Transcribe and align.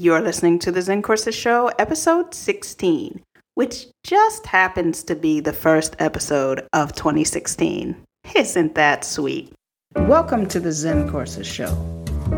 You're 0.00 0.20
listening 0.20 0.60
to 0.60 0.70
the 0.70 0.80
Zen 0.80 1.02
Courses 1.02 1.34
Show, 1.34 1.72
episode 1.76 2.32
16, 2.32 3.20
which 3.54 3.86
just 4.04 4.46
happens 4.46 5.02
to 5.02 5.16
be 5.16 5.40
the 5.40 5.52
first 5.52 5.96
episode 5.98 6.64
of 6.72 6.92
2016. 6.92 7.96
Isn't 8.36 8.76
that 8.76 9.04
sweet? 9.04 9.52
Welcome 9.96 10.46
to 10.50 10.60
the 10.60 10.70
Zen 10.70 11.10
Courses 11.10 11.48
Show, 11.48 11.74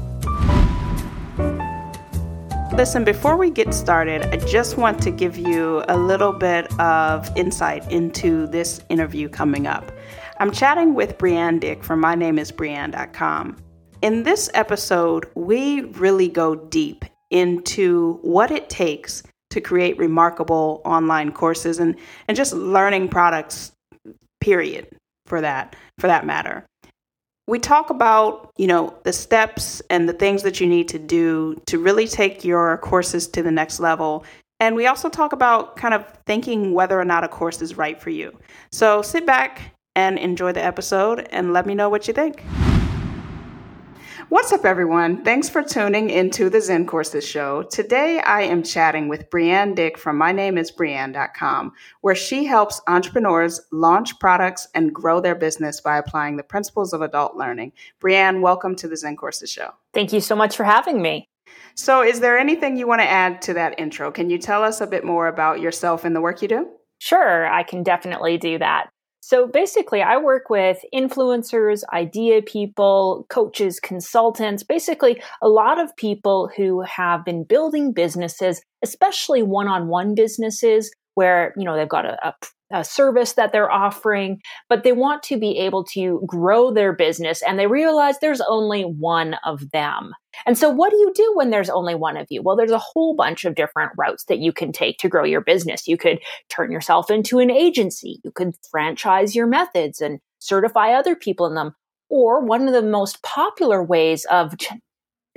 Listen, 2.78 3.02
before 3.02 3.37
we 3.37 3.50
get 3.50 3.74
started, 3.74 4.27
I 4.27 4.37
just 4.37 4.77
want 4.77 5.02
to 5.02 5.10
give 5.10 5.37
you 5.37 5.82
a 5.88 5.98
little 5.98 6.32
bit 6.32 6.73
of 6.78 7.28
insight 7.37 7.91
into 7.91 8.46
this 8.46 8.80
interview 8.88 9.28
coming 9.28 9.66
up. 9.66 9.91
I'm 10.38 10.52
chatting 10.52 10.95
with 10.95 11.18
Breanne 11.18 11.59
Dyck 11.59 11.82
from 11.82 12.01
MyNameIsBreanne.com. 12.01 13.57
In 14.02 14.23
this 14.23 14.48
episode, 14.54 15.29
we 15.35 15.80
really 15.80 16.29
go 16.29 16.54
deep 16.54 17.04
into 17.30 18.20
what 18.23 18.52
it 18.52 18.70
takes 18.70 19.24
to 19.51 19.60
create 19.60 19.98
remarkable 19.98 20.80
online 20.85 21.32
courses 21.32 21.80
and, 21.80 21.96
and 22.29 22.37
just 22.37 22.52
learning 22.52 23.09
products, 23.09 23.73
period, 24.40 24.87
for 25.26 25.40
that, 25.40 25.74
for 25.98 26.07
that 26.07 26.24
matter 26.24 26.65
we 27.49 27.59
talk 27.59 27.91
about 27.91 28.52
you 28.57 28.68
know 28.68 28.95
the 29.02 29.13
steps 29.13 29.82
and 29.91 30.09
the 30.09 30.13
things 30.13 30.43
that 30.45 30.60
you 30.60 30.66
need 30.68 30.87
to 30.88 30.99
do 30.99 31.60
to 31.66 31.79
really 31.79 32.07
take 32.07 32.45
your 32.45 32.77
courses 32.79 33.27
to 33.27 33.43
the 33.43 33.51
next 33.51 33.80
level. 33.80 34.24
And 34.60 34.77
we 34.77 34.87
also 34.87 35.09
talk 35.09 35.32
about 35.32 35.76
kind 35.76 35.95
of 35.95 36.04
thinking 36.26 36.73
whether 36.73 37.01
or 37.01 37.04
not 37.04 37.24
a 37.24 37.29
course 37.29 37.63
is 37.63 37.76
right 37.76 38.01
for 38.01 38.10
you. 38.10 38.37
So 38.73 39.02
sit 39.02 39.24
back 39.24 39.74
and 39.95 40.19
enjoy 40.19 40.52
the 40.52 40.63
episode 40.63 41.26
and 41.30 41.52
let 41.52 41.65
me 41.65 41.74
know 41.74 41.88
what 41.88 42.07
you 42.07 42.15
think 42.15 42.43
What's 44.30 44.52
up, 44.52 44.66
everyone? 44.66 45.24
Thanks 45.24 45.48
for 45.48 45.62
tuning 45.62 46.10
into 46.10 46.51
the 46.51 46.60
Zen 46.60 46.84
Courses 46.84 47.26
show. 47.26 47.62
Today, 47.62 48.21
I 48.21 48.43
am 48.43 48.62
chatting 48.62 49.09
with 49.09 49.30
Breanne 49.30 49.74
Dyck 49.74 49.96
from 49.96 50.18
MyNameIsBreanne.com, 50.18 51.73
where 52.02 52.15
she 52.15 52.45
helps 52.45 52.79
entrepreneurs 52.88 53.59
launch 53.73 54.18
products 54.20 54.68
and 54.74 54.95
grow 54.95 55.23
their 55.23 55.35
business 55.35 55.80
by 55.80 55.96
applying 55.96 56.37
the 56.37 56.43
principles 56.43 56.93
of 56.93 57.01
adult 57.01 57.37
learning. 57.37 57.73
Breanne, 58.02 58.43
welcome 58.43 58.76
to 58.76 58.87
the 58.87 58.98
Zen 58.98 59.16
Courses 59.16 59.51
show. 59.51 59.70
Thank 59.95 60.12
you 60.12 60.20
so 60.20 60.37
much 60.37 60.59
for 60.59 60.65
having 60.65 61.01
me. 61.01 61.26
So, 61.74 62.02
is 62.02 62.20
there 62.20 62.38
anything 62.38 62.76
you 62.76 62.87
want 62.87 63.01
to 63.01 63.09
add 63.09 63.40
to 63.42 63.54
that 63.54 63.80
intro? 63.80 64.10
Can 64.12 64.28
you 64.28 64.37
tell 64.37 64.62
us 64.62 64.82
a 64.82 64.87
bit 64.87 65.04
more 65.04 65.28
about 65.28 65.62
yourself 65.62 66.04
and 66.04 66.15
the 66.15 66.20
work 66.20 66.42
you 66.42 66.48
do? 66.48 66.69
Sure, 66.98 67.47
I 67.47 67.62
can 67.62 67.82
definitely 67.82 68.37
do 68.37 68.59
that. 68.59 68.91
So 69.28 69.47
basically, 69.47 70.00
I 70.00 70.16
work 70.16 70.48
with 70.48 70.78
influencers, 70.94 71.82
idea 71.93 72.41
people, 72.41 73.26
coaches, 73.28 73.78
consultants, 73.78 74.62
basically 74.62 75.20
a 75.43 75.50
lot 75.50 75.78
of 75.78 75.94
people 75.97 76.50
who 76.56 76.81
have 76.81 77.26
been 77.26 77.44
building 77.44 77.92
businesses, 77.92 78.62
especially 78.82 79.42
one 79.42 79.69
on 79.69 79.88
one 79.88 80.14
businesses 80.14 80.91
where, 81.18 81.52
you 81.56 81.64
know, 81.64 81.76
they've 81.76 81.88
got 81.88 82.06
a, 82.06 82.28
a 82.28 82.34
a 82.70 82.84
service 82.84 83.32
that 83.32 83.50
they're 83.50 83.70
offering, 83.70 84.40
but 84.68 84.82
they 84.84 84.92
want 84.92 85.22
to 85.22 85.38
be 85.38 85.58
able 85.58 85.84
to 85.84 86.22
grow 86.26 86.70
their 86.70 86.92
business 86.92 87.42
and 87.42 87.58
they 87.58 87.66
realize 87.66 88.18
there's 88.18 88.42
only 88.42 88.82
one 88.82 89.36
of 89.44 89.70
them. 89.70 90.12
And 90.44 90.58
so, 90.58 90.68
what 90.68 90.90
do 90.90 90.98
you 90.98 91.10
do 91.14 91.32
when 91.34 91.50
there's 91.50 91.70
only 91.70 91.94
one 91.94 92.16
of 92.16 92.26
you? 92.28 92.42
Well, 92.42 92.56
there's 92.56 92.70
a 92.70 92.78
whole 92.78 93.16
bunch 93.16 93.44
of 93.44 93.54
different 93.54 93.92
routes 93.96 94.24
that 94.24 94.38
you 94.38 94.52
can 94.52 94.70
take 94.70 94.98
to 94.98 95.08
grow 95.08 95.24
your 95.24 95.40
business. 95.40 95.88
You 95.88 95.96
could 95.96 96.20
turn 96.50 96.70
yourself 96.70 97.10
into 97.10 97.38
an 97.38 97.50
agency, 97.50 98.20
you 98.22 98.30
could 98.30 98.54
franchise 98.70 99.34
your 99.34 99.46
methods 99.46 100.00
and 100.00 100.20
certify 100.38 100.92
other 100.92 101.16
people 101.16 101.46
in 101.46 101.54
them. 101.54 101.74
Or, 102.10 102.44
one 102.44 102.68
of 102.68 102.74
the 102.74 102.82
most 102.82 103.22
popular 103.22 103.82
ways 103.82 104.26
of 104.26 104.54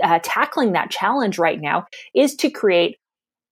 uh, 0.04 0.20
tackling 0.22 0.74
that 0.74 0.92
challenge 0.92 1.40
right 1.40 1.62
now 1.62 1.86
is 2.14 2.36
to 2.36 2.50
create 2.50 2.98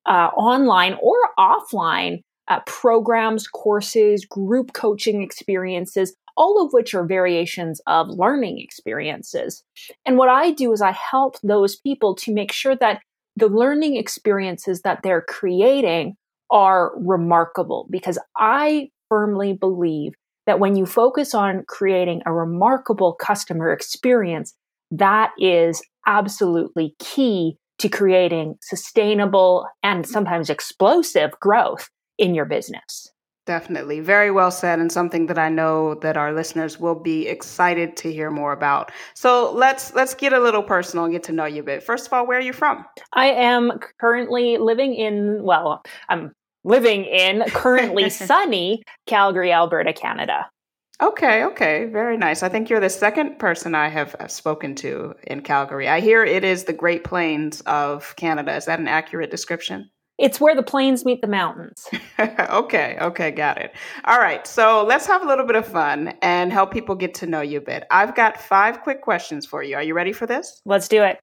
uh, 0.09 0.29
online 0.35 0.97
or 1.01 1.15
offline 1.37 2.21
uh, 2.49 2.59
programs, 2.65 3.47
courses, 3.47 4.25
group 4.25 4.73
coaching 4.73 5.21
experiences, 5.21 6.15
all 6.35 6.65
of 6.65 6.73
which 6.73 6.93
are 6.93 7.05
variations 7.05 7.79
of 7.85 8.09
learning 8.09 8.59
experiences. 8.59 9.63
And 10.05 10.17
what 10.17 10.29
I 10.29 10.51
do 10.51 10.73
is 10.73 10.81
I 10.81 10.91
help 10.91 11.35
those 11.43 11.75
people 11.75 12.15
to 12.15 12.33
make 12.33 12.51
sure 12.51 12.75
that 12.77 13.01
the 13.35 13.47
learning 13.47 13.95
experiences 13.95 14.81
that 14.81 15.01
they're 15.03 15.21
creating 15.21 16.15
are 16.51 16.91
remarkable 16.97 17.87
because 17.91 18.17
I 18.35 18.89
firmly 19.09 19.53
believe 19.53 20.13
that 20.47 20.59
when 20.59 20.75
you 20.75 20.85
focus 20.87 21.35
on 21.35 21.63
creating 21.67 22.23
a 22.25 22.33
remarkable 22.33 23.13
customer 23.13 23.71
experience, 23.71 24.55
that 24.89 25.31
is 25.37 25.83
absolutely 26.07 26.95
key 26.97 27.57
to 27.79 27.89
creating 27.89 28.55
sustainable 28.61 29.65
and 29.83 30.05
sometimes 30.05 30.49
explosive 30.49 31.31
growth 31.39 31.89
in 32.17 32.35
your 32.35 32.45
business. 32.45 33.11
Definitely. 33.49 33.99
Very 33.99 34.29
well 34.29 34.51
said, 34.51 34.77
and 34.77 34.91
something 34.91 35.25
that 35.25 35.39
I 35.39 35.49
know 35.49 35.95
that 35.95 36.17
our 36.17 36.33
listeners 36.33 36.79
will 36.79 36.93
be 36.93 37.27
excited 37.27 37.97
to 37.97 38.13
hear 38.13 38.29
more 38.29 38.53
about. 38.53 38.91
So 39.15 39.51
let's 39.53 39.91
let's 39.95 40.13
get 40.13 40.33
a 40.33 40.39
little 40.39 40.61
personal 40.61 41.05
and 41.05 41.13
get 41.13 41.23
to 41.23 41.31
know 41.31 41.45
you 41.45 41.61
a 41.61 41.65
bit. 41.65 41.81
First 41.81 42.05
of 42.05 42.13
all, 42.13 42.27
where 42.27 42.37
are 42.37 42.41
you 42.41 42.53
from? 42.53 42.85
I 43.13 43.25
am 43.31 43.79
currently 43.99 44.57
living 44.59 44.93
in 44.93 45.41
well, 45.41 45.81
I'm 46.09 46.31
living 46.63 47.05
in 47.05 47.43
currently 47.49 48.09
sunny 48.11 48.83
Calgary, 49.07 49.51
Alberta, 49.51 49.93
Canada. 49.93 50.45
Okay, 51.01 51.45
okay, 51.45 51.85
very 51.85 52.17
nice. 52.17 52.43
I 52.43 52.49
think 52.49 52.69
you're 52.69 52.81
the 52.81 52.89
second 52.89 53.39
person 53.39 53.73
I 53.73 53.87
have 53.87 54.15
uh, 54.19 54.27
spoken 54.27 54.75
to 54.75 55.15
in 55.23 55.41
Calgary. 55.41 55.87
I 55.87 56.01
hear 56.01 56.25
it 56.25 56.43
is 56.43 56.65
the 56.65 56.73
Great 56.73 57.05
Plains 57.05 57.61
of 57.61 58.13
Canada. 58.17 58.53
Is 58.53 58.65
that 58.65 58.79
an 58.79 58.87
accurate 58.89 59.31
description? 59.31 59.89
It's 60.17 60.41
where 60.41 60.53
the 60.53 60.63
plains 60.63 61.05
meet 61.05 61.21
the 61.21 61.27
mountains. 61.27 61.87
okay, 62.19 62.97
okay, 62.99 63.31
got 63.31 63.57
it. 63.57 63.73
All 64.03 64.19
right, 64.19 64.45
so 64.45 64.83
let's 64.85 65.05
have 65.05 65.23
a 65.23 65.25
little 65.25 65.45
bit 65.45 65.55
of 65.55 65.65
fun 65.65 66.13
and 66.21 66.51
help 66.51 66.73
people 66.73 66.95
get 66.95 67.13
to 67.15 67.25
know 67.25 67.39
you 67.39 67.59
a 67.59 67.61
bit. 67.61 67.85
I've 67.89 68.13
got 68.13 68.41
five 68.41 68.81
quick 68.81 69.01
questions 69.01 69.45
for 69.45 69.63
you. 69.63 69.77
Are 69.77 69.83
you 69.83 69.93
ready 69.93 70.11
for 70.11 70.27
this? 70.27 70.61
Let's 70.65 70.89
do 70.89 71.03
it. 71.03 71.17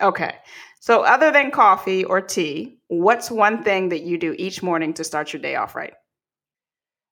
Okay, 0.00 0.36
so 0.78 1.02
other 1.02 1.32
than 1.32 1.50
coffee 1.50 2.04
or 2.04 2.20
tea, 2.20 2.78
what's 2.86 3.32
one 3.32 3.64
thing 3.64 3.88
that 3.88 4.02
you 4.02 4.16
do 4.16 4.36
each 4.38 4.62
morning 4.62 4.94
to 4.94 5.02
start 5.02 5.32
your 5.32 5.42
day 5.42 5.56
off 5.56 5.74
right? 5.74 5.94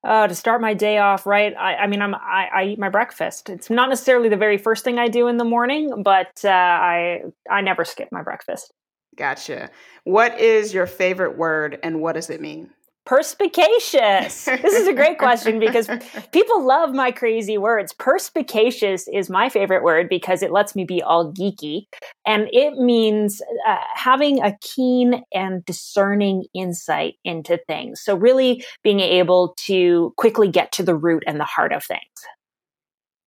Uh, 0.05 0.27
to 0.27 0.35
start 0.35 0.61
my 0.61 0.75
day 0.75 0.99
off 0.99 1.27
right, 1.27 1.55
I, 1.57 1.77
I 1.77 1.87
mean, 1.87 2.03
I'm 2.03 2.15
I, 2.15 2.49
I, 2.53 2.65
eat 2.65 2.79
my 2.79 2.89
breakfast. 2.89 3.49
It's 3.49 3.71
not 3.71 3.89
necessarily 3.89 4.29
the 4.29 4.37
very 4.37 4.59
first 4.59 4.83
thing 4.85 4.99
I 4.99 5.07
do 5.07 5.29
in 5.29 5.37
the 5.37 5.45
morning, 5.45 6.03
but 6.03 6.41
uh, 6.45 6.49
I 6.49 7.23
I 7.49 7.61
never 7.61 7.85
skip 7.85 8.09
my 8.11 8.23
breakfast. 8.23 8.73
Gotcha. 9.17 9.71
What 10.05 10.41
is 10.41 10.75
your 10.75 10.87
favorite 10.87 11.37
word 11.37 11.79
and 11.85 12.01
what 12.01 12.15
does 12.15 12.31
it 12.31 12.41
mean? 12.41 12.71
Perspicacious. 13.05 14.45
this 14.45 14.75
is 14.75 14.87
a 14.87 14.93
great 14.93 15.19
question 15.19 15.59
because 15.59 15.89
people 16.33 16.65
love 16.65 16.95
my 16.95 17.11
crazy 17.11 17.59
words. 17.59 17.93
Perspicacious 17.93 19.09
is 19.09 19.29
my 19.29 19.49
favorite 19.49 19.83
word 19.83 20.09
because 20.09 20.43
it 20.43 20.53
lets 20.53 20.77
me 20.77 20.85
be 20.85 21.03
all 21.03 21.33
geeky. 21.33 21.87
And 22.25 22.49
it 22.53 22.75
means 22.75 23.43
uh, 23.67 23.79
having 23.95 24.41
a 24.43 24.57
keen 24.61 25.25
and 25.35 25.65
discerning 25.65 26.45
insight 26.55 27.15
into 27.25 27.59
things. 27.67 28.01
So, 28.01 28.15
really 28.15 28.65
being 28.85 29.01
able 29.01 29.55
to 29.67 30.15
quickly 30.17 30.49
get 30.49 30.71
to 30.73 30.85
the 30.85 30.95
root 30.95 31.25
and 31.27 31.41
the 31.41 31.45
heart 31.45 31.73
of 31.73 31.85
things. 31.85 32.01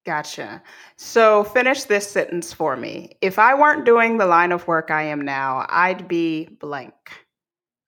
Gotcha. 0.06 0.62
So 0.98 1.44
finish 1.44 1.86
this 1.86 2.07
sentence 2.07 2.54
for 2.54 2.77
me. 2.77 3.18
If 3.22 3.39
I 3.39 3.56
weren't 3.56 3.86
doing 3.86 4.19
the 4.19 4.27
line 4.27 4.51
of 4.51 4.68
work 4.68 4.92
I 4.92 5.01
am 5.01 5.22
now, 5.22 5.66
I'd 5.68 6.07
be 6.07 6.45
blank. 6.45 7.25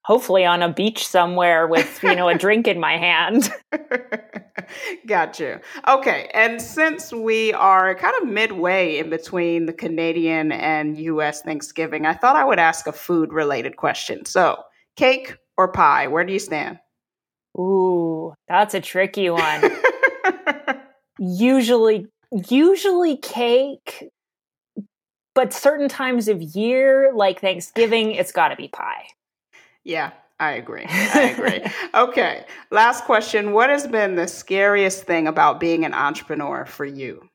Hopefully 0.08 0.46
on 0.46 0.62
a 0.62 0.72
beach 0.72 1.06
somewhere 1.06 1.66
with, 1.66 2.02
you 2.02 2.16
know, 2.16 2.30
a 2.30 2.34
drink 2.38 2.66
in 2.66 2.80
my 2.80 2.96
hand. 2.96 3.52
Got 5.06 5.38
you. 5.38 5.60
Okay. 5.86 6.30
And 6.32 6.62
since 6.62 7.12
we 7.12 7.52
are 7.52 7.94
kind 7.94 8.14
of 8.22 8.26
midway 8.26 8.96
in 8.96 9.10
between 9.10 9.66
the 9.66 9.74
Canadian 9.74 10.50
and 10.50 10.96
US 10.96 11.42
Thanksgiving, 11.42 12.06
I 12.06 12.14
thought 12.14 12.36
I 12.36 12.44
would 12.46 12.58
ask 12.58 12.86
a 12.86 12.92
food 12.92 13.34
related 13.34 13.76
question. 13.76 14.24
So, 14.24 14.62
cake 14.96 15.36
or 15.58 15.70
pie, 15.70 16.06
where 16.06 16.24
do 16.24 16.32
you 16.32 16.38
stand? 16.38 16.78
Ooh, 17.58 18.32
that's 18.48 18.72
a 18.72 18.80
tricky 18.80 19.28
one. 19.28 19.70
usually, 21.18 22.06
usually 22.48 23.18
cake, 23.18 24.08
but 25.34 25.52
certain 25.52 25.90
times 25.90 26.28
of 26.28 26.40
year, 26.40 27.12
like 27.14 27.42
Thanksgiving, 27.42 28.12
it's 28.12 28.32
got 28.32 28.48
to 28.48 28.56
be 28.56 28.68
pie. 28.68 29.04
Yeah, 29.88 30.10
I 30.38 30.52
agree. 30.52 30.84
I 30.86 31.34
agree. 31.34 31.62
okay, 31.94 32.44
last 32.70 33.04
question. 33.04 33.52
What 33.52 33.70
has 33.70 33.86
been 33.86 34.16
the 34.16 34.28
scariest 34.28 35.04
thing 35.04 35.26
about 35.26 35.60
being 35.60 35.86
an 35.86 35.94
entrepreneur 35.94 36.66
for 36.66 36.84
you? 36.84 37.26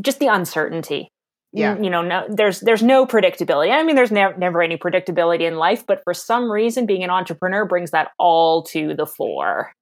Just 0.00 0.18
the 0.18 0.26
uncertainty. 0.26 1.08
Yeah. 1.52 1.78
You 1.78 1.88
know, 1.88 2.02
no, 2.02 2.26
there's 2.28 2.60
there's 2.60 2.82
no 2.82 3.06
predictability. 3.06 3.70
I 3.70 3.84
mean, 3.84 3.94
there's 3.94 4.10
never 4.10 4.36
never 4.36 4.60
any 4.60 4.76
predictability 4.76 5.42
in 5.42 5.54
life, 5.54 5.86
but 5.86 6.02
for 6.02 6.14
some 6.14 6.50
reason, 6.50 6.84
being 6.84 7.04
an 7.04 7.10
entrepreneur 7.10 7.64
brings 7.64 7.92
that 7.92 8.10
all 8.18 8.64
to 8.64 8.94
the 8.94 9.06
fore. 9.06 9.72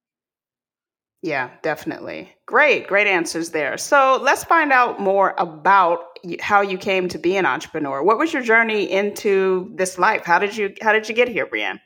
Yeah, 1.21 1.51
definitely. 1.61 2.33
Great, 2.47 2.87
great 2.87 3.05
answers 3.05 3.51
there. 3.51 3.77
So 3.77 4.19
let's 4.21 4.43
find 4.43 4.71
out 4.71 4.99
more 4.99 5.35
about 5.37 6.17
how 6.39 6.61
you 6.61 6.77
came 6.77 7.07
to 7.09 7.19
be 7.19 7.37
an 7.37 7.45
entrepreneur. 7.45 8.01
What 8.03 8.17
was 8.17 8.33
your 8.33 8.41
journey 8.41 8.91
into 8.91 9.71
this 9.75 9.99
life? 9.99 10.23
How 10.25 10.39
did 10.39 10.57
you 10.57 10.73
How 10.81 10.91
did 10.93 11.07
you 11.07 11.13
get 11.13 11.27
here, 11.27 11.45
Breanne? 11.45 11.79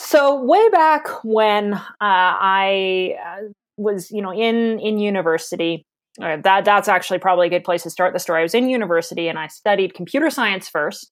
So 0.00 0.42
way 0.44 0.68
back 0.70 1.08
when 1.24 1.74
uh, 1.74 1.80
I 2.00 3.16
uh, 3.24 3.48
was, 3.76 4.10
you 4.12 4.22
know, 4.22 4.32
in 4.32 4.78
in 4.78 4.98
university, 5.00 5.84
uh, 6.22 6.36
that 6.44 6.64
that's 6.64 6.88
actually 6.88 7.18
probably 7.18 7.48
a 7.48 7.50
good 7.50 7.64
place 7.64 7.82
to 7.84 7.90
start 7.90 8.12
the 8.12 8.20
story. 8.20 8.40
I 8.40 8.42
was 8.44 8.54
in 8.54 8.68
university 8.68 9.28
and 9.28 9.38
I 9.38 9.48
studied 9.48 9.94
computer 9.94 10.30
science 10.30 10.68
first. 10.68 11.10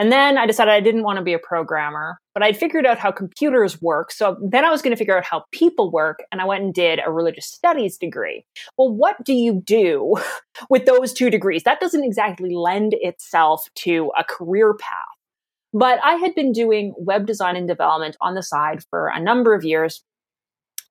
And 0.00 0.10
then 0.10 0.38
I 0.38 0.46
decided 0.46 0.72
I 0.72 0.80
didn't 0.80 1.02
want 1.02 1.18
to 1.18 1.22
be 1.22 1.34
a 1.34 1.38
programmer, 1.38 2.18
but 2.32 2.42
I'd 2.42 2.56
figured 2.56 2.86
out 2.86 2.96
how 2.96 3.12
computers 3.12 3.82
work. 3.82 4.10
So 4.10 4.38
then 4.42 4.64
I 4.64 4.70
was 4.70 4.80
going 4.80 4.92
to 4.92 4.96
figure 4.96 5.14
out 5.14 5.26
how 5.26 5.44
people 5.52 5.92
work. 5.92 6.20
And 6.32 6.40
I 6.40 6.46
went 6.46 6.64
and 6.64 6.72
did 6.72 7.00
a 7.04 7.12
religious 7.12 7.44
studies 7.44 7.98
degree. 7.98 8.46
Well, 8.78 8.90
what 8.90 9.22
do 9.24 9.34
you 9.34 9.60
do 9.62 10.16
with 10.70 10.86
those 10.86 11.12
two 11.12 11.28
degrees? 11.28 11.64
That 11.64 11.80
doesn't 11.80 12.02
exactly 12.02 12.54
lend 12.54 12.94
itself 12.98 13.68
to 13.80 14.10
a 14.18 14.24
career 14.24 14.72
path. 14.72 14.96
But 15.74 16.00
I 16.02 16.14
had 16.14 16.34
been 16.34 16.52
doing 16.52 16.94
web 16.96 17.26
design 17.26 17.54
and 17.54 17.68
development 17.68 18.16
on 18.22 18.34
the 18.34 18.42
side 18.42 18.82
for 18.88 19.08
a 19.08 19.20
number 19.20 19.54
of 19.54 19.64
years. 19.64 20.02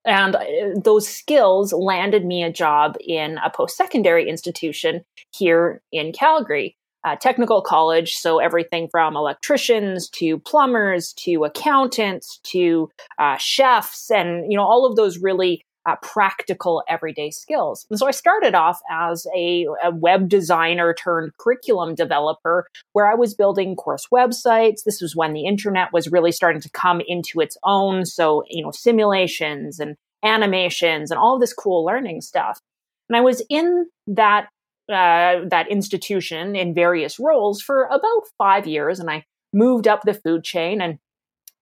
And 0.05 0.35
uh, 0.35 0.45
those 0.83 1.07
skills 1.07 1.73
landed 1.73 2.25
me 2.25 2.43
a 2.43 2.53
job 2.53 2.95
in 2.99 3.39
a 3.39 3.49
post 3.49 3.75
secondary 3.75 4.29
institution 4.29 5.03
here 5.31 5.81
in 5.91 6.13
Calgary. 6.13 6.77
Uh, 7.05 7.15
technical 7.15 7.61
college, 7.61 8.15
so 8.15 8.39
everything 8.39 8.89
from 8.91 9.15
electricians 9.15 10.09
to 10.09 10.37
plumbers 10.39 11.13
to 11.13 11.45
accountants 11.45 12.39
to 12.43 12.89
uh, 13.17 13.37
chefs, 13.37 14.11
and 14.11 14.51
you 14.51 14.57
know 14.57 14.65
all 14.65 14.85
of 14.85 14.97
those 14.97 15.17
really 15.17 15.63
uh, 15.85 15.95
practical 16.01 16.83
everyday 16.87 17.31
skills. 17.31 17.85
And 17.89 17.97
so 17.97 18.07
I 18.07 18.11
started 18.11 18.53
off 18.53 18.79
as 18.91 19.25
a, 19.35 19.65
a, 19.83 19.91
web 19.91 20.29
designer 20.29 20.93
turned 20.93 21.31
curriculum 21.37 21.95
developer 21.95 22.67
where 22.93 23.09
I 23.09 23.15
was 23.15 23.33
building 23.33 23.75
course 23.75 24.05
websites. 24.13 24.83
This 24.85 25.01
was 25.01 25.15
when 25.15 25.33
the 25.33 25.45
internet 25.45 25.93
was 25.93 26.11
really 26.11 26.31
starting 26.31 26.61
to 26.61 26.69
come 26.71 27.01
into 27.07 27.39
its 27.39 27.57
own. 27.63 28.05
So, 28.05 28.43
you 28.49 28.63
know, 28.63 28.71
simulations 28.71 29.79
and 29.79 29.95
animations 30.23 31.11
and 31.11 31.19
all 31.19 31.39
this 31.39 31.53
cool 31.53 31.85
learning 31.85 32.21
stuff. 32.21 32.59
And 33.07 33.15
I 33.15 33.21
was 33.21 33.41
in 33.49 33.87
that 34.07 34.49
uh, 34.89 35.45
that 35.49 35.67
institution 35.69 36.55
in 36.55 36.73
various 36.73 37.19
roles 37.19 37.61
for 37.61 37.83
about 37.85 38.23
five 38.37 38.67
years, 38.67 38.99
and 38.99 39.09
I 39.09 39.25
moved 39.53 39.87
up 39.87 40.01
the 40.03 40.13
food 40.13 40.43
chain 40.43 40.81
and 40.81 40.99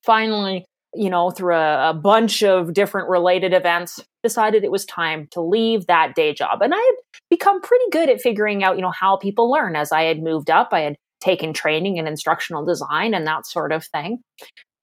finally 0.06 0.66
you 0.98 1.10
know, 1.10 1.30
through 1.30 1.56
a, 1.56 1.92
a, 1.92 1.94
bunch 1.94 2.44
of 2.44 2.74
different 2.74 3.10
related 3.10 3.54
events, 3.54 4.00
decided 4.24 4.64
it 4.64 4.72
was 4.72 4.86
time 4.86 5.28
to 5.32 5.42
leave 5.42 5.86
that 5.88 6.16
day 6.16 6.34
job. 6.34 6.62
And 6.62 6.74
I 6.74 6.78
had 6.78 6.96
become 7.30 7.62
pretty 7.62 7.86
good 7.92 8.10
at 8.10 8.22
figuring 8.22 8.64
out, 8.64 8.78
you 8.78 8.82
know, 8.82 8.92
how 8.92 9.18
people 9.18 9.52
learn 9.52 9.76
as 9.76 9.92
I 9.92 10.04
had 10.04 10.24
moved 10.24 10.50
up. 10.50 10.70
I 10.72 10.82
had 10.82 10.96
taken 11.20 11.54
training 11.54 11.98
in 11.98 12.08
instructional 12.08 12.66
design 12.66 13.14
and 13.14 13.28
that 13.28 13.46
sort 13.46 13.72
of 13.72 13.86
thing. 13.86 14.20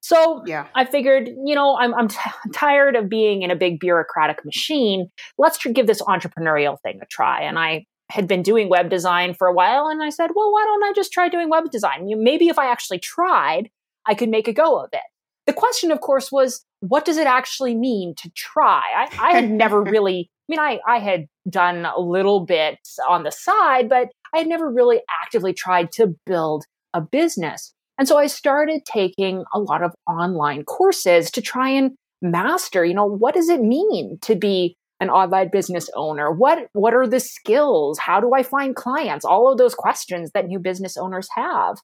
So 0.01 0.43
yeah. 0.47 0.67
I 0.75 0.85
figured, 0.85 1.29
you 1.45 1.55
know, 1.55 1.77
I'm, 1.79 1.95
I'm 1.95 2.09
t- 2.09 2.19
tired 2.55 2.97
of 2.97 3.09
being 3.09 3.43
in 3.43 3.51
a 3.51 3.57
big 3.57 3.81
bureaucratic 3.81 4.45
machine. 4.45 5.09
Let's 5.39 5.59
give 5.59 5.87
this 5.87 6.03
entrepreneurial 6.03 6.77
thing 6.83 7.01
a 7.03 7.07
try. 7.07 7.43
And 7.43 7.59
I 7.59 7.87
had 8.11 8.29
been 8.29 8.43
doing 8.43 8.69
web 8.69 8.91
design 8.91 9.35
for 9.35 9.47
a 9.47 9.53
while. 9.53 9.89
And 9.89 10.03
I 10.03 10.11
said, 10.11 10.31
well, 10.35 10.53
why 10.53 10.65
don't 10.65 10.85
I 10.85 10.93
just 10.95 11.13
try 11.13 11.29
doing 11.29 11.49
web 11.49 11.71
design? 11.71 12.09
You, 12.09 12.17
maybe 12.17 12.49
if 12.49 12.59
I 12.59 12.71
actually 12.71 12.99
tried, 12.99 13.71
I 14.07 14.15
could 14.15 14.29
make 14.29 14.49
a 14.49 14.53
go 14.53 14.79
of 14.79 14.91
it. 14.93 15.01
The 15.47 15.53
question, 15.53 15.91
of 15.91 16.01
course, 16.01 16.31
was 16.31 16.65
what 16.81 17.05
does 17.05 17.17
it 17.17 17.27
actually 17.27 17.75
mean 17.75 18.15
to 18.17 18.31
try? 18.37 18.83
I, 18.97 19.09
I 19.21 19.33
had 19.33 19.51
never 19.51 19.83
really, 19.83 20.31
I 20.49 20.53
mean, 20.53 20.61
I, 20.61 20.81
I 20.87 20.99
had 20.99 21.27
done 21.49 21.87
a 21.87 22.01
little 22.01 22.41
bit 22.41 22.79
on 23.09 23.23
the 23.23 23.33
side, 23.33 23.89
but 23.89 24.09
I 24.35 24.39
had 24.39 24.47
never 24.47 24.71
really 24.71 25.01
actively 25.23 25.53
tried 25.53 25.93
to 25.93 26.15
build 26.27 26.65
a 26.93 27.01
business. 27.01 27.73
And 27.99 28.09
so 28.09 28.19
I 28.19 28.27
started 28.27 28.85
taking 28.85 29.45
a 29.55 29.61
lot 29.61 29.83
of 29.83 29.95
online 30.09 30.65
courses 30.65 31.31
to 31.33 31.41
try 31.43 31.69
and 31.71 31.93
master, 32.23 32.85
you 32.85 32.95
know, 32.95 33.07
what 33.07 33.35
does 33.35 33.49
it 33.49 33.61
mean 33.61 34.19
to 34.23 34.35
be 34.35 34.77
an 35.01 35.11
online 35.11 35.51
business 35.51 35.91
owner? 35.95 36.31
What 36.31 36.69
what 36.73 36.95
are 36.95 37.07
the 37.07 37.21
skills? 37.21 37.99
How 37.99 38.21
do 38.21 38.33
I 38.35 38.43
find 38.43 38.77
clients? 38.77 39.25
All 39.25 39.51
of 39.51 39.59
those 39.59 39.75
questions 39.75 40.31
that 40.33 40.47
new 40.47 40.59
business 40.59 40.97
owners 40.97 41.29
have. 41.37 41.77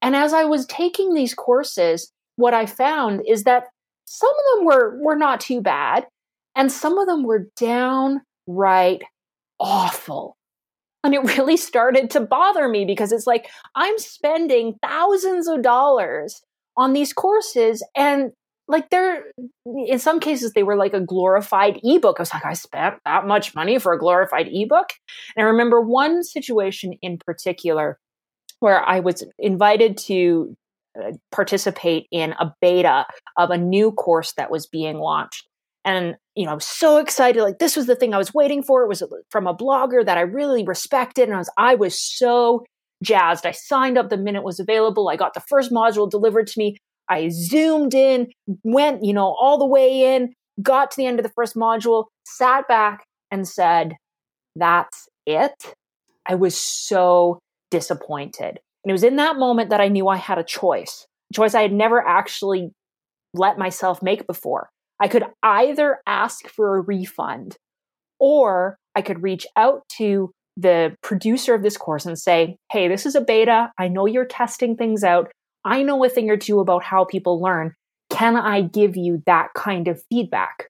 And 0.00 0.16
as 0.16 0.32
I 0.32 0.44
was 0.44 0.66
taking 0.66 1.14
these 1.14 1.34
courses, 1.34 2.12
what 2.36 2.54
I 2.54 2.66
found 2.66 3.22
is 3.26 3.44
that 3.44 3.64
some 4.04 4.30
of 4.30 4.58
them 4.58 4.66
were 4.66 4.98
were 5.00 5.16
not 5.16 5.40
too 5.40 5.60
bad, 5.60 6.06
and 6.56 6.70
some 6.70 6.98
of 6.98 7.06
them 7.06 7.24
were 7.24 7.48
downright 7.56 9.02
awful. 9.60 10.36
And 11.04 11.14
it 11.14 11.22
really 11.36 11.56
started 11.56 12.10
to 12.10 12.20
bother 12.20 12.68
me 12.68 12.84
because 12.84 13.12
it's 13.12 13.26
like 13.26 13.48
I'm 13.74 13.98
spending 13.98 14.74
thousands 14.82 15.48
of 15.48 15.62
dollars 15.62 16.42
on 16.76 16.92
these 16.92 17.12
courses 17.12 17.84
and 17.96 18.32
like 18.68 18.90
they're 18.90 19.24
in 19.86 19.98
some 19.98 20.20
cases 20.20 20.52
they 20.52 20.62
were 20.62 20.76
like 20.76 20.94
a 20.94 21.00
glorified 21.00 21.80
ebook. 21.82 22.18
I 22.18 22.22
was 22.22 22.34
like, 22.34 22.44
I 22.44 22.54
spent 22.54 22.96
that 23.04 23.26
much 23.26 23.54
money 23.54 23.78
for 23.78 23.92
a 23.92 23.98
glorified 23.98 24.48
ebook. 24.50 24.90
And 25.36 25.46
I 25.46 25.50
remember 25.50 25.80
one 25.80 26.22
situation 26.22 26.94
in 27.02 27.18
particular 27.18 27.98
where 28.60 28.84
I 28.88 29.00
was 29.00 29.24
invited 29.38 29.96
to 30.06 30.56
uh, 30.98 31.12
participate 31.32 32.06
in 32.12 32.32
a 32.38 32.54
beta 32.60 33.06
of 33.36 33.50
a 33.50 33.58
new 33.58 33.92
course 33.92 34.34
that 34.34 34.50
was 34.50 34.66
being 34.66 34.98
launched. 34.98 35.46
And, 35.84 36.14
you 36.36 36.44
know, 36.44 36.52
I 36.52 36.54
was 36.54 36.66
so 36.66 36.98
excited. 36.98 37.42
Like, 37.42 37.58
this 37.58 37.74
was 37.74 37.86
the 37.86 37.96
thing 37.96 38.14
I 38.14 38.18
was 38.18 38.32
waiting 38.32 38.62
for. 38.62 38.84
It 38.84 38.88
was 38.88 39.02
from 39.30 39.46
a 39.46 39.54
blogger 39.54 40.04
that 40.06 40.16
I 40.16 40.20
really 40.20 40.64
respected. 40.64 41.28
And 41.28 41.34
I 41.34 41.38
was, 41.38 41.50
I 41.58 41.74
was 41.74 42.00
so 42.00 42.64
jazzed. 43.02 43.46
I 43.46 43.50
signed 43.50 43.98
up 43.98 44.10
the 44.10 44.16
minute 44.16 44.40
it 44.40 44.44
was 44.44 44.60
available. 44.60 45.08
I 45.08 45.16
got 45.16 45.34
the 45.34 45.40
first 45.40 45.72
module 45.72 46.08
delivered 46.08 46.46
to 46.48 46.58
me. 46.58 46.76
I 47.12 47.28
zoomed 47.28 47.94
in, 47.94 48.28
went, 48.64 49.04
you 49.04 49.12
know, 49.12 49.36
all 49.38 49.58
the 49.58 49.66
way 49.66 50.14
in, 50.14 50.32
got 50.62 50.90
to 50.90 50.96
the 50.96 51.06
end 51.06 51.18
of 51.18 51.24
the 51.24 51.32
first 51.34 51.54
module, 51.54 52.06
sat 52.26 52.66
back 52.66 53.04
and 53.30 53.46
said, 53.46 53.96
That's 54.56 55.08
it. 55.26 55.74
I 56.26 56.36
was 56.36 56.58
so 56.58 57.38
disappointed. 57.70 58.60
And 58.84 58.90
it 58.90 58.92
was 58.92 59.04
in 59.04 59.16
that 59.16 59.36
moment 59.36 59.70
that 59.70 59.80
I 59.80 59.88
knew 59.88 60.08
I 60.08 60.16
had 60.16 60.38
a 60.38 60.44
choice, 60.44 61.06
a 61.30 61.34
choice 61.34 61.54
I 61.54 61.62
had 61.62 61.72
never 61.72 62.00
actually 62.00 62.70
let 63.34 63.58
myself 63.58 64.02
make 64.02 64.26
before. 64.26 64.70
I 64.98 65.08
could 65.08 65.24
either 65.42 65.98
ask 66.06 66.48
for 66.48 66.76
a 66.76 66.80
refund 66.80 67.56
or 68.18 68.76
I 68.94 69.02
could 69.02 69.22
reach 69.22 69.46
out 69.56 69.82
to 69.98 70.30
the 70.56 70.94
producer 71.02 71.54
of 71.54 71.62
this 71.62 71.76
course 71.76 72.06
and 72.06 72.18
say, 72.18 72.56
Hey, 72.70 72.88
this 72.88 73.04
is 73.04 73.14
a 73.14 73.20
beta. 73.20 73.70
I 73.78 73.88
know 73.88 74.06
you're 74.06 74.24
testing 74.24 74.76
things 74.76 75.04
out. 75.04 75.30
I 75.64 75.82
know 75.82 76.04
a 76.04 76.08
thing 76.08 76.30
or 76.30 76.36
two 76.36 76.60
about 76.60 76.82
how 76.82 77.04
people 77.04 77.40
learn. 77.40 77.74
Can 78.10 78.36
I 78.36 78.62
give 78.62 78.96
you 78.96 79.22
that 79.26 79.48
kind 79.54 79.88
of 79.88 80.02
feedback? 80.10 80.68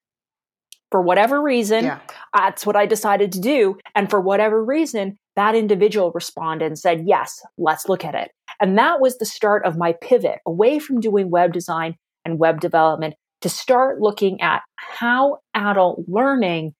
For 0.90 1.00
whatever 1.00 1.40
reason, 1.40 1.84
yeah. 1.84 2.00
that's 2.34 2.66
what 2.66 2.76
I 2.76 2.84
decided 2.84 3.32
to 3.32 3.40
do. 3.40 3.78
And 3.94 4.10
for 4.10 4.20
whatever 4.20 4.62
reason, 4.62 5.16
that 5.36 5.54
individual 5.54 6.12
responded 6.14 6.66
and 6.66 6.78
said, 6.78 7.04
Yes, 7.06 7.40
let's 7.56 7.88
look 7.88 8.04
at 8.04 8.14
it. 8.14 8.30
And 8.60 8.78
that 8.78 9.00
was 9.00 9.18
the 9.18 9.24
start 9.24 9.64
of 9.64 9.78
my 9.78 9.94
pivot 10.02 10.40
away 10.46 10.78
from 10.78 11.00
doing 11.00 11.30
web 11.30 11.52
design 11.52 11.96
and 12.24 12.38
web 12.38 12.60
development 12.60 13.14
to 13.40 13.48
start 13.48 14.00
looking 14.00 14.40
at 14.40 14.62
how 14.76 15.38
adult 15.54 16.00
learning 16.06 16.74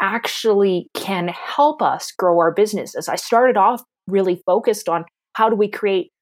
actually 0.00 0.88
can 0.94 1.28
help 1.28 1.82
us 1.82 2.12
grow 2.16 2.38
our 2.38 2.52
businesses. 2.52 3.08
I 3.08 3.16
started 3.16 3.56
off 3.56 3.82
really 4.06 4.42
focused 4.46 4.88
on 4.88 5.04
how 5.32 5.48
do 5.48 5.56
we 5.56 5.68
create 5.68 6.12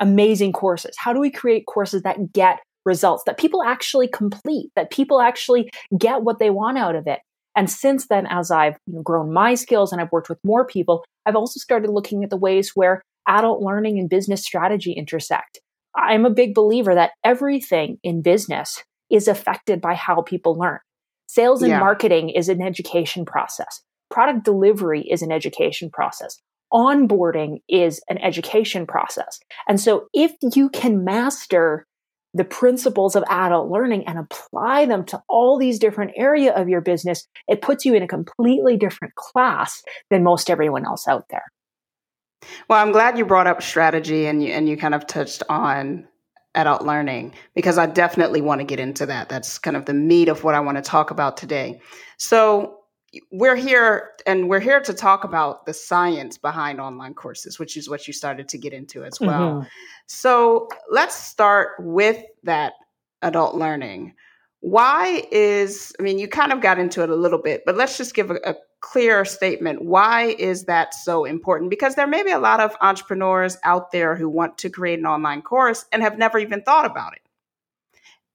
amazing 0.00 0.52
courses? 0.52 0.94
How 0.98 1.12
do 1.12 1.20
we 1.20 1.30
create 1.30 1.66
courses 1.66 2.02
that 2.02 2.32
get 2.32 2.60
results, 2.84 3.24
that 3.24 3.38
people 3.38 3.62
actually 3.62 4.08
complete, 4.08 4.70
that 4.76 4.90
people 4.90 5.20
actually 5.20 5.70
get 5.98 6.22
what 6.22 6.38
they 6.38 6.50
want 6.50 6.78
out 6.78 6.94
of 6.94 7.06
it? 7.06 7.20
And 7.56 7.70
since 7.70 8.08
then, 8.08 8.26
as 8.26 8.50
I've 8.50 8.76
you 8.86 8.94
know, 8.94 9.02
grown 9.02 9.32
my 9.32 9.54
skills 9.54 9.92
and 9.92 10.00
I've 10.00 10.12
worked 10.12 10.28
with 10.28 10.38
more 10.44 10.66
people, 10.66 11.04
I've 11.24 11.36
also 11.36 11.58
started 11.60 11.90
looking 11.90 12.24
at 12.24 12.30
the 12.30 12.36
ways 12.36 12.72
where 12.74 13.02
adult 13.28 13.62
learning 13.62 13.98
and 13.98 14.08
business 14.08 14.44
strategy 14.44 14.92
intersect. 14.92 15.60
I'm 15.96 16.26
a 16.26 16.30
big 16.30 16.54
believer 16.54 16.94
that 16.94 17.12
everything 17.22 17.98
in 18.02 18.22
business 18.22 18.82
is 19.10 19.28
affected 19.28 19.80
by 19.80 19.94
how 19.94 20.22
people 20.22 20.58
learn. 20.58 20.80
Sales 21.28 21.62
and 21.62 21.70
yeah. 21.70 21.78
marketing 21.78 22.30
is 22.30 22.48
an 22.48 22.60
education 22.60 23.24
process. 23.24 23.80
Product 24.10 24.44
delivery 24.44 25.02
is 25.02 25.22
an 25.22 25.32
education 25.32 25.90
process. 25.90 26.38
Onboarding 26.74 27.60
is 27.68 28.02
an 28.08 28.18
education 28.18 28.86
process. 28.86 29.38
And 29.68 29.80
so 29.80 30.08
if 30.12 30.32
you 30.54 30.68
can 30.68 31.04
master 31.04 31.86
the 32.34 32.44
principles 32.44 33.14
of 33.14 33.22
adult 33.28 33.70
learning 33.70 34.06
and 34.08 34.18
apply 34.18 34.86
them 34.86 35.04
to 35.04 35.22
all 35.28 35.56
these 35.56 35.78
different 35.78 36.10
area 36.16 36.52
of 36.52 36.68
your 36.68 36.80
business, 36.80 37.28
it 37.46 37.62
puts 37.62 37.84
you 37.84 37.94
in 37.94 38.02
a 38.02 38.08
completely 38.08 38.76
different 38.76 39.14
class 39.14 39.82
than 40.10 40.24
most 40.24 40.50
everyone 40.50 40.84
else 40.84 41.06
out 41.06 41.24
there. 41.30 41.44
Well, 42.68 42.80
I'm 42.80 42.92
glad 42.92 43.16
you 43.16 43.24
brought 43.24 43.46
up 43.46 43.62
strategy 43.62 44.26
and 44.26 44.42
you, 44.42 44.48
and 44.48 44.68
you 44.68 44.76
kind 44.76 44.94
of 44.94 45.06
touched 45.06 45.44
on 45.48 46.08
adult 46.56 46.82
learning 46.82 47.34
because 47.54 47.78
I 47.78 47.86
definitely 47.86 48.40
want 48.40 48.60
to 48.60 48.64
get 48.64 48.80
into 48.80 49.06
that. 49.06 49.28
That's 49.28 49.58
kind 49.58 49.76
of 49.76 49.86
the 49.86 49.94
meat 49.94 50.28
of 50.28 50.44
what 50.44 50.54
I 50.54 50.60
want 50.60 50.76
to 50.76 50.82
talk 50.82 51.10
about 51.10 51.36
today. 51.36 51.80
So, 52.18 52.80
we're 53.30 53.56
here 53.56 54.10
and 54.26 54.48
we're 54.48 54.60
here 54.60 54.80
to 54.80 54.92
talk 54.94 55.24
about 55.24 55.66
the 55.66 55.74
science 55.74 56.38
behind 56.38 56.80
online 56.80 57.14
courses, 57.14 57.58
which 57.58 57.76
is 57.76 57.88
what 57.88 58.06
you 58.06 58.12
started 58.12 58.48
to 58.48 58.58
get 58.58 58.72
into 58.72 59.04
as 59.04 59.20
well. 59.20 59.52
Mm-hmm. 59.52 59.68
So, 60.06 60.68
let's 60.90 61.14
start 61.14 61.72
with 61.78 62.22
that 62.42 62.74
adult 63.22 63.54
learning. 63.54 64.14
Why 64.60 65.24
is, 65.30 65.92
I 66.00 66.02
mean, 66.02 66.18
you 66.18 66.26
kind 66.26 66.52
of 66.52 66.62
got 66.62 66.78
into 66.78 67.02
it 67.02 67.10
a 67.10 67.14
little 67.14 67.40
bit, 67.40 67.64
but 67.66 67.76
let's 67.76 67.98
just 67.98 68.14
give 68.14 68.30
a, 68.30 68.36
a 68.46 68.54
clear 68.80 69.24
statement. 69.24 69.82
Why 69.82 70.36
is 70.38 70.64
that 70.64 70.94
so 70.94 71.24
important? 71.24 71.70
Because 71.70 71.94
there 71.94 72.06
may 72.06 72.22
be 72.22 72.30
a 72.30 72.38
lot 72.38 72.60
of 72.60 72.76
entrepreneurs 72.80 73.56
out 73.62 73.92
there 73.92 74.14
who 74.14 74.28
want 74.28 74.58
to 74.58 74.70
create 74.70 74.98
an 74.98 75.06
online 75.06 75.42
course 75.42 75.86
and 75.90 76.02
have 76.02 76.18
never 76.18 76.38
even 76.38 76.62
thought 76.62 76.84
about 76.84 77.14
it. 77.14 77.22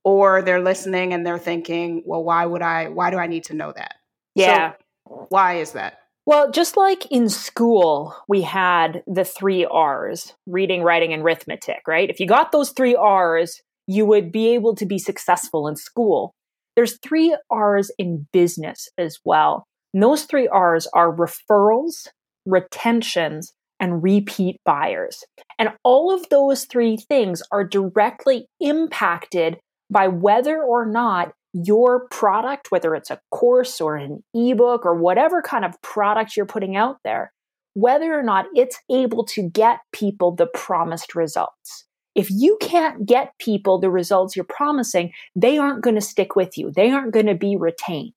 Or 0.04 0.42
they're 0.42 0.62
listening 0.62 1.14
and 1.14 1.26
they're 1.26 1.38
thinking, 1.38 2.02
well, 2.06 2.24
why 2.24 2.46
would 2.46 2.62
I, 2.62 2.90
why 2.90 3.12
do 3.12 3.18
I 3.18 3.28
need 3.28 3.44
to 3.46 3.54
know 3.54 3.72
that? 3.72 3.96
Yeah. 4.36 4.74
So 5.08 5.28
why 5.30 5.56
is 5.56 5.72
that? 5.74 6.00
Well, 6.26 6.52
just 6.52 6.78
like 6.78 7.08
in 7.08 7.28
school, 7.28 8.16
we 8.28 8.44
had 8.44 9.04
the 9.08 9.26
three 9.26 9.66
R's 9.66 10.36
reading, 10.46 10.84
writing, 10.84 11.12
and 11.12 11.24
arithmetic, 11.24 11.82
right? 11.88 12.10
If 12.10 12.20
you 12.20 12.28
got 12.28 12.52
those 12.52 12.70
three 12.72 12.96
R's, 12.96 13.62
you 13.88 14.06
would 14.06 14.32
be 14.32 14.50
able 14.54 14.76
to 14.76 14.86
be 14.86 15.00
successful 15.00 15.68
in 15.68 15.76
school. 15.76 16.36
There's 16.76 17.00
three 17.00 17.36
R's 17.50 17.92
in 17.98 18.28
business 18.32 18.88
as 18.98 19.18
well. 19.26 19.66
And 19.94 20.04
those 20.04 20.26
three 20.26 20.48
R's 20.48 20.88
are 20.94 21.12
referrals, 21.12 22.08
retentions, 22.46 23.52
and 23.80 24.04
repeat 24.04 24.58
buyers. 24.66 25.24
And 25.58 25.70
all 25.84 26.14
of 26.14 26.30
those 26.30 26.66
three 26.66 26.98
things 26.98 27.42
are 27.52 27.64
directly 27.64 28.46
impacted 28.60 29.58
by 29.90 30.10
whether 30.10 30.62
or 30.62 30.86
not 30.86 31.34
your 31.54 32.08
product, 32.10 32.72
whether 32.72 32.96
it's 32.96 33.10
a 33.10 33.20
course 33.32 33.82
or 33.82 33.96
an 33.96 34.24
ebook 34.34 34.86
or 34.86 34.96
whatever 34.96 35.42
kind 35.42 35.66
of 35.66 35.82
product 35.82 36.38
you're 36.38 36.46
putting 36.46 36.76
out 36.76 36.98
there, 37.04 37.32
whether 37.74 38.18
or 38.18 38.24
not 38.24 38.46
it's 38.56 38.78
able 38.92 39.26
to 39.26 39.50
get 39.50 39.80
people 39.92 40.36
the 40.36 40.48
promised 40.48 41.16
results. 41.16 41.86
If 42.16 42.30
you 42.30 42.58
can't 42.60 43.06
get 43.06 43.34
people 43.40 43.80
the 43.80 43.90
results 43.90 44.36
you're 44.36 44.46
promising, 44.46 45.12
they 45.36 45.58
aren't 45.58 45.84
going 45.84 45.96
to 45.96 46.02
stick 46.02 46.36
with 46.36 46.58
you. 46.58 46.72
They 46.72 46.92
aren't 46.92 47.14
going 47.14 47.28
to 47.28 47.36
be 47.36 47.56
retained 47.58 48.14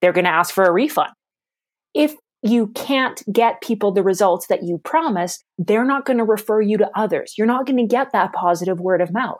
they're 0.00 0.12
going 0.12 0.24
to 0.24 0.30
ask 0.30 0.54
for 0.54 0.64
a 0.64 0.72
refund. 0.72 1.10
If 1.94 2.14
you 2.42 2.68
can't 2.68 3.22
get 3.32 3.60
people 3.60 3.92
the 3.92 4.02
results 4.02 4.46
that 4.48 4.62
you 4.62 4.78
promise, 4.78 5.42
they're 5.58 5.84
not 5.84 6.06
going 6.06 6.18
to 6.18 6.24
refer 6.24 6.60
you 6.60 6.78
to 6.78 6.90
others. 6.94 7.34
You're 7.36 7.46
not 7.46 7.66
going 7.66 7.76
to 7.76 7.86
get 7.86 8.12
that 8.12 8.32
positive 8.32 8.80
word 8.80 9.02
of 9.02 9.12
mouth. 9.12 9.38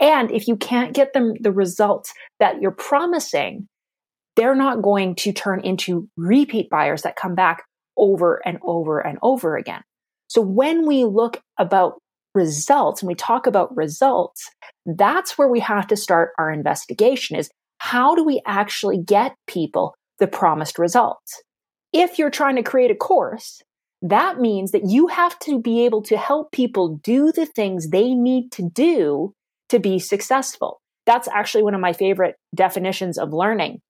And 0.00 0.30
if 0.30 0.46
you 0.46 0.56
can't 0.56 0.94
get 0.94 1.12
them 1.12 1.34
the 1.40 1.52
results 1.52 2.12
that 2.38 2.60
you're 2.60 2.70
promising, 2.70 3.68
they're 4.36 4.54
not 4.54 4.82
going 4.82 5.14
to 5.16 5.32
turn 5.32 5.60
into 5.60 6.08
repeat 6.16 6.68
buyers 6.68 7.02
that 7.02 7.16
come 7.16 7.34
back 7.34 7.64
over 7.96 8.46
and 8.46 8.58
over 8.62 9.00
and 9.00 9.18
over 9.22 9.56
again. 9.56 9.82
So 10.28 10.40
when 10.42 10.86
we 10.86 11.04
look 11.04 11.40
about 11.58 11.98
results 12.34 13.00
and 13.00 13.08
we 13.08 13.14
talk 13.14 13.46
about 13.46 13.74
results, 13.74 14.50
that's 14.84 15.38
where 15.38 15.48
we 15.48 15.60
have 15.60 15.86
to 15.86 15.96
start 15.96 16.32
our 16.38 16.52
investigation 16.52 17.36
is 17.36 17.50
how 17.78 18.14
do 18.14 18.24
we 18.24 18.42
actually 18.46 18.98
get 18.98 19.34
people 19.46 19.94
the 20.18 20.26
promised 20.26 20.78
results? 20.78 21.42
If 21.92 22.18
you're 22.18 22.30
trying 22.30 22.56
to 22.56 22.62
create 22.62 22.90
a 22.90 22.94
course, 22.94 23.62
that 24.02 24.40
means 24.40 24.72
that 24.72 24.88
you 24.88 25.06
have 25.06 25.38
to 25.40 25.60
be 25.60 25.84
able 25.84 26.02
to 26.02 26.16
help 26.18 26.52
people 26.52 27.00
do 27.02 27.32
the 27.32 27.46
things 27.46 27.88
they 27.88 28.12
need 28.12 28.52
to 28.52 28.68
do 28.68 29.32
to 29.68 29.78
be 29.78 29.98
successful. 29.98 30.80
That's 31.06 31.28
actually 31.28 31.62
one 31.62 31.74
of 31.74 31.80
my 31.80 31.92
favorite 31.92 32.36
definitions 32.54 33.18
of 33.18 33.32
learning, 33.32 33.80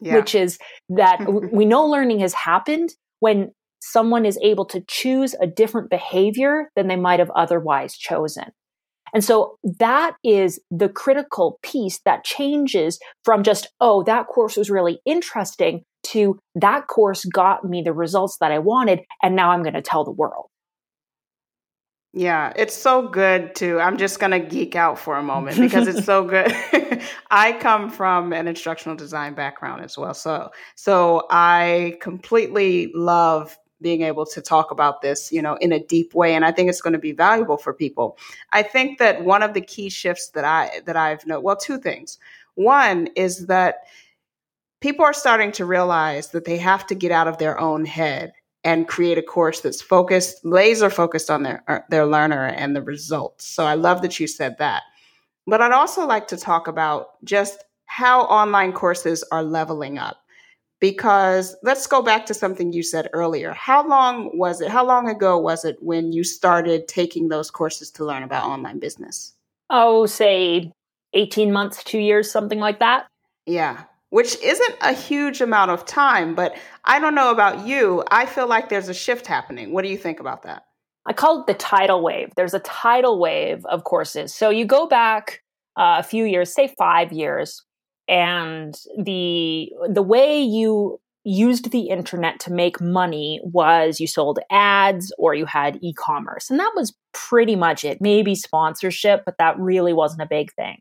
yeah. 0.00 0.14
which 0.14 0.34
is 0.34 0.58
that 0.90 1.20
we 1.52 1.64
know 1.64 1.86
learning 1.86 2.20
has 2.20 2.34
happened 2.34 2.90
when 3.20 3.52
someone 3.80 4.24
is 4.24 4.38
able 4.42 4.64
to 4.64 4.82
choose 4.88 5.34
a 5.40 5.46
different 5.46 5.90
behavior 5.90 6.70
than 6.74 6.88
they 6.88 6.96
might 6.96 7.20
have 7.20 7.30
otherwise 7.36 7.96
chosen. 7.96 8.46
And 9.12 9.22
so 9.22 9.58
that 9.78 10.16
is 10.24 10.60
the 10.70 10.88
critical 10.88 11.58
piece 11.62 12.00
that 12.04 12.24
changes 12.24 12.98
from 13.24 13.44
just, 13.44 13.68
oh, 13.80 14.02
that 14.04 14.26
course 14.26 14.56
was 14.56 14.70
really 14.70 15.00
interesting 15.06 15.82
to 16.04 16.38
that 16.56 16.88
course 16.88 17.24
got 17.24 17.64
me 17.64 17.82
the 17.82 17.92
results 17.92 18.36
that 18.40 18.50
I 18.50 18.58
wanted. 18.58 19.00
And 19.22 19.36
now 19.36 19.50
I'm 19.50 19.62
going 19.62 19.74
to 19.74 19.82
tell 19.82 20.04
the 20.04 20.10
world. 20.10 20.46
Yeah, 22.16 22.52
it's 22.54 22.76
so 22.76 23.08
good 23.08 23.56
too. 23.56 23.80
I'm 23.80 23.98
just 23.98 24.20
going 24.20 24.30
to 24.30 24.38
geek 24.38 24.76
out 24.76 25.00
for 25.00 25.16
a 25.16 25.22
moment 25.22 25.58
because 25.58 25.88
it's 25.88 26.04
so 26.06 26.24
good. 26.24 26.54
I 27.32 27.54
come 27.54 27.90
from 27.90 28.32
an 28.32 28.46
instructional 28.46 28.96
design 28.96 29.34
background 29.34 29.82
as 29.82 29.98
well. 29.98 30.14
So 30.14 30.52
so 30.76 31.26
I 31.28 31.98
completely 32.00 32.92
love 32.94 33.58
being 33.80 34.02
able 34.02 34.26
to 34.26 34.40
talk 34.40 34.70
about 34.70 35.02
this, 35.02 35.32
you 35.32 35.42
know, 35.42 35.56
in 35.56 35.72
a 35.72 35.80
deep 35.80 36.14
way. 36.14 36.36
And 36.36 36.44
I 36.44 36.52
think 36.52 36.68
it's 36.68 36.80
going 36.80 36.92
to 36.92 37.00
be 37.00 37.10
valuable 37.10 37.56
for 37.56 37.74
people. 37.74 38.16
I 38.52 38.62
think 38.62 39.00
that 39.00 39.24
one 39.24 39.42
of 39.42 39.52
the 39.52 39.60
key 39.60 39.88
shifts 39.88 40.28
that 40.30 40.44
I 40.44 40.82
that 40.86 40.96
I've 40.96 41.26
noticed, 41.26 41.44
well, 41.44 41.56
two 41.56 41.78
things. 41.78 42.18
One 42.54 43.08
is 43.16 43.48
that 43.48 43.78
people 44.80 45.04
are 45.04 45.12
starting 45.12 45.50
to 45.50 45.64
realize 45.64 46.28
that 46.28 46.44
they 46.44 46.58
have 46.58 46.86
to 46.86 46.94
get 46.94 47.10
out 47.10 47.26
of 47.26 47.38
their 47.38 47.58
own 47.58 47.84
head 47.84 48.34
and 48.64 48.88
create 48.88 49.18
a 49.18 49.22
course 49.22 49.60
that's 49.60 49.82
focused, 49.82 50.44
laser 50.44 50.90
focused 50.90 51.30
on 51.30 51.42
their 51.42 51.62
uh, 51.68 51.80
their 51.90 52.06
learner 52.06 52.46
and 52.46 52.74
the 52.74 52.82
results. 52.82 53.46
So 53.46 53.64
I 53.64 53.74
love 53.74 54.02
that 54.02 54.18
you 54.18 54.26
said 54.26 54.56
that. 54.58 54.82
But 55.46 55.60
I'd 55.60 55.72
also 55.72 56.06
like 56.06 56.26
to 56.28 56.36
talk 56.36 56.66
about 56.66 57.22
just 57.24 57.64
how 57.86 58.22
online 58.22 58.72
courses 58.72 59.22
are 59.30 59.42
leveling 59.42 59.98
up 59.98 60.16
because 60.80 61.54
let's 61.62 61.86
go 61.86 62.02
back 62.02 62.26
to 62.26 62.34
something 62.34 62.72
you 62.72 62.82
said 62.82 63.08
earlier. 63.12 63.52
How 63.52 63.86
long 63.86 64.36
was 64.36 64.60
it? 64.60 64.70
How 64.70 64.84
long 64.84 65.08
ago 65.08 65.38
was 65.38 65.64
it 65.64 65.76
when 65.80 66.12
you 66.12 66.24
started 66.24 66.88
taking 66.88 67.28
those 67.28 67.50
courses 67.50 67.90
to 67.92 68.04
learn 68.04 68.22
about 68.22 68.44
online 68.44 68.78
business? 68.78 69.34
Oh, 69.70 70.06
say 70.06 70.72
18 71.12 71.52
months, 71.52 71.84
two 71.84 71.98
years, 71.98 72.30
something 72.30 72.58
like 72.58 72.80
that. 72.80 73.06
Yeah, 73.46 73.84
which 74.14 74.40
isn't 74.44 74.76
a 74.80 74.92
huge 74.92 75.40
amount 75.40 75.72
of 75.72 75.84
time, 75.84 76.36
but 76.36 76.54
I 76.84 77.00
don't 77.00 77.16
know 77.16 77.32
about 77.32 77.66
you. 77.66 78.04
I 78.12 78.26
feel 78.26 78.46
like 78.46 78.68
there's 78.68 78.88
a 78.88 78.94
shift 78.94 79.26
happening. 79.26 79.72
What 79.72 79.82
do 79.82 79.90
you 79.90 79.96
think 79.96 80.20
about 80.20 80.44
that? 80.44 80.66
I 81.04 81.12
call 81.12 81.40
it 81.40 81.48
the 81.48 81.54
tidal 81.54 82.00
wave. 82.00 82.30
There's 82.36 82.54
a 82.54 82.60
tidal 82.60 83.18
wave 83.18 83.66
of 83.66 83.82
courses. 83.82 84.32
So 84.32 84.50
you 84.50 84.66
go 84.66 84.86
back 84.86 85.42
uh, 85.76 85.96
a 85.98 86.04
few 86.04 86.26
years, 86.26 86.54
say 86.54 86.72
five 86.78 87.12
years, 87.12 87.64
and 88.06 88.72
the 89.02 89.72
the 89.88 90.02
way 90.02 90.40
you 90.40 91.00
used 91.24 91.72
the 91.72 91.88
internet 91.88 92.38
to 92.38 92.52
make 92.52 92.80
money 92.80 93.40
was 93.42 93.98
you 93.98 94.06
sold 94.06 94.38
ads 94.48 95.12
or 95.18 95.34
you 95.34 95.46
had 95.46 95.78
e-commerce 95.82 96.50
and 96.50 96.60
that 96.60 96.70
was 96.76 96.94
pretty 97.14 97.56
much 97.56 97.82
it 97.82 97.98
maybe 97.98 98.34
sponsorship 98.34 99.22
but 99.24 99.38
that 99.38 99.58
really 99.58 99.94
wasn't 99.94 100.20
a 100.20 100.26
big 100.26 100.52
thing 100.52 100.76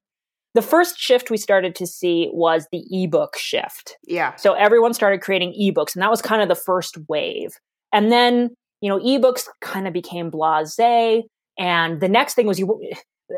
the 0.53 0.61
first 0.61 0.99
shift 0.99 1.29
we 1.29 1.37
started 1.37 1.75
to 1.75 1.87
see 1.87 2.29
was 2.31 2.67
the 2.71 2.83
ebook 2.91 3.37
shift 3.37 3.97
yeah 4.07 4.35
so 4.35 4.53
everyone 4.53 4.93
started 4.93 5.21
creating 5.21 5.53
ebooks 5.59 5.95
and 5.95 6.01
that 6.01 6.11
was 6.11 6.21
kind 6.21 6.41
of 6.41 6.47
the 6.47 6.55
first 6.55 6.97
wave 7.07 7.51
and 7.91 8.11
then 8.11 8.49
you 8.81 8.89
know 8.89 8.99
ebooks 8.99 9.47
kind 9.61 9.87
of 9.87 9.93
became 9.93 10.31
blasé 10.31 11.23
and 11.57 12.01
the 12.01 12.09
next 12.09 12.33
thing 12.33 12.47
was 12.47 12.59
you 12.59 12.81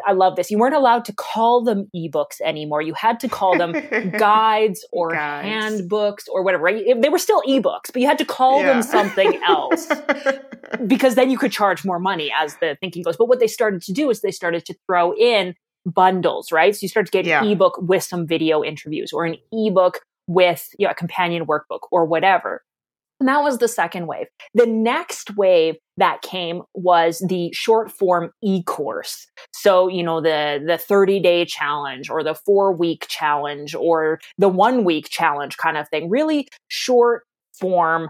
I 0.06 0.14
love 0.14 0.36
this. 0.36 0.50
You 0.50 0.58
weren't 0.58 0.76
allowed 0.76 1.06
to 1.06 1.14
call 1.14 1.64
them 1.64 1.90
ebooks 1.96 2.42
anymore. 2.44 2.82
You 2.82 2.94
had 2.94 3.20
to 3.22 3.30
call 3.30 3.58
them 3.58 3.72
guides 4.18 4.86
or 4.92 5.12
guides. 5.12 5.48
handbooks 5.48 6.28
or 6.28 6.44
whatever. 6.44 6.64
Right? 6.64 7.02
They 7.02 7.10
were 7.10 7.20
still 7.20 7.42
ebooks, 7.44 7.92
but 7.94 8.02
you 8.02 8.08
had 8.08 8.18
to 8.18 8.26
call 8.26 8.62
yeah. 8.62 8.74
them 8.74 8.84
something 8.84 9.40
else 9.44 9.88
because 10.88 11.16
then 11.16 11.30
you 11.30 11.38
could 11.38 11.52
charge 11.52 11.86
more 11.86 12.00
money 12.00 12.32
as 12.38 12.58
the 12.58 12.78
thinking 12.82 13.04
goes. 13.04 13.18
But 13.18 13.28
what 13.28 13.40
they 13.40 13.48
started 13.48 13.82
to 13.84 13.94
do 13.94 14.10
is 14.10 14.22
they 14.22 14.32
started 14.32 14.66
to 14.66 14.76
throw 14.88 15.14
in 15.16 15.56
bundles, 15.86 16.52
right? 16.52 16.76
So 16.76 16.80
you 16.84 16.90
start 16.90 17.06
to 17.08 17.12
get 17.12 17.26
yeah. 17.26 17.44
an 17.44 17.50
ebook 17.50 17.78
with 17.82 18.04
some 18.04 18.28
video 18.28 18.64
interviews 18.64 19.12
or 19.14 19.26
an 19.26 19.38
ebook 19.52 20.00
with 20.28 20.70
you 20.80 20.88
know, 20.88 20.92
a 20.92 20.96
companion 20.96 21.46
workbook 21.46 21.82
or 21.92 22.06
whatever. 22.06 22.64
And 23.20 23.30
that 23.30 23.44
was 23.44 23.60
the 23.60 23.68
second 23.68 24.08
wave. 24.08 24.28
The 24.56 24.66
next 24.66 25.38
wave 25.38 25.76
that 25.98 26.22
came 26.22 26.64
was 26.74 27.24
the 27.26 27.50
short 27.54 27.90
form 27.90 28.32
e-course. 28.44 29.28
So, 29.54 29.88
you 29.88 30.04
know, 30.04 30.20
the, 30.20 30.62
the 30.66 30.78
30 30.78 31.22
day 31.22 31.46
challenge 31.46 32.10
or 32.10 32.24
the 32.24 32.36
four 32.36 32.74
week 32.74 33.06
challenge 33.08 33.74
or 33.74 34.20
the 34.38 34.50
one 34.50 34.84
week 34.84 35.08
challenge 35.10 35.56
kind 35.56 35.78
of 35.78 35.88
thing. 35.90 36.10
Really 36.10 36.50
short 36.68 37.24
form, 37.58 38.10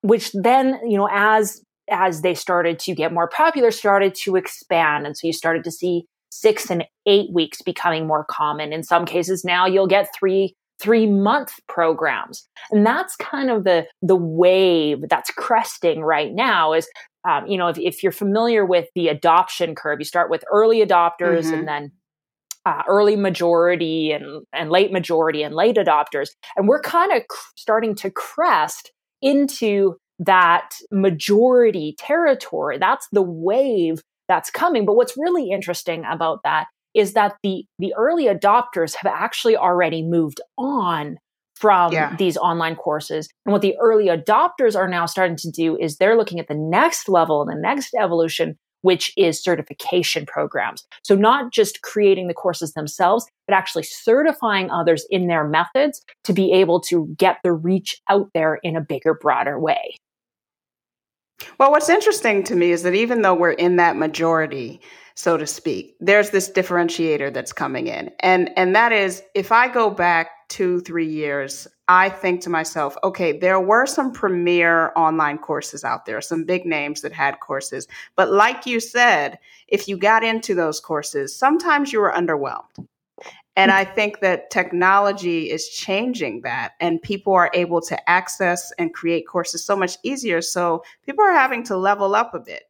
which 0.00 0.30
then, 0.32 0.80
you 0.88 0.96
know, 0.96 1.08
as, 1.12 1.62
as 1.90 2.22
they 2.22 2.34
started 2.34 2.78
to 2.78 2.94
get 2.94 3.12
more 3.12 3.28
popular, 3.28 3.70
started 3.70 4.14
to 4.22 4.36
expand. 4.36 5.06
And 5.06 5.18
so 5.18 5.26
you 5.26 5.34
started 5.34 5.64
to 5.64 5.70
see 5.70 6.06
six 6.30 6.70
and 6.70 6.84
eight 7.06 7.30
weeks 7.32 7.62
becoming 7.62 8.06
more 8.06 8.24
common. 8.24 8.72
In 8.72 8.82
some 8.82 9.04
cases 9.04 9.44
now 9.44 9.66
you'll 9.66 9.86
get 9.86 10.14
three 10.18 10.54
three 10.80 11.06
month 11.06 11.60
programs. 11.68 12.48
And 12.70 12.86
that's 12.86 13.14
kind 13.16 13.50
of 13.50 13.64
the, 13.64 13.86
the 14.02 14.16
wave 14.16 15.04
that's 15.08 15.30
cresting 15.30 16.00
right 16.00 16.32
now 16.32 16.72
is, 16.72 16.88
um, 17.28 17.46
you 17.46 17.58
know, 17.58 17.68
if, 17.68 17.78
if 17.78 18.02
you're 18.02 18.12
familiar 18.12 18.64
with 18.64 18.88
the 18.94 19.08
adoption 19.08 19.74
curve, 19.74 19.98
you 19.98 20.06
start 20.06 20.30
with 20.30 20.42
early 20.50 20.78
adopters 20.78 21.44
mm-hmm. 21.44 21.54
and 21.54 21.68
then 21.68 21.92
uh, 22.64 22.82
early 22.88 23.16
majority 23.16 24.12
and, 24.12 24.44
and 24.54 24.70
late 24.70 24.90
majority 24.90 25.42
and 25.42 25.54
late 25.54 25.76
adopters. 25.76 26.30
And 26.56 26.66
we're 26.66 26.80
kind 26.80 27.12
of 27.12 27.28
cr- 27.28 27.52
starting 27.56 27.94
to 27.96 28.10
crest 28.10 28.92
into 29.20 29.96
that 30.18 30.70
majority 30.90 31.94
territory. 31.98 32.78
That's 32.78 33.06
the 33.12 33.22
wave 33.22 34.02
that's 34.30 34.50
coming. 34.50 34.86
But 34.86 34.94
what's 34.94 35.16
really 35.18 35.50
interesting 35.50 36.04
about 36.10 36.40
that 36.44 36.68
is 36.94 37.12
that 37.14 37.36
the 37.42 37.64
the 37.78 37.92
early 37.96 38.24
adopters 38.24 38.94
have 38.94 39.12
actually 39.12 39.56
already 39.56 40.02
moved 40.02 40.40
on 40.56 41.18
from 41.56 41.92
yeah. 41.92 42.16
these 42.16 42.38
online 42.38 42.74
courses. 42.74 43.28
And 43.44 43.52
what 43.52 43.60
the 43.60 43.76
early 43.78 44.06
adopters 44.06 44.74
are 44.74 44.88
now 44.88 45.04
starting 45.04 45.36
to 45.36 45.50
do 45.50 45.76
is 45.76 45.96
they're 45.96 46.16
looking 46.16 46.40
at 46.40 46.48
the 46.48 46.54
next 46.54 47.08
level 47.08 47.42
and 47.42 47.50
the 47.50 47.60
next 47.60 47.92
evolution, 48.00 48.56
which 48.80 49.12
is 49.18 49.42
certification 49.42 50.24
programs. 50.24 50.86
So 51.04 51.14
not 51.14 51.52
just 51.52 51.82
creating 51.82 52.28
the 52.28 52.34
courses 52.34 52.72
themselves, 52.72 53.26
but 53.46 53.54
actually 53.54 53.82
certifying 53.82 54.70
others 54.70 55.04
in 55.10 55.26
their 55.26 55.46
methods 55.46 56.02
to 56.24 56.32
be 56.32 56.50
able 56.52 56.80
to 56.82 57.14
get 57.18 57.38
the 57.44 57.52
reach 57.52 58.00
out 58.08 58.30
there 58.32 58.58
in 58.62 58.74
a 58.74 58.80
bigger, 58.80 59.12
broader 59.12 59.60
way. 59.60 59.96
Well, 61.58 61.70
what's 61.70 61.88
interesting 61.88 62.42
to 62.44 62.56
me 62.56 62.70
is 62.70 62.82
that 62.82 62.94
even 62.94 63.22
though 63.22 63.34
we're 63.34 63.52
in 63.52 63.76
that 63.76 63.96
majority, 63.96 64.80
so 65.20 65.36
to 65.36 65.46
speak. 65.46 65.96
There's 66.00 66.30
this 66.30 66.50
differentiator 66.50 67.32
that's 67.32 67.52
coming 67.52 67.88
in. 67.88 68.10
And 68.20 68.50
and 68.56 68.74
that 68.74 68.92
is 68.92 69.22
if 69.34 69.52
I 69.52 69.68
go 69.68 69.90
back 69.90 70.48
2 70.48 70.80
3 70.80 71.06
years, 71.06 71.68
I 71.88 72.08
think 72.08 72.40
to 72.42 72.50
myself, 72.50 72.96
okay, 73.04 73.38
there 73.38 73.60
were 73.60 73.84
some 73.84 74.12
premier 74.12 74.92
online 74.96 75.38
courses 75.38 75.84
out 75.84 76.06
there, 76.06 76.20
some 76.22 76.44
big 76.44 76.64
names 76.64 77.02
that 77.02 77.12
had 77.12 77.40
courses. 77.40 77.86
But 78.16 78.30
like 78.30 78.64
you 78.64 78.80
said, 78.80 79.38
if 79.68 79.88
you 79.88 79.98
got 79.98 80.24
into 80.24 80.54
those 80.54 80.80
courses, 80.80 81.36
sometimes 81.36 81.92
you 81.92 82.00
were 82.00 82.12
underwhelmed. 82.12 82.86
And 83.60 83.70
I 83.70 83.84
think 83.84 84.20
that 84.20 84.50
technology 84.50 85.50
is 85.50 85.68
changing 85.68 86.42
that, 86.42 86.72
and 86.80 87.00
people 87.00 87.32
are 87.34 87.50
able 87.52 87.80
to 87.82 88.10
access 88.10 88.72
and 88.78 88.92
create 88.92 89.26
courses 89.26 89.64
so 89.64 89.76
much 89.76 89.98
easier. 90.02 90.40
So 90.40 90.82
people 91.04 91.24
are 91.24 91.32
having 91.32 91.62
to 91.64 91.76
level 91.76 92.14
up 92.14 92.34
a 92.34 92.38
bit. 92.38 92.64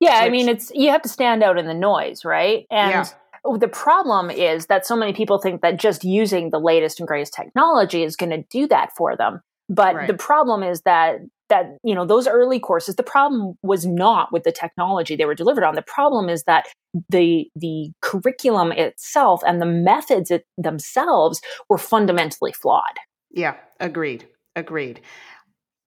Yeah, 0.00 0.20
Which, 0.20 0.28
I 0.28 0.30
mean, 0.30 0.48
it's 0.48 0.70
you 0.74 0.90
have 0.90 1.02
to 1.02 1.08
stand 1.08 1.42
out 1.42 1.58
in 1.58 1.66
the 1.66 1.74
noise, 1.74 2.24
right? 2.24 2.66
And 2.70 2.90
yeah. 2.90 3.56
the 3.58 3.68
problem 3.68 4.30
is 4.30 4.66
that 4.66 4.86
so 4.86 4.96
many 4.96 5.12
people 5.12 5.38
think 5.38 5.62
that 5.62 5.78
just 5.78 6.04
using 6.04 6.50
the 6.50 6.60
latest 6.60 7.00
and 7.00 7.06
greatest 7.06 7.32
technology 7.32 8.02
is 8.02 8.16
going 8.16 8.30
to 8.30 8.42
do 8.50 8.66
that 8.68 8.94
for 8.96 9.16
them. 9.16 9.42
But 9.68 9.94
right. 9.94 10.06
the 10.06 10.14
problem 10.14 10.62
is 10.62 10.82
that 10.82 11.20
that 11.50 11.76
you 11.84 11.94
know 11.94 12.06
those 12.06 12.26
early 12.26 12.58
courses 12.58 12.96
the 12.96 13.02
problem 13.02 13.54
was 13.62 13.84
not 13.84 14.32
with 14.32 14.44
the 14.44 14.52
technology 14.52 15.14
they 15.14 15.26
were 15.26 15.34
delivered 15.34 15.64
on. 15.64 15.74
The 15.74 15.82
problem 15.82 16.30
is 16.30 16.44
that 16.44 16.66
the 17.10 17.48
the 17.54 17.90
curriculum 18.00 18.72
itself 18.72 19.42
and 19.46 19.60
the 19.60 19.66
methods 19.66 20.30
it, 20.30 20.46
themselves 20.56 21.42
were 21.68 21.78
fundamentally 21.78 22.52
flawed. 22.52 22.96
Yeah 23.30 23.56
agreed 23.78 24.26
agreed. 24.56 25.00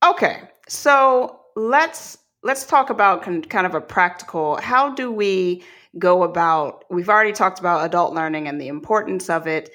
Okay 0.06 0.42
so 0.68 1.40
let's 1.56 2.18
let's 2.44 2.66
talk 2.66 2.90
about 2.90 3.24
con- 3.24 3.44
kind 3.44 3.66
of 3.66 3.74
a 3.74 3.82
practical 3.82 4.58
how 4.58 4.94
do 4.94 5.12
we 5.12 5.64
go 6.00 6.24
about 6.24 6.84
we've 6.90 7.10
already 7.10 7.32
talked 7.32 7.60
about 7.60 7.86
adult 7.86 8.14
learning 8.14 8.48
and 8.48 8.60
the 8.62 8.68
importance 8.68 9.30
of 9.30 9.48
it. 9.48 9.72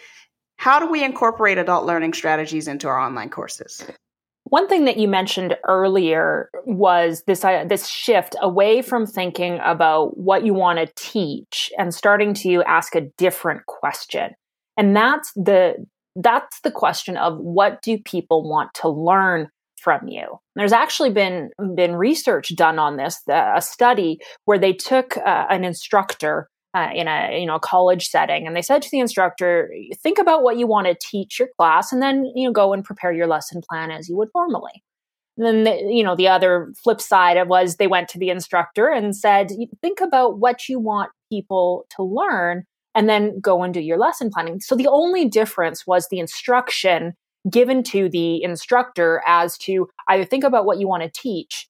How 0.57 0.81
do 0.81 0.91
we 0.91 1.05
incorporate 1.05 1.57
adult 1.57 1.87
learning 1.87 2.15
strategies 2.15 2.67
into 2.67 2.89
our 2.89 2.99
online 2.99 3.31
courses 3.31 3.87
one 4.51 4.69
thing 4.69 4.85
that 4.85 4.97
you 4.97 5.09
mentioned 5.09 5.57
earlier 5.67 6.51
was 6.65 7.23
this 7.27 7.45
uh, 7.45 7.65
this 7.69 7.89
shift 7.89 8.37
away 8.41 8.83
from 8.83 9.07
thinking 9.07 9.59
about 9.65 10.17
what 10.17 10.45
you 10.45 10.55
want 10.55 10.79
to 10.79 10.93
teach 10.97 11.71
and 11.79 11.95
starting 11.95 12.35
to 12.35 12.63
ask 12.65 12.95
a 12.95 13.09
different 13.17 13.67
question. 13.67 14.31
And 14.77 14.97
that's 14.97 15.33
the 15.35 15.87
that's 16.17 16.61
the 16.61 16.71
question 16.71 17.17
of 17.17 17.39
what 17.39 17.83
do 17.83 17.99
people 17.99 18.49
want 18.49 18.75
to 18.75 18.89
learn 18.89 19.49
from 19.81 20.09
you. 20.09 20.39
There's 20.57 20.73
actually 20.73 21.11
been 21.11 21.51
been 21.75 21.95
research 21.95 22.55
done 22.57 22.79
on 22.79 22.97
this, 22.97 23.23
a 23.29 23.63
study 23.63 24.19
where 24.45 24.59
they 24.59 24.73
took 24.73 25.17
uh, 25.17 25.47
an 25.51 25.65
instructor 25.65 26.49
uh, 26.75 26.91
in 26.95 27.09
a 27.09 27.39
you 27.41 27.47
know 27.47 27.59
college 27.59 28.09
setting, 28.09 28.47
and 28.47 28.55
they 28.57 28.63
said 28.63 28.83
to 28.83 28.91
the 28.91 28.99
instructor, 28.99 29.73
"Think 30.03 30.19
about 30.19 30.43
what 30.43 30.59
you 30.59 30.67
want 30.67 30.87
to 30.87 30.97
teach 31.01 31.39
your 31.39 31.49
class, 31.57 31.93
and 31.93 32.03
then 32.03 32.31
you 32.35 32.47
know 32.47 32.53
go 32.53 32.73
and 32.73 32.85
prepare 32.85 33.13
your 33.13 33.27
lesson 33.27 33.63
plan 33.69 33.91
as 33.91 34.09
you 34.09 34.17
would 34.17 34.29
normally." 34.35 34.83
And 35.37 35.47
then 35.47 35.65
the, 35.65 35.93
you 35.93 36.03
know 36.03 36.17
the 36.17 36.29
other 36.29 36.73
flip 36.83 37.01
side 37.01 37.49
was 37.49 37.77
they 37.77 37.87
went 37.87 38.09
to 38.11 38.19
the 38.19 38.31
instructor 38.31 38.89
and 38.89 39.17
said, 39.17 39.51
"Think 39.81 40.01
about 40.01 40.39
what 40.39 40.69
you 40.69 40.79
want 40.79 41.11
people 41.31 41.87
to 41.97 42.03
learn." 42.03 42.65
And 42.95 43.09
then 43.09 43.39
go 43.41 43.63
and 43.63 43.73
do 43.73 43.81
your 43.81 43.99
lesson 43.99 44.29
planning. 44.29 44.61
So 44.61 44.75
the 44.75 44.89
only 44.89 45.25
difference 45.27 45.87
was 45.87 46.09
the 46.09 46.19
instruction 46.19 47.15
given 47.49 47.83
to 47.85 48.09
the 48.09 48.43
instructor 48.43 49.23
as 49.27 49.57
to 49.59 49.89
either 50.09 50.25
think 50.25 50.43
about 50.43 50.65
what 50.65 50.81
you 50.81 50.89
want 50.89 51.03
to 51.05 51.21
teach 51.21 51.69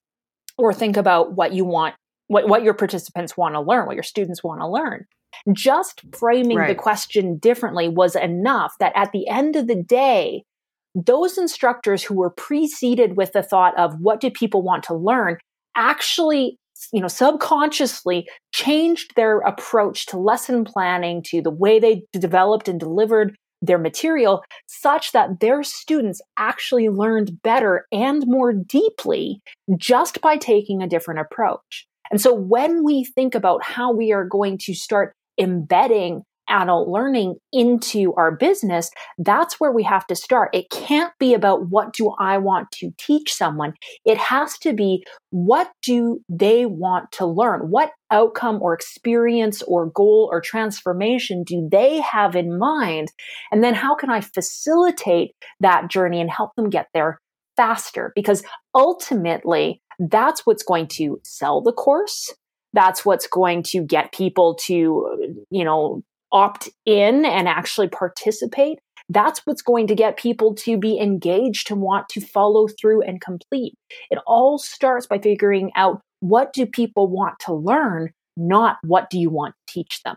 or 0.56 0.72
think 0.72 0.96
about 0.96 1.34
what 1.34 1.52
you 1.52 1.64
want 1.64 1.94
what, 2.28 2.48
what 2.48 2.62
your 2.62 2.74
participants 2.74 3.36
want 3.36 3.54
to 3.54 3.60
learn 3.60 3.86
what 3.86 3.96
your 3.96 4.02
students 4.02 4.42
want 4.42 4.60
to 4.60 4.68
learn 4.68 5.04
just 5.52 6.02
framing 6.16 6.56
right. 6.56 6.68
the 6.68 6.74
question 6.74 7.36
differently 7.38 7.88
was 7.88 8.16
enough 8.16 8.74
that 8.80 8.92
at 8.94 9.12
the 9.12 9.28
end 9.28 9.56
of 9.56 9.66
the 9.66 9.82
day 9.82 10.42
those 10.94 11.36
instructors 11.36 12.02
who 12.02 12.14
were 12.14 12.30
preceded 12.30 13.16
with 13.16 13.32
the 13.32 13.42
thought 13.42 13.78
of 13.78 13.94
what 14.00 14.20
do 14.20 14.30
people 14.30 14.62
want 14.62 14.82
to 14.82 14.94
learn 14.94 15.36
actually 15.76 16.58
you 16.92 17.00
know 17.00 17.08
subconsciously 17.08 18.28
changed 18.54 19.14
their 19.16 19.40
approach 19.40 20.06
to 20.06 20.18
lesson 20.18 20.64
planning 20.64 21.22
to 21.22 21.42
the 21.42 21.50
way 21.50 21.78
they 21.78 22.02
developed 22.12 22.68
and 22.68 22.80
delivered 22.80 23.36
their 23.60 23.78
material 23.78 24.42
such 24.66 25.12
that 25.12 25.40
their 25.40 25.62
students 25.62 26.20
actually 26.36 26.88
learned 26.88 27.42
better 27.42 27.86
and 27.90 28.24
more 28.26 28.52
deeply 28.52 29.40
just 29.76 30.20
by 30.20 30.36
taking 30.36 30.82
a 30.82 30.88
different 30.88 31.20
approach. 31.20 31.88
And 32.10 32.20
so 32.20 32.34
when 32.34 32.84
we 32.84 33.04
think 33.04 33.34
about 33.34 33.62
how 33.62 33.92
we 33.92 34.12
are 34.12 34.24
going 34.24 34.58
to 34.62 34.74
start 34.74 35.14
embedding 35.38 36.22
adult 36.48 36.88
learning 36.88 37.36
into 37.52 38.14
our 38.14 38.34
business, 38.34 38.90
that's 39.18 39.60
where 39.60 39.72
we 39.72 39.82
have 39.82 40.06
to 40.06 40.16
start. 40.16 40.50
It 40.52 40.70
can't 40.70 41.12
be 41.18 41.34
about 41.34 41.68
what 41.68 41.92
do 41.92 42.12
I 42.18 42.38
want 42.38 42.70
to 42.72 42.90
teach 42.98 43.32
someone. 43.32 43.74
It 44.04 44.18
has 44.18 44.58
to 44.58 44.72
be 44.72 45.04
what 45.30 45.70
do 45.82 46.20
they 46.28 46.66
want 46.66 47.12
to 47.12 47.26
learn? 47.26 47.70
What 47.70 47.90
outcome 48.10 48.60
or 48.62 48.72
experience 48.72 49.62
or 49.62 49.90
goal 49.90 50.28
or 50.32 50.40
transformation 50.40 51.44
do 51.44 51.68
they 51.70 52.00
have 52.00 52.34
in 52.34 52.58
mind? 52.58 53.08
And 53.52 53.62
then 53.62 53.74
how 53.74 53.94
can 53.94 54.10
I 54.10 54.20
facilitate 54.20 55.32
that 55.60 55.90
journey 55.90 56.20
and 56.20 56.30
help 56.30 56.52
them 56.56 56.70
get 56.70 56.88
there 56.94 57.20
faster? 57.56 58.12
Because 58.14 58.42
ultimately, 58.74 59.82
that's 59.98 60.46
what's 60.46 60.62
going 60.62 60.87
to 60.87 61.20
sell 61.24 61.61
the 61.61 61.72
course 61.72 62.32
that's 62.74 63.04
what's 63.04 63.26
going 63.26 63.62
to 63.62 63.82
get 63.82 64.12
people 64.12 64.54
to 64.54 65.44
you 65.50 65.64
know 65.64 66.02
opt 66.32 66.68
in 66.84 67.24
and 67.24 67.48
actually 67.48 67.88
participate, 67.88 68.78
that's 69.08 69.40
what's 69.44 69.62
going 69.62 69.87
to 69.87 69.94
get 69.94 70.16
people 70.16 70.54
to 70.54 70.76
be 70.76 70.98
engaged 70.98 71.66
to 71.68 71.74
want 71.74 72.08
to 72.11 72.20
follow 72.20 72.68
through 72.68 73.02
and 73.02 73.20
complete. 73.20 73.74
It 74.11 74.18
all 74.26 74.58
starts 74.58 75.06
by 75.06 75.18
figuring 75.18 75.70
out 75.76 76.00
what 76.20 76.52
do 76.52 76.66
people 76.66 77.08
want 77.08 77.38
to 77.40 77.54
learn, 77.54 78.11
not 78.37 78.78
what 78.82 79.08
do 79.08 79.18
you 79.18 79.30
want 79.30 79.54
to 79.54 79.72
teach 79.72 80.02
them. 80.02 80.16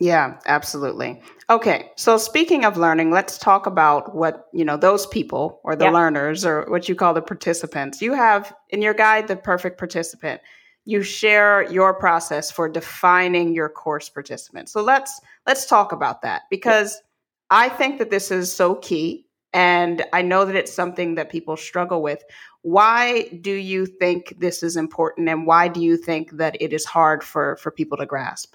Yeah, 0.00 0.38
absolutely. 0.46 1.20
Okay, 1.50 1.90
so 1.96 2.18
speaking 2.18 2.64
of 2.64 2.76
learning, 2.76 3.10
let's 3.10 3.36
talk 3.36 3.66
about 3.66 4.14
what, 4.14 4.46
you 4.52 4.64
know, 4.64 4.76
those 4.76 5.06
people 5.06 5.60
or 5.64 5.74
the 5.74 5.86
yeah. 5.86 5.90
learners 5.90 6.44
or 6.44 6.66
what 6.68 6.88
you 6.88 6.94
call 6.94 7.14
the 7.14 7.22
participants. 7.22 8.00
You 8.00 8.12
have 8.12 8.54
in 8.68 8.80
your 8.80 8.94
guide 8.94 9.26
the 9.26 9.36
perfect 9.36 9.76
participant 9.78 10.40
you 10.88 11.02
share 11.02 11.70
your 11.70 11.92
process 11.92 12.50
for 12.50 12.66
defining 12.66 13.54
your 13.54 13.68
course 13.68 14.08
participants. 14.08 14.72
So 14.72 14.80
let's 14.80 15.20
let's 15.46 15.66
talk 15.66 15.92
about 15.92 16.22
that 16.22 16.44
because 16.48 17.02
I 17.50 17.68
think 17.68 17.98
that 17.98 18.08
this 18.08 18.30
is 18.30 18.50
so 18.50 18.76
key 18.76 19.26
And 19.52 20.04
I 20.14 20.22
know 20.22 20.46
that 20.46 20.56
it's 20.56 20.72
something 20.72 21.14
that 21.16 21.30
people 21.30 21.56
struggle 21.58 22.00
with. 22.02 22.22
Why 22.62 23.28
do 23.42 23.52
you 23.52 23.84
think 23.84 24.34
this 24.38 24.62
is 24.62 24.76
important 24.76 25.28
and 25.28 25.46
why 25.46 25.68
do 25.68 25.80
you 25.82 25.98
think 25.98 26.32
that 26.38 26.56
it 26.60 26.72
is 26.72 26.86
hard 26.86 27.22
for 27.22 27.56
for 27.56 27.70
people 27.70 27.98
to 27.98 28.06
grasp? 28.06 28.54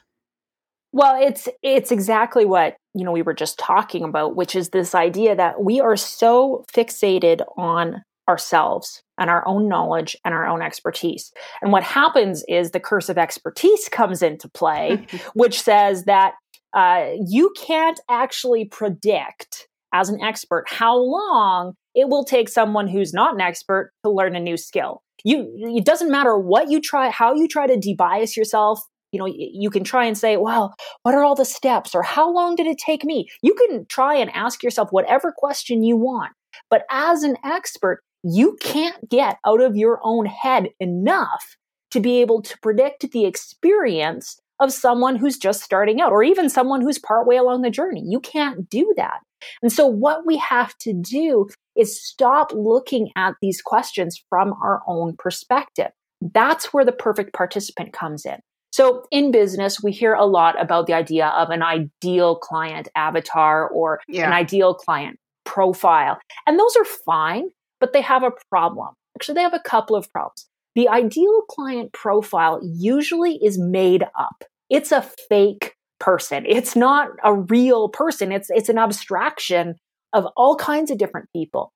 Well, 0.93 1.19
it's 1.19 1.49
it's 1.63 1.91
exactly 1.91 2.45
what, 2.45 2.77
you 2.93 3.03
know, 3.03 3.12
we 3.12 3.23
were 3.23 3.34
just 3.34 3.58
talking 3.58 4.03
about, 4.03 4.36
which 4.36 4.56
is 4.56 4.69
this 4.69 4.93
idea 4.93 5.36
that 5.36 5.63
we 5.63 5.82
are 5.82 5.97
so 5.97 6.63
fixated 6.71 7.41
on 7.58 8.03
ourselves 8.29 9.01
and 9.17 9.29
our 9.29 9.45
own 9.47 9.67
knowledge 9.67 10.15
and 10.23 10.34
our 10.34 10.47
own 10.47 10.62
expertise. 10.62 11.32
And 11.62 11.71
what 11.71 11.84
happens 11.84 12.43
is 12.47 12.71
the 12.71 12.79
curse 12.79 13.10
of 13.10 13.17
expertise 13.17 13.89
comes 13.89 14.21
into 14.21 14.47
play, 14.47 15.08
which 15.34 15.62
says 15.62 16.06
that 16.06 16.36
uh, 16.73 17.08
you 17.27 17.53
can't 17.58 17.99
actually 18.08 18.65
predict 18.65 19.67
as 19.93 20.10
an 20.10 20.21
expert 20.21 20.65
how 20.67 20.95
long 20.97 21.73
it 21.95 22.08
will 22.08 22.23
take 22.23 22.49
someone 22.49 22.88
who's 22.88 23.13
not 23.13 23.34
an 23.34 23.41
expert 23.41 23.91
to 24.03 24.12
learn 24.12 24.36
a 24.36 24.39
new 24.39 24.58
skill. 24.58 25.01
You, 25.23 25.47
it 25.75 25.86
doesn't 25.86 26.12
matter 26.12 26.38
what 26.38 26.69
you 26.69 26.82
try, 26.82 27.10
how 27.10 27.34
you 27.34 27.47
try 27.47 27.67
to 27.67 27.77
debias 27.77 28.36
yourself. 28.36 28.79
You 29.13 29.19
know, 29.19 29.28
you 29.28 29.69
can 29.69 29.84
try 29.84 30.06
and 30.06 30.17
say, 30.17 30.38
well, 30.38 30.73
what 31.04 31.13
are 31.15 31.23
all 31.23 31.36
the 31.36 31.45
steps 31.45 31.95
or 31.95 32.02
how 32.02 32.30
long 32.30 32.56
did 32.56 32.67
it 32.67 32.80
take 32.80 33.06
me? 33.06 33.30
You 33.41 33.54
can 33.54 33.86
try 33.86 34.15
and 34.15 34.30
ask 34.32 34.63
yourself 34.63 34.89
whatever 34.91 35.32
question 35.36 35.84
you 35.84 35.95
want. 35.95 36.34
But 36.69 36.84
as 36.89 37.23
an 37.23 37.38
expert, 37.45 38.02
you 38.23 38.58
can't 38.60 39.10
get 39.10 39.38
out 39.45 39.62
of 39.62 39.76
your 39.76 39.99
own 40.04 40.26
head 40.26 40.69
enough 40.80 41.56
to 41.91 41.99
be 41.99 42.21
able 42.21 42.41
to 42.41 42.58
predict 42.60 43.12
the 43.12 43.26
experience 43.26 44.39
of 44.60 44.73
someone 44.73 45.15
who's 45.15 45.38
just 45.38 45.62
starting 45.62 46.02
out 46.02 46.12
or 46.12 46.23
even 46.23 46.49
someone 46.49 46.82
who's 46.82 46.97
partway 46.97 47.36
along 47.36 47.62
the 47.62 47.69
journey. 47.69 48.04
You 48.06 48.19
can't 48.19 48.69
do 48.69 48.93
that. 48.97 49.19
And 49.62 49.71
so, 49.71 49.86
what 49.86 50.26
we 50.26 50.38
have 50.38 50.76
to 50.80 50.93
do 50.93 51.49
is 51.76 52.02
stop 52.02 52.52
looking 52.54 53.10
at 53.15 53.36
these 53.41 53.62
questions 53.62 54.23
from 54.30 54.54
our 54.63 54.82
own 54.88 55.15
perspective. 55.17 55.91
That's 56.21 56.73
where 56.73 56.86
the 56.86 56.91
perfect 56.91 57.34
participant 57.34 57.93
comes 57.93 58.26
in. 58.26 58.39
So, 58.73 59.05
in 59.12 59.31
business, 59.31 59.83
we 59.83 59.91
hear 59.91 60.13
a 60.13 60.25
lot 60.25 60.59
about 60.59 60.88
the 60.88 60.93
idea 60.93 61.27
of 61.27 61.49
an 61.51 61.62
ideal 61.62 62.36
client 62.36 62.88
avatar 62.95 63.69
or 63.69 63.99
yeah. 64.07 64.25
an 64.25 64.33
ideal 64.33 64.73
client 64.73 65.19
profile. 65.45 66.17
And 66.47 66.59
those 66.59 66.75
are 66.75 66.86
fine 66.86 67.49
but 67.83 67.91
they 67.91 67.99
have 67.99 68.23
a 68.23 68.31
problem. 68.49 68.93
Actually, 69.17 69.36
they 69.36 69.41
have 69.41 69.53
a 69.53 69.59
couple 69.59 69.97
of 69.97 70.09
problems. 70.13 70.47
The 70.73 70.88
ideal 70.88 71.41
client 71.49 71.91
profile 71.91 72.62
usually 72.63 73.36
is 73.43 73.59
made 73.59 74.03
up. 74.17 74.45
It's 74.69 74.93
a 74.93 75.01
fake 75.01 75.75
person. 75.99 76.45
It's 76.47 76.77
not 76.77 77.09
a 77.25 77.33
real 77.36 77.89
person. 77.89 78.31
It's 78.31 78.49
it's 78.49 78.69
an 78.69 78.77
abstraction 78.77 79.75
of 80.13 80.25
all 80.38 80.55
kinds 80.55 80.91
of 80.91 80.97
different 80.97 81.27
people. 81.36 81.73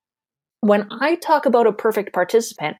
When 0.61 0.87
I 1.01 1.15
talk 1.15 1.45
about 1.45 1.67
a 1.67 1.73
perfect 1.73 2.13
participant, 2.13 2.77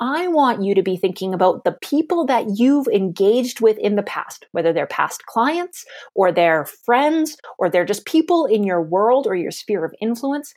I 0.00 0.28
want 0.28 0.62
you 0.62 0.74
to 0.74 0.82
be 0.82 0.96
thinking 0.96 1.34
about 1.34 1.64
the 1.64 1.76
people 1.82 2.24
that 2.26 2.46
you've 2.56 2.86
engaged 2.88 3.60
with 3.60 3.78
in 3.78 3.96
the 3.96 4.02
past, 4.02 4.46
whether 4.52 4.72
they're 4.72 4.86
past 4.86 5.26
clients 5.26 5.84
or 6.14 6.30
they're 6.30 6.66
friends 6.84 7.36
or 7.58 7.68
they're 7.68 7.84
just 7.84 8.06
people 8.06 8.46
in 8.46 8.62
your 8.62 8.82
world 8.82 9.26
or 9.26 9.34
your 9.34 9.50
sphere 9.50 9.84
of 9.84 9.94
influence 10.00 10.54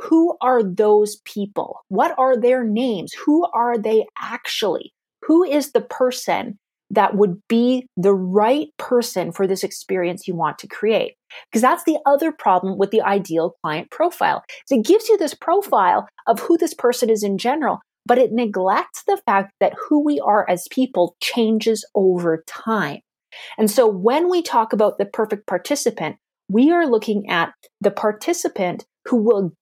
who 0.00 0.36
are 0.40 0.62
those 0.62 1.16
people? 1.24 1.84
What 1.88 2.14
are 2.18 2.38
their 2.38 2.64
names? 2.64 3.12
Who 3.24 3.46
are 3.52 3.78
they 3.78 4.06
actually? 4.20 4.92
Who 5.22 5.44
is 5.44 5.72
the 5.72 5.80
person 5.80 6.58
that 6.90 7.16
would 7.16 7.40
be 7.48 7.86
the 7.96 8.12
right 8.12 8.68
person 8.78 9.32
for 9.32 9.46
this 9.46 9.64
experience 9.64 10.28
you 10.28 10.34
want 10.34 10.58
to 10.58 10.68
create? 10.68 11.14
Because 11.50 11.62
that's 11.62 11.84
the 11.84 11.98
other 12.06 12.32
problem 12.32 12.78
with 12.78 12.90
the 12.90 13.02
ideal 13.02 13.54
client 13.62 13.90
profile. 13.90 14.44
It 14.70 14.84
gives 14.84 15.08
you 15.08 15.16
this 15.16 15.34
profile 15.34 16.06
of 16.26 16.40
who 16.40 16.58
this 16.58 16.74
person 16.74 17.08
is 17.08 17.22
in 17.22 17.38
general, 17.38 17.80
but 18.06 18.18
it 18.18 18.32
neglects 18.32 19.02
the 19.06 19.20
fact 19.24 19.52
that 19.60 19.74
who 19.88 20.02
we 20.02 20.20
are 20.20 20.48
as 20.48 20.68
people 20.70 21.16
changes 21.20 21.86
over 21.94 22.44
time. 22.46 23.00
And 23.58 23.70
so 23.70 23.86
when 23.86 24.30
we 24.30 24.42
talk 24.42 24.72
about 24.72 24.98
the 24.98 25.06
perfect 25.06 25.46
participant, 25.46 26.16
we 26.48 26.70
are 26.70 26.86
looking 26.86 27.28
at 27.28 27.52
the 27.80 27.90
participant 27.90 28.84
who 29.06 29.16
will 29.16 29.52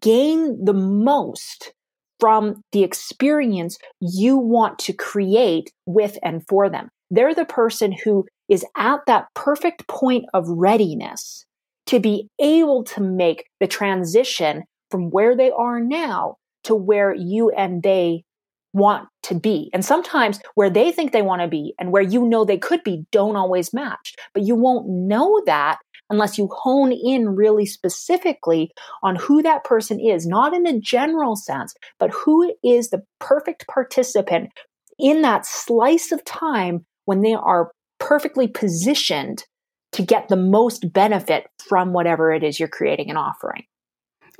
gain 0.00 0.64
the 0.64 0.74
most 0.74 1.72
from 2.20 2.62
the 2.72 2.82
experience 2.82 3.78
you 4.00 4.36
want 4.36 4.78
to 4.80 4.92
create 4.92 5.70
with 5.86 6.18
and 6.22 6.42
for 6.48 6.68
them. 6.68 6.88
They're 7.10 7.34
the 7.34 7.44
person 7.44 7.92
who 7.92 8.26
is 8.48 8.64
at 8.76 9.00
that 9.06 9.26
perfect 9.34 9.86
point 9.88 10.24
of 10.32 10.48
readiness 10.48 11.44
to 11.86 12.00
be 12.00 12.28
able 12.38 12.84
to 12.84 13.00
make 13.02 13.44
the 13.60 13.66
transition 13.66 14.64
from 14.90 15.10
where 15.10 15.36
they 15.36 15.50
are 15.50 15.80
now 15.80 16.36
to 16.64 16.74
where 16.74 17.14
you 17.14 17.50
and 17.50 17.82
they 17.82 18.24
want 18.72 19.08
to 19.22 19.34
be. 19.34 19.70
And 19.72 19.84
sometimes 19.84 20.40
where 20.54 20.68
they 20.68 20.90
think 20.90 21.12
they 21.12 21.22
want 21.22 21.40
to 21.42 21.48
be 21.48 21.74
and 21.78 21.92
where 21.92 22.02
you 22.02 22.26
know 22.26 22.44
they 22.44 22.58
could 22.58 22.82
be 22.82 23.06
don't 23.12 23.36
always 23.36 23.72
match. 23.72 24.14
But 24.34 24.42
you 24.42 24.56
won't 24.56 24.88
know 24.88 25.40
that 25.46 25.78
unless 26.10 26.36
you 26.36 26.48
hone 26.52 26.92
in 26.92 27.30
really 27.30 27.64
specifically 27.64 28.70
on 29.02 29.16
who 29.16 29.42
that 29.42 29.64
person 29.64 29.98
is, 30.00 30.26
not 30.26 30.52
in 30.52 30.66
a 30.66 30.78
general 30.78 31.36
sense, 31.36 31.74
but 31.98 32.10
who 32.10 32.54
is 32.62 32.90
the 32.90 33.02
perfect 33.20 33.66
participant 33.68 34.50
in 34.98 35.22
that 35.22 35.46
slice 35.46 36.12
of 36.12 36.24
time 36.24 36.84
when 37.04 37.20
they 37.22 37.34
are 37.34 37.70
perfectly 37.98 38.48
positioned 38.48 39.44
to 39.92 40.02
get 40.02 40.28
the 40.28 40.36
most 40.36 40.92
benefit 40.92 41.46
from 41.68 41.92
whatever 41.92 42.32
it 42.32 42.42
is 42.42 42.58
you're 42.58 42.68
creating 42.68 43.08
and 43.08 43.18
offering. 43.18 43.64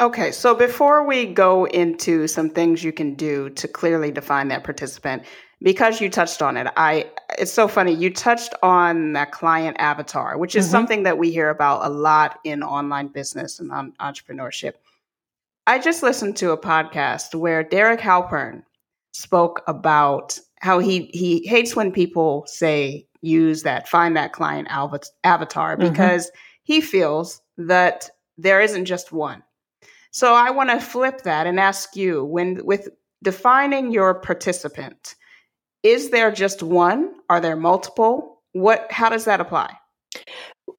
Okay, 0.01 0.33
so 0.33 0.55
before 0.57 1.07
we 1.07 1.25
go 1.25 1.67
into 1.67 2.27
some 2.27 2.51
things 2.51 2.83
you 2.83 2.93
can 2.93 3.15
do 3.15 3.51
to 3.51 3.69
clearly 3.69 4.11
define 4.11 4.49
that 4.49 4.65
participant, 4.65 5.23
because 5.63 6.01
you 6.01 6.11
touched 6.11 6.43
on 6.43 6.57
it, 6.57 6.67
I 6.77 7.11
it's 7.39 7.53
so 7.53 7.69
funny. 7.69 7.95
You 7.95 8.13
touched 8.13 8.55
on 8.63 9.13
that 9.13 9.31
client 9.31 9.77
avatar, 9.79 10.37
which 10.37 10.57
is 10.57 10.65
mm-hmm. 10.65 10.73
something 10.73 11.03
that 11.05 11.19
we 11.19 11.31
hear 11.31 11.49
about 11.49 11.87
a 11.87 11.89
lot 11.91 12.41
in 12.43 12.63
online 12.65 13.07
business 13.09 13.61
and 13.61 13.71
on 13.71 13.93
entrepreneurship. 14.01 14.75
I 15.67 15.79
just 15.79 16.03
listened 16.03 16.37
to 16.39 16.51
a 16.51 16.59
podcast 16.59 17.35
where 17.35 17.63
Derek 17.63 18.01
Halpern 18.01 18.65
spoke 19.13 19.63
about 19.69 20.41
how 20.59 20.81
he 20.81 21.09
he 21.15 21.47
hates 21.47 21.77
when 21.77 21.93
people 21.93 22.45
say 22.47 23.07
use 23.21 23.63
that 23.63 23.89
find 23.89 24.17
that 24.17 24.33
client 24.33 24.67
avatar 24.71 25.77
mm-hmm. 25.77 25.89
because 25.89 26.27
mm-hmm. 26.27 26.37
he 26.65 26.81
feels 26.81 27.41
that 27.57 28.11
there 28.37 28.61
isn't 28.61 28.87
just 28.87 29.13
one 29.13 29.43
so 30.15 30.33
I 30.33 30.51
want 30.51 30.71
to 30.71 30.79
flip 30.79 31.23
that 31.23 31.49
and 31.49 31.59
ask 31.59 31.97
you 31.97 32.25
when 32.25 32.65
with 32.65 32.89
defining 33.25 33.91
your 33.91 34.15
participant, 34.15 35.17
is 35.83 36.11
there 36.11 36.31
just 36.31 36.63
one? 36.63 37.15
Are 37.29 37.41
there 37.41 37.57
multiple? 37.57 38.41
What 38.53 38.87
how 38.93 39.09
does 39.09 39.25
that 39.25 39.41
apply? 39.41 39.75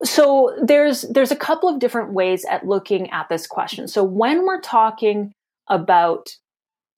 So 0.06 0.58
there's 0.64 1.02
there's 1.02 1.32
a 1.32 1.36
couple 1.36 1.68
of 1.68 1.80
different 1.80 2.14
ways 2.14 2.46
at 2.46 2.66
looking 2.66 3.10
at 3.12 3.28
this 3.28 3.46
question. 3.46 3.90
So 3.90 4.06
when 4.06 4.46
we're 4.46 4.62
talking 4.62 5.34
about 5.70 6.30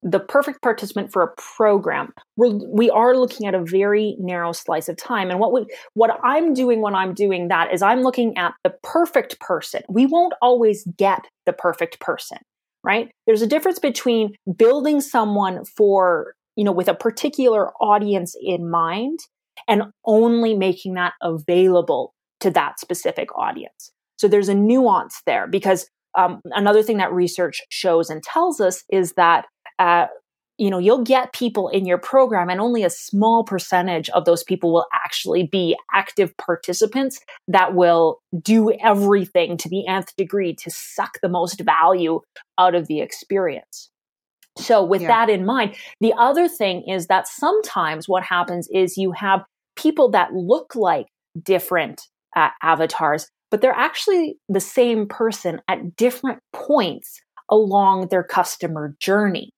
the 0.10 0.20
perfect 0.20 0.62
participant 0.62 1.12
for 1.12 1.22
a 1.22 1.34
program. 1.36 2.14
We're, 2.38 2.60
we 2.68 2.90
are 2.90 3.16
looking 3.16 3.46
at 3.46 3.54
a 3.54 3.62
very 3.64 4.16
narrow 4.20 4.54
slice 4.54 4.88
of 4.88 4.96
time 4.96 5.30
and 5.30 5.40
what 5.40 5.52
we 5.52 5.66
what 5.96 6.18
i'm 6.24 6.54
doing 6.54 6.82
when 6.82 6.96
i'm 6.96 7.14
doing 7.14 7.50
that 7.50 7.74
is 7.74 7.82
i'm 7.82 8.02
looking 8.02 8.38
at 8.38 8.54
the 8.64 8.74
perfect 8.84 9.40
person. 9.40 9.82
We 9.90 10.06
won't 10.06 10.34
always 10.42 10.86
get 10.98 11.26
the 11.46 11.54
perfect 11.54 12.00
person 12.00 12.38
right? 12.84 13.12
There's 13.26 13.42
a 13.42 13.48
difference 13.48 13.80
between 13.80 14.36
building 14.56 15.02
someone 15.02 15.66
for 15.66 16.36
you 16.56 16.64
know 16.64 16.72
with 16.72 16.88
a 16.88 16.94
particular 16.96 17.72
audience 17.82 18.36
in 18.42 18.70
mind 18.70 19.20
and 19.68 19.84
only 20.06 20.56
making 20.56 20.94
that 20.94 21.14
available 21.22 22.14
to 22.40 22.50
that 22.52 22.80
specific 22.80 23.36
audience. 23.38 23.92
So 24.18 24.28
there's 24.28 24.50
a 24.50 24.56
nuance 24.56 25.22
there 25.26 25.48
because 25.48 25.90
um, 26.18 26.42
another 26.46 26.82
thing 26.82 26.98
that 26.98 27.12
research 27.12 27.62
shows 27.70 28.10
and 28.10 28.24
tells 28.24 28.60
us 28.60 28.84
is 28.92 29.14
that 29.14 29.46
uh, 29.80 30.08
you 30.58 30.70
know 30.70 30.80
you'll 30.80 31.04
get 31.04 31.34
people 31.34 31.70
in 31.70 31.86
your 31.86 31.98
program 31.98 32.50
and 32.50 32.60
only 32.60 32.84
a 32.84 32.90
small 32.90 33.44
percentage 33.44 34.10
of 34.10 34.26
those 34.26 34.44
people 34.44 34.74
will 34.74 34.88
actually 34.94 35.44
be 35.44 35.78
active 35.94 36.36
participants 36.38 37.20
that 37.48 37.76
will 37.76 38.20
do 38.42 38.72
everything 38.84 39.58
to 39.58 39.70
the 39.70 39.86
nth 39.88 40.16
degree 40.16 40.54
to 40.54 40.70
suck 40.70 41.20
the 41.22 41.30
most 41.30 41.62
value 41.62 42.20
out 42.58 42.76
of 42.76 42.88
the 42.88 43.00
experience 43.00 43.90
so 44.58 44.84
with 44.84 45.02
yeah. 45.02 45.08
that 45.08 45.30
in 45.30 45.46
mind 45.46 45.76
the 46.02 46.14
other 46.18 46.48
thing 46.48 46.84
is 46.88 47.08
that 47.08 47.28
sometimes 47.28 48.08
what 48.08 48.24
happens 48.24 48.68
is 48.74 48.98
you 48.98 49.12
have 49.12 49.44
people 49.76 50.10
that 50.10 50.34
look 50.34 50.76
like 50.76 51.08
different 51.44 52.02
uh, 52.36 52.50
avatars 52.64 53.30
but 53.50 53.62
they're 53.62 53.72
actually 53.72 54.38
the 54.50 54.60
same 54.60 55.08
person 55.08 55.62
at 55.70 55.96
different 55.96 56.40
points 56.52 57.22
along 57.50 58.08
their 58.10 58.24
customer 58.24 58.96
journey 59.00 59.54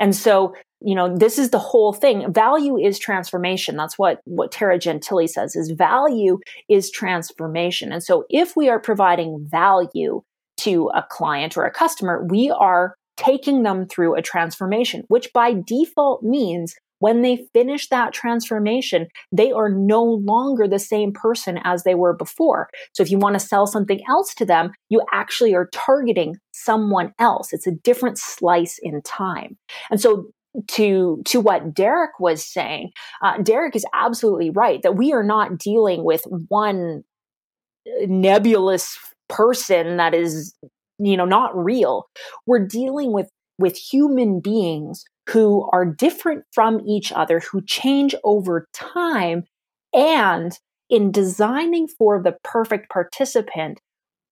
and 0.00 0.14
so, 0.14 0.54
you 0.80 0.94
know, 0.94 1.14
this 1.16 1.38
is 1.38 1.50
the 1.50 1.58
whole 1.58 1.92
thing. 1.92 2.32
Value 2.32 2.76
is 2.78 2.98
transformation. 2.98 3.76
That's 3.76 3.98
what, 3.98 4.20
what 4.24 4.52
Tara 4.52 4.78
Gentile 4.78 5.26
says 5.26 5.56
is 5.56 5.70
value 5.70 6.38
is 6.68 6.90
transformation. 6.90 7.92
And 7.92 8.02
so 8.02 8.24
if 8.30 8.56
we 8.56 8.68
are 8.68 8.78
providing 8.78 9.46
value 9.48 10.22
to 10.58 10.90
a 10.94 11.04
client 11.08 11.56
or 11.56 11.64
a 11.64 11.72
customer, 11.72 12.24
we 12.28 12.50
are 12.50 12.94
taking 13.16 13.64
them 13.64 13.86
through 13.86 14.14
a 14.14 14.22
transformation, 14.22 15.02
which 15.08 15.32
by 15.32 15.54
default 15.66 16.22
means 16.22 16.76
when 16.98 17.22
they 17.22 17.46
finish 17.52 17.88
that 17.88 18.12
transformation, 18.12 19.08
they 19.32 19.52
are 19.52 19.68
no 19.68 20.02
longer 20.02 20.66
the 20.66 20.78
same 20.78 21.12
person 21.12 21.58
as 21.64 21.84
they 21.84 21.94
were 21.94 22.14
before. 22.14 22.68
So 22.92 23.02
if 23.02 23.10
you 23.10 23.18
want 23.18 23.34
to 23.34 23.46
sell 23.46 23.66
something 23.66 24.00
else 24.08 24.34
to 24.34 24.44
them, 24.44 24.72
you 24.88 25.02
actually 25.12 25.54
are 25.54 25.68
targeting 25.72 26.36
someone 26.52 27.12
else. 27.18 27.52
It's 27.52 27.66
a 27.66 27.72
different 27.72 28.18
slice 28.18 28.78
in 28.82 29.00
time. 29.02 29.56
And 29.90 30.00
so 30.00 30.30
to 30.68 31.22
to 31.26 31.40
what 31.40 31.74
Derek 31.74 32.18
was 32.18 32.44
saying, 32.44 32.90
uh, 33.22 33.38
Derek 33.42 33.76
is 33.76 33.84
absolutely 33.94 34.50
right 34.50 34.82
that 34.82 34.96
we 34.96 35.12
are 35.12 35.22
not 35.22 35.58
dealing 35.58 36.04
with 36.04 36.22
one 36.48 37.04
nebulous 38.06 38.98
person 39.28 39.96
that 39.98 40.14
is 40.14 40.54
you 40.98 41.16
know 41.16 41.24
not 41.24 41.56
real. 41.56 42.08
We're 42.46 42.66
dealing 42.66 43.12
with 43.12 43.28
with 43.58 43.76
human 43.76 44.40
beings 44.40 45.04
who 45.28 45.68
are 45.72 45.84
different 45.84 46.44
from 46.52 46.80
each 46.86 47.12
other, 47.12 47.40
who 47.40 47.62
change 47.62 48.14
over 48.24 48.66
time. 48.72 49.44
And 49.92 50.52
in 50.90 51.12
designing 51.12 51.86
for 51.86 52.22
the 52.22 52.36
perfect 52.44 52.90
participant, 52.90 53.80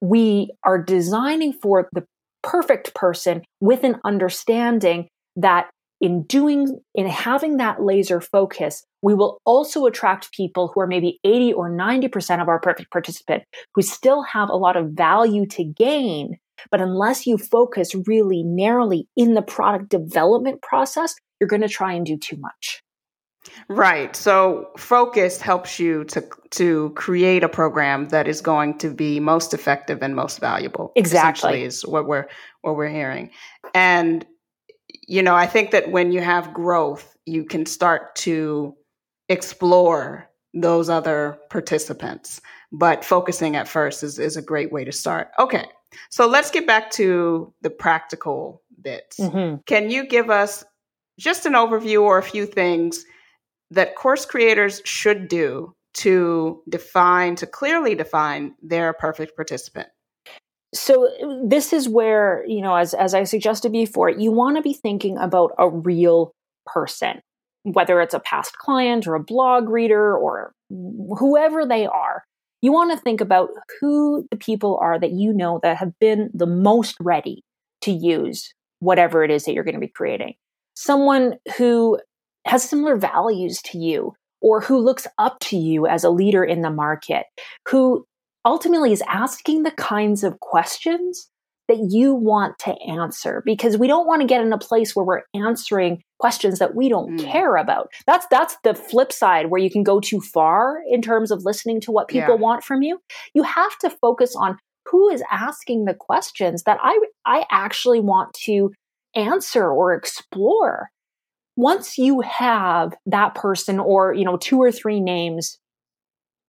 we 0.00 0.50
are 0.64 0.82
designing 0.82 1.52
for 1.52 1.88
the 1.92 2.04
perfect 2.42 2.94
person 2.94 3.42
with 3.60 3.84
an 3.84 3.96
understanding 4.04 5.08
that 5.36 5.68
in 6.00 6.22
doing, 6.24 6.78
in 6.94 7.06
having 7.06 7.56
that 7.56 7.82
laser 7.82 8.20
focus, 8.20 8.84
we 9.02 9.14
will 9.14 9.38
also 9.44 9.86
attract 9.86 10.32
people 10.32 10.70
who 10.72 10.80
are 10.80 10.86
maybe 10.86 11.18
80 11.24 11.54
or 11.54 11.70
90% 11.70 12.42
of 12.42 12.48
our 12.48 12.60
perfect 12.60 12.90
participant 12.90 13.44
who 13.74 13.82
still 13.82 14.22
have 14.22 14.50
a 14.50 14.56
lot 14.56 14.76
of 14.76 14.90
value 14.90 15.46
to 15.46 15.64
gain, 15.64 16.38
but 16.70 16.80
unless 16.80 17.26
you 17.26 17.38
focus 17.38 17.94
really 18.06 18.42
narrowly 18.42 19.08
in 19.16 19.34
the 19.34 19.42
product 19.42 19.88
development 19.88 20.62
process, 20.62 21.14
you're 21.40 21.48
going 21.48 21.62
to 21.62 21.68
try 21.68 21.92
and 21.92 22.06
do 22.06 22.16
too 22.16 22.36
much. 22.36 22.82
Right. 23.68 24.14
So 24.16 24.70
focus 24.76 25.40
helps 25.40 25.78
you 25.78 26.04
to 26.04 26.24
to 26.52 26.90
create 26.90 27.44
a 27.44 27.48
program 27.48 28.08
that 28.08 28.26
is 28.26 28.40
going 28.40 28.78
to 28.78 28.90
be 28.90 29.20
most 29.20 29.54
effective 29.54 30.02
and 30.02 30.16
most 30.16 30.40
valuable. 30.40 30.92
Exactly 30.96 31.62
is 31.62 31.86
what 31.86 32.06
we're 32.06 32.26
what 32.62 32.76
we're 32.76 32.88
hearing. 32.88 33.30
And 33.74 34.26
you 35.06 35.22
know, 35.22 35.34
I 35.34 35.46
think 35.46 35.70
that 35.70 35.90
when 35.90 36.12
you 36.12 36.20
have 36.20 36.52
growth, 36.52 37.16
you 37.24 37.44
can 37.44 37.66
start 37.66 38.16
to 38.16 38.74
explore 39.28 40.28
those 40.54 40.88
other 40.88 41.38
participants. 41.50 42.40
But 42.72 43.04
focusing 43.04 43.56
at 43.56 43.68
first 43.68 44.02
is, 44.02 44.18
is 44.18 44.36
a 44.36 44.42
great 44.42 44.72
way 44.72 44.84
to 44.84 44.92
start. 44.92 45.28
Okay. 45.38 45.66
So 46.10 46.26
let's 46.26 46.50
get 46.50 46.66
back 46.66 46.90
to 46.92 47.52
the 47.62 47.70
practical 47.70 48.62
bits. 48.82 49.18
Mm-hmm. 49.18 49.62
Can 49.66 49.90
you 49.90 50.06
give 50.06 50.30
us 50.30 50.64
just 51.18 51.46
an 51.46 51.54
overview 51.54 52.02
or 52.02 52.18
a 52.18 52.22
few 52.22 52.46
things 52.46 53.04
that 53.70 53.96
course 53.96 54.24
creators 54.26 54.82
should 54.84 55.28
do 55.28 55.74
to 55.94 56.62
define, 56.68 57.36
to 57.36 57.46
clearly 57.46 57.94
define 57.94 58.54
their 58.62 58.92
perfect 58.92 59.34
participant? 59.34 59.88
So 60.74 61.08
this 61.44 61.72
is 61.72 61.88
where, 61.88 62.44
you 62.46 62.60
know, 62.60 62.76
as, 62.76 62.92
as 62.92 63.14
I 63.14 63.24
suggested 63.24 63.72
before, 63.72 64.10
you 64.10 64.30
want 64.30 64.56
to 64.56 64.62
be 64.62 64.74
thinking 64.74 65.16
about 65.16 65.52
a 65.58 65.70
real 65.70 66.32
person, 66.66 67.20
whether 67.62 68.00
it's 68.00 68.14
a 68.14 68.20
past 68.20 68.58
client 68.58 69.06
or 69.06 69.14
a 69.14 69.22
blog 69.22 69.70
reader 69.70 70.16
or 70.16 70.52
whoever 70.68 71.64
they 71.64 71.86
are 71.86 72.24
you 72.66 72.72
want 72.72 72.90
to 72.90 72.98
think 72.98 73.20
about 73.20 73.50
who 73.80 74.26
the 74.32 74.36
people 74.36 74.76
are 74.82 74.98
that 74.98 75.12
you 75.12 75.32
know 75.32 75.60
that 75.62 75.76
have 75.76 75.96
been 76.00 76.30
the 76.34 76.48
most 76.48 76.96
ready 76.98 77.44
to 77.82 77.92
use 77.92 78.52
whatever 78.80 79.22
it 79.22 79.30
is 79.30 79.44
that 79.44 79.52
you're 79.52 79.62
going 79.62 79.76
to 79.76 79.80
be 79.80 79.86
creating. 79.86 80.34
Someone 80.74 81.36
who 81.58 82.00
has 82.44 82.68
similar 82.68 82.96
values 82.96 83.62
to 83.66 83.78
you 83.78 84.14
or 84.40 84.60
who 84.60 84.78
looks 84.78 85.06
up 85.16 85.38
to 85.42 85.56
you 85.56 85.86
as 85.86 86.02
a 86.02 86.10
leader 86.10 86.42
in 86.42 86.62
the 86.62 86.70
market, 86.70 87.26
who 87.68 88.04
ultimately 88.44 88.90
is 88.90 89.02
asking 89.06 89.62
the 89.62 89.70
kinds 89.70 90.24
of 90.24 90.40
questions 90.40 91.30
that 91.68 91.88
you 91.90 92.14
want 92.14 92.58
to 92.60 92.74
answer 92.82 93.42
because 93.44 93.76
we 93.76 93.86
don't 93.86 94.06
want 94.06 94.22
to 94.22 94.26
get 94.26 94.40
in 94.40 94.52
a 94.52 94.58
place 94.58 94.94
where 94.94 95.04
we're 95.04 95.22
answering 95.34 96.02
questions 96.18 96.58
that 96.58 96.74
we 96.74 96.88
don't 96.88 97.18
mm. 97.18 97.24
care 97.24 97.56
about. 97.56 97.90
That's 98.06 98.26
that's 98.30 98.56
the 98.62 98.74
flip 98.74 99.12
side 99.12 99.50
where 99.50 99.60
you 99.60 99.70
can 99.70 99.82
go 99.82 100.00
too 100.00 100.20
far 100.20 100.80
in 100.90 101.02
terms 101.02 101.30
of 101.30 101.44
listening 101.44 101.80
to 101.82 101.92
what 101.92 102.08
people 102.08 102.34
yeah. 102.34 102.40
want 102.40 102.64
from 102.64 102.82
you. 102.82 103.00
You 103.34 103.42
have 103.42 103.76
to 103.78 103.90
focus 103.90 104.34
on 104.36 104.58
who 104.86 105.08
is 105.08 105.22
asking 105.30 105.84
the 105.84 105.94
questions 105.94 106.62
that 106.64 106.78
I 106.82 106.98
I 107.24 107.44
actually 107.50 108.00
want 108.00 108.32
to 108.44 108.72
answer 109.14 109.68
or 109.68 109.94
explore. 109.94 110.90
Once 111.56 111.96
you 111.96 112.20
have 112.20 112.94
that 113.06 113.34
person 113.34 113.80
or, 113.80 114.12
you 114.12 114.24
know, 114.24 114.36
two 114.36 114.58
or 114.58 114.70
three 114.70 115.00
names 115.00 115.58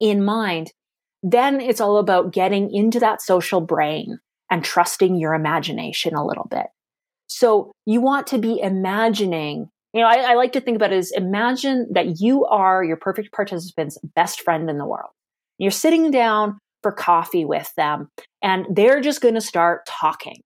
in 0.01 0.23
mind, 0.23 0.71
then 1.23 1.61
it's 1.61 1.79
all 1.79 1.97
about 1.97 2.33
getting 2.33 2.73
into 2.73 2.99
that 2.99 3.21
social 3.21 3.61
brain 3.61 4.19
and 4.49 4.63
trusting 4.63 5.15
your 5.15 5.33
imagination 5.33 6.15
a 6.15 6.25
little 6.25 6.47
bit. 6.49 6.67
So 7.27 7.71
you 7.85 8.01
want 8.01 8.27
to 8.27 8.37
be 8.37 8.59
imagining, 8.59 9.69
you 9.93 10.01
know, 10.01 10.07
I, 10.07 10.31
I, 10.31 10.33
like 10.35 10.53
to 10.53 10.61
think 10.61 10.77
about 10.77 10.93
it 10.93 10.97
as 10.97 11.11
imagine 11.11 11.87
that 11.91 12.19
you 12.21 12.45
are 12.45 12.83
your 12.83 12.95
perfect 12.95 13.33
participant's 13.33 13.97
best 14.15 14.41
friend 14.41 14.69
in 14.69 14.77
the 14.77 14.85
world. 14.85 15.11
You're 15.57 15.71
sitting 15.71 16.09
down 16.11 16.57
for 16.83 16.91
coffee 16.91 17.43
with 17.43 17.71
them 17.75 18.09
and 18.41 18.65
they're 18.73 19.01
just 19.01 19.21
going 19.21 19.33
to 19.33 19.41
start 19.41 19.85
talking. 19.87 20.41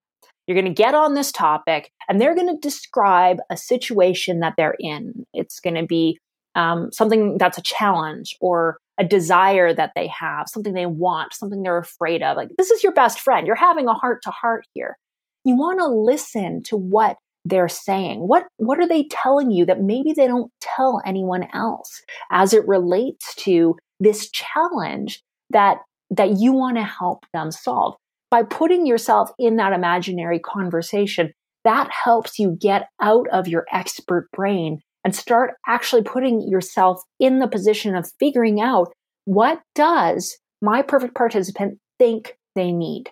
You're 0.47 0.59
going 0.59 0.73
to 0.73 0.81
get 0.81 0.95
on 0.95 1.13
this 1.13 1.31
topic 1.31 1.91
and 2.09 2.19
they're 2.19 2.35
going 2.35 2.47
to 2.47 2.59
describe 2.59 3.37
a 3.49 3.57
situation 3.57 4.39
that 4.39 4.55
they're 4.57 4.75
in. 4.79 5.25
It's 5.33 5.59
going 5.59 5.75
to 5.75 5.85
be 5.85 6.17
um, 6.55 6.91
something 6.91 7.37
that's 7.37 7.57
a 7.57 7.63
challenge 7.63 8.35
or 8.41 8.77
a 8.97 9.03
desire 9.03 9.73
that 9.73 9.91
they 9.95 10.07
have, 10.07 10.47
something 10.47 10.73
they 10.73 10.85
want, 10.85 11.33
something 11.33 11.63
they're 11.63 11.77
afraid 11.77 12.21
of. 12.21 12.37
Like, 12.37 12.49
this 12.57 12.71
is 12.71 12.83
your 12.83 12.93
best 12.93 13.19
friend. 13.19 13.47
You're 13.47 13.55
having 13.55 13.87
a 13.87 13.93
heart 13.93 14.21
to 14.23 14.31
heart 14.31 14.65
here. 14.73 14.97
You 15.43 15.55
want 15.55 15.79
to 15.79 15.87
listen 15.87 16.61
to 16.63 16.77
what 16.77 17.17
they're 17.43 17.69
saying. 17.69 18.19
What, 18.19 18.45
what 18.57 18.79
are 18.79 18.87
they 18.87 19.05
telling 19.05 19.49
you 19.49 19.65
that 19.65 19.81
maybe 19.81 20.13
they 20.13 20.27
don't 20.27 20.51
tell 20.61 21.01
anyone 21.05 21.47
else 21.53 22.01
as 22.29 22.53
it 22.53 22.67
relates 22.67 23.33
to 23.35 23.75
this 23.99 24.29
challenge 24.29 25.23
that, 25.49 25.77
that 26.11 26.37
you 26.37 26.53
want 26.53 26.77
to 26.77 26.83
help 26.83 27.25
them 27.33 27.49
solve? 27.51 27.95
By 28.29 28.43
putting 28.43 28.85
yourself 28.85 29.31
in 29.39 29.55
that 29.55 29.73
imaginary 29.73 30.39
conversation, 30.39 31.33
that 31.63 31.89
helps 31.91 32.39
you 32.39 32.55
get 32.59 32.87
out 33.01 33.27
of 33.29 33.47
your 33.47 33.65
expert 33.71 34.29
brain 34.31 34.81
and 35.03 35.15
start 35.15 35.55
actually 35.67 36.03
putting 36.03 36.47
yourself 36.47 37.01
in 37.19 37.39
the 37.39 37.47
position 37.47 37.95
of 37.95 38.11
figuring 38.19 38.61
out 38.61 38.93
what 39.25 39.61
does 39.75 40.37
my 40.61 40.81
perfect 40.81 41.15
participant 41.15 41.79
think 41.99 42.37
they 42.55 42.71
need. 42.71 43.09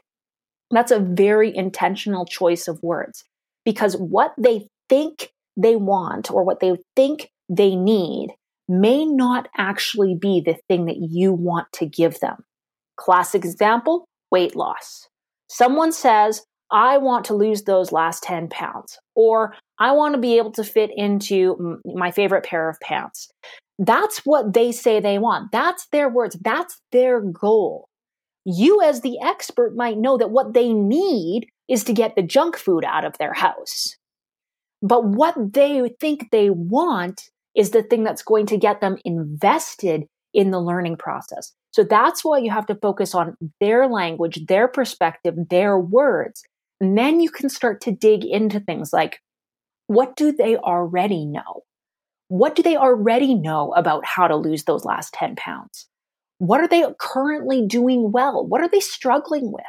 That's 0.72 0.92
a 0.92 1.00
very 1.00 1.56
intentional 1.56 2.26
choice 2.26 2.68
of 2.68 2.82
words 2.84 3.24
because 3.66 3.96
what 3.98 4.34
they 4.38 4.68
think 4.88 5.32
they 5.58 5.76
want 5.76 6.32
or 6.32 6.44
what 6.44 6.60
they 6.60 6.78
think 6.96 7.30
they 7.50 7.76
need 7.76 8.30
may 8.68 9.04
not 9.04 9.48
actually 9.58 10.16
be 10.16 10.42
the 10.46 10.58
thing 10.68 10.86
that 10.86 10.98
you 10.98 11.34
want 11.34 11.68
to 11.74 11.86
give 11.88 12.20
them. 12.20 12.44
Classic 12.98 13.44
example 13.44 14.06
weight 14.32 14.56
loss. 14.56 15.08
Someone 15.50 15.92
says, 15.92 16.44
I 16.72 17.00
want 17.00 17.26
to 17.26 17.34
lose 17.34 17.64
those 17.64 17.92
last 17.92 18.22
10 18.22 18.50
pounds, 18.50 19.00
or 19.16 19.56
I 19.80 19.94
want 19.94 20.14
to 20.16 20.22
be 20.22 20.38
able 20.38 20.52
to 20.54 20.64
fit 20.64 20.92
into 20.96 21.80
my 21.86 22.12
favorite 22.12 22.44
pair 22.44 22.70
of 22.70 22.80
pants. 22.82 23.30
That's 23.78 24.20
what 24.26 24.54
they 24.54 24.72
say 24.72 25.00
they 25.00 25.20
want. 25.20 25.52
That's 25.52 25.88
their 25.92 26.10
words. 26.10 26.38
That's 26.42 26.82
their 26.92 27.22
goal. 27.22 27.88
You, 28.44 28.82
as 28.82 29.02
the 29.02 29.20
expert, 29.22 29.76
might 29.76 29.98
know 29.98 30.18
that 30.18 30.32
what 30.32 30.54
they 30.54 30.74
need 30.74 31.48
is 31.70 31.84
to 31.86 31.94
get 31.94 32.16
the 32.16 32.24
junk 32.24 32.58
food 32.58 32.84
out 32.84 33.06
of 33.06 33.18
their 33.18 33.34
house. 33.34 33.96
But 34.82 35.06
what 35.06 35.36
they 35.54 35.94
think 36.00 36.30
they 36.32 36.50
want 36.50 37.30
is 37.56 37.72
the 37.72 37.84
thing 37.84 38.04
that's 38.04 38.24
going 38.24 38.46
to 38.48 38.58
get 38.58 38.82
them 38.82 38.98
invested 39.06 40.06
in 40.34 40.52
the 40.52 40.62
learning 40.62 40.98
process. 40.98 41.54
So 41.72 41.84
that's 41.84 42.24
why 42.24 42.40
you 42.40 42.52
have 42.52 42.66
to 42.68 42.76
focus 42.76 43.14
on 43.14 43.36
their 43.60 43.88
language, 43.88 44.46
their 44.48 44.68
perspective, 44.68 45.36
their 45.50 45.78
words. 45.78 46.44
And 46.82 46.98
then 46.98 47.20
you 47.20 47.30
can 47.30 47.50
start 47.50 47.82
to 47.82 47.92
dig 47.92 48.26
into 48.26 48.60
things 48.60 48.94
like 48.94 49.20
what 49.90 50.16
do 50.16 50.32
they 50.32 50.56
already 50.56 51.26
know? 51.26 51.64
What 52.28 52.56
do 52.56 52.62
they 52.62 52.78
already 52.78 53.34
know 53.34 53.74
about 53.74 54.06
how 54.06 54.28
to 54.28 54.36
lose 54.36 54.64
those 54.64 54.86
last 54.86 55.16
10 55.16 55.36
pounds? 55.36 55.88
What 56.38 56.62
are 56.62 56.68
they 56.68 56.86
currently 57.00 57.66
doing 57.66 58.12
well? 58.12 58.46
What 58.46 58.62
are 58.62 58.68
they 58.68 58.82
struggling 58.82 59.52
with? 59.52 59.66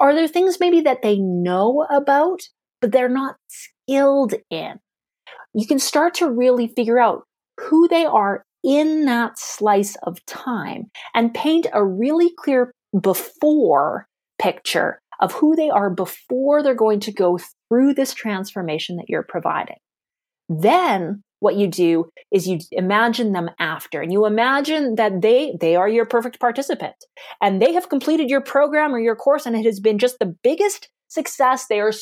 Are 0.00 0.12
there 0.12 0.26
things 0.26 0.58
maybe 0.58 0.80
that 0.80 1.02
they 1.02 1.20
know 1.20 1.86
about, 1.88 2.40
but 2.80 2.90
they're 2.90 3.08
not 3.08 3.36
skilled 3.46 4.34
in? 4.50 4.80
You 5.54 5.68
can 5.68 5.78
start 5.78 6.14
to 6.14 6.28
really 6.28 6.66
figure 6.66 6.98
out 6.98 7.22
who 7.60 7.86
they 7.86 8.04
are 8.04 8.44
in 8.64 9.04
that 9.04 9.38
slice 9.38 9.96
of 10.02 10.18
time 10.26 10.90
and 11.14 11.32
paint 11.32 11.68
a 11.72 11.84
really 11.84 12.32
clear 12.36 12.72
before 13.00 14.08
picture 14.40 14.98
of 15.20 15.32
who 15.32 15.56
they 15.56 15.70
are 15.70 15.90
before 15.90 16.62
they're 16.62 16.74
going 16.74 17.00
to 17.00 17.12
go 17.12 17.38
through 17.68 17.94
this 17.94 18.14
transformation 18.14 18.96
that 18.96 19.08
you're 19.08 19.22
providing. 19.22 19.76
Then 20.48 21.22
what 21.40 21.56
you 21.56 21.66
do 21.66 22.10
is 22.32 22.48
you 22.48 22.58
imagine 22.72 23.32
them 23.32 23.50
after 23.58 24.00
and 24.00 24.12
you 24.12 24.24
imagine 24.24 24.94
that 24.94 25.20
they 25.20 25.54
they 25.60 25.76
are 25.76 25.88
your 25.88 26.06
perfect 26.06 26.40
participant 26.40 26.94
and 27.42 27.60
they 27.60 27.72
have 27.74 27.90
completed 27.90 28.30
your 28.30 28.40
program 28.40 28.94
or 28.94 28.98
your 28.98 29.16
course 29.16 29.44
and 29.44 29.54
it 29.54 29.64
has 29.64 29.78
been 29.78 29.98
just 29.98 30.18
the 30.18 30.34
biggest 30.42 30.88
success. 31.08 31.66
They 31.66 31.80
are 31.80 31.92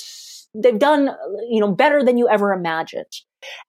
they've 0.54 0.78
done 0.78 1.10
you 1.50 1.60
know 1.60 1.72
better 1.72 2.04
than 2.04 2.18
you 2.18 2.28
ever 2.28 2.52
imagined. 2.52 3.12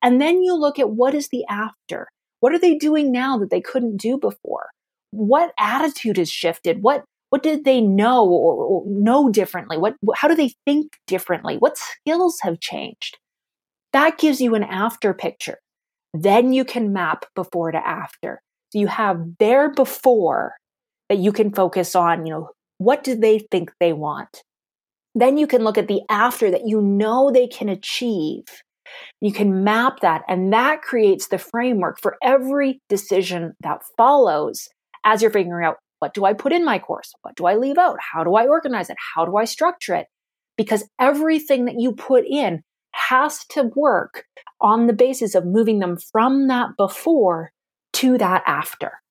And 0.03 0.21
then 0.21 0.43
you 0.43 0.55
look 0.55 0.77
at 0.77 0.91
what 0.91 1.15
is 1.15 1.29
the 1.29 1.43
after. 1.49 2.07
What 2.39 2.53
are 2.53 2.59
they 2.59 2.75
doing 2.75 3.11
now 3.11 3.37
that 3.37 3.49
they 3.49 3.61
couldn't 3.61 3.97
do 3.97 4.17
before? 4.17 4.69
What 5.11 5.53
attitude 5.57 6.17
has 6.17 6.29
shifted? 6.29 6.83
What 6.83 7.03
what 7.33 7.41
did 7.41 7.65
they 7.65 7.81
know 7.81 8.23
or, 8.25 8.53
or 8.53 8.83
know 8.87 9.29
differently 9.29 9.77
what 9.77 9.95
how 10.15 10.27
do 10.27 10.35
they 10.35 10.53
think 10.65 10.93
differently 11.07 11.57
what 11.57 11.77
skills 11.77 12.37
have 12.43 12.59
changed 12.59 13.17
that 13.93 14.17
gives 14.17 14.41
you 14.41 14.55
an 14.55 14.63
after 14.63 15.13
picture. 15.13 15.59
Then 16.13 16.51
you 16.51 16.65
can 16.65 16.91
map 16.91 17.25
before 17.35 17.71
to 17.71 17.77
after. 17.77 18.41
So 18.71 18.79
you 18.79 18.87
have 18.87 19.37
their 19.39 19.71
before 19.71 20.55
that 21.09 21.19
you 21.19 21.31
can 21.31 21.53
focus 21.53 21.95
on, 21.95 22.25
you 22.25 22.33
know, 22.33 22.49
what 22.79 23.03
do 23.03 23.15
they 23.15 23.39
think 23.39 23.71
they 23.79 23.93
want? 23.93 24.43
Then 25.15 25.37
you 25.37 25.45
can 25.45 25.63
look 25.63 25.77
at 25.77 25.87
the 25.87 26.01
after 26.09 26.49
that 26.49 26.67
you 26.67 26.81
know 26.81 27.31
they 27.31 27.47
can 27.47 27.69
achieve. 27.69 28.45
You 29.21 29.31
can 29.31 29.63
map 29.63 30.01
that, 30.01 30.23
and 30.27 30.51
that 30.53 30.81
creates 30.81 31.27
the 31.27 31.37
framework 31.37 31.99
for 32.01 32.17
every 32.21 32.81
decision 32.89 33.53
that 33.61 33.81
follows 33.95 34.69
as 35.03 35.21
you're 35.21 35.31
figuring 35.31 35.65
out 35.65 35.77
what 36.03 36.13
do 36.13 36.25
I 36.25 36.33
put 36.33 36.51
in 36.51 36.65
my 36.65 36.79
course? 36.79 37.13
What 37.21 37.37
do 37.37 37.45
I 37.45 37.55
leave 37.55 37.77
out? 37.77 37.95
How 38.11 38.25
do 38.25 38.35
I 38.35 38.45
organize 38.45 38.89
it? 38.89 38.97
How 39.15 39.23
do 39.23 39.37
I 39.37 39.45
structure 39.45 39.95
it? 39.95 40.07
Because 40.57 40.83
everything 40.99 41.63
that 41.63 41.79
you 41.79 41.93
put 41.93 42.25
in 42.25 42.61
has 42.91 43.45
to 43.51 43.71
work 43.73 44.25
on 44.59 44.87
the 44.87 44.91
basis 44.91 45.33
of 45.33 45.45
moving 45.45 45.79
them 45.79 45.95
from 46.11 46.49
that 46.49 46.71
before 46.77 47.53
to 47.93 48.17
that 48.17 48.43
after. 48.45 49.01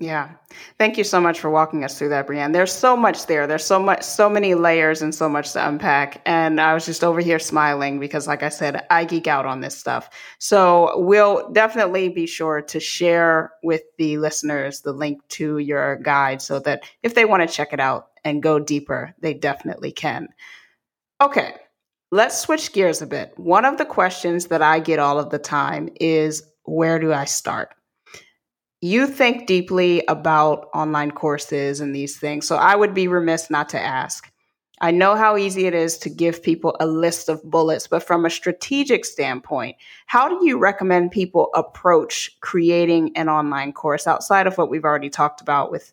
Yeah. 0.00 0.30
Thank 0.78 0.96
you 0.96 1.04
so 1.04 1.20
much 1.20 1.40
for 1.40 1.50
walking 1.50 1.84
us 1.84 1.98
through 1.98 2.08
that, 2.08 2.26
Breanne. 2.26 2.54
There's 2.54 2.72
so 2.72 2.96
much 2.96 3.26
there. 3.26 3.46
There's 3.46 3.66
so 3.66 3.78
much, 3.78 4.02
so 4.02 4.30
many 4.30 4.54
layers 4.54 5.02
and 5.02 5.14
so 5.14 5.28
much 5.28 5.52
to 5.52 5.68
unpack. 5.68 6.22
And 6.24 6.58
I 6.58 6.72
was 6.72 6.86
just 6.86 7.04
over 7.04 7.20
here 7.20 7.38
smiling 7.38 8.00
because, 8.00 8.26
like 8.26 8.42
I 8.42 8.48
said, 8.48 8.86
I 8.88 9.04
geek 9.04 9.26
out 9.26 9.44
on 9.44 9.60
this 9.60 9.76
stuff. 9.76 10.08
So 10.38 10.98
we'll 10.98 11.52
definitely 11.52 12.08
be 12.08 12.26
sure 12.26 12.62
to 12.62 12.80
share 12.80 13.52
with 13.62 13.82
the 13.98 14.16
listeners 14.16 14.80
the 14.80 14.94
link 14.94 15.20
to 15.28 15.58
your 15.58 15.96
guide 15.96 16.40
so 16.40 16.58
that 16.60 16.82
if 17.02 17.14
they 17.14 17.26
want 17.26 17.46
to 17.46 17.54
check 17.54 17.74
it 17.74 17.80
out 17.80 18.08
and 18.24 18.42
go 18.42 18.58
deeper, 18.58 19.14
they 19.20 19.34
definitely 19.34 19.92
can. 19.92 20.28
Okay. 21.20 21.56
Let's 22.10 22.40
switch 22.40 22.72
gears 22.72 23.02
a 23.02 23.06
bit. 23.06 23.34
One 23.36 23.66
of 23.66 23.76
the 23.76 23.84
questions 23.84 24.46
that 24.46 24.62
I 24.62 24.80
get 24.80 24.98
all 24.98 25.18
of 25.18 25.28
the 25.28 25.38
time 25.38 25.90
is 26.00 26.42
where 26.64 26.98
do 26.98 27.12
I 27.12 27.26
start? 27.26 27.74
You 28.82 29.06
think 29.06 29.46
deeply 29.46 30.02
about 30.08 30.70
online 30.72 31.10
courses 31.10 31.80
and 31.80 31.94
these 31.94 32.18
things, 32.18 32.46
so 32.46 32.56
I 32.56 32.76
would 32.76 32.94
be 32.94 33.08
remiss 33.08 33.50
not 33.50 33.68
to 33.70 33.80
ask. 33.80 34.30
I 34.80 34.90
know 34.90 35.14
how 35.14 35.36
easy 35.36 35.66
it 35.66 35.74
is 35.74 35.98
to 35.98 36.08
give 36.08 36.42
people 36.42 36.74
a 36.80 36.86
list 36.86 37.28
of 37.28 37.42
bullets, 37.44 37.86
but 37.86 38.02
from 38.02 38.24
a 38.24 38.30
strategic 38.30 39.04
standpoint, 39.04 39.76
how 40.06 40.26
do 40.28 40.46
you 40.46 40.58
recommend 40.58 41.10
people 41.10 41.50
approach 41.54 42.34
creating 42.40 43.14
an 43.16 43.28
online 43.28 43.72
course 43.72 44.06
outside 44.06 44.46
of 44.46 44.56
what 44.56 44.70
we've 44.70 44.84
already 44.84 45.10
talked 45.10 45.42
about 45.42 45.70
with 45.70 45.92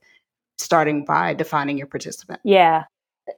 starting 0.57 1.03
by 1.03 1.33
defining 1.33 1.77
your 1.77 1.87
participant? 1.87 2.39
Yeah. 2.45 2.85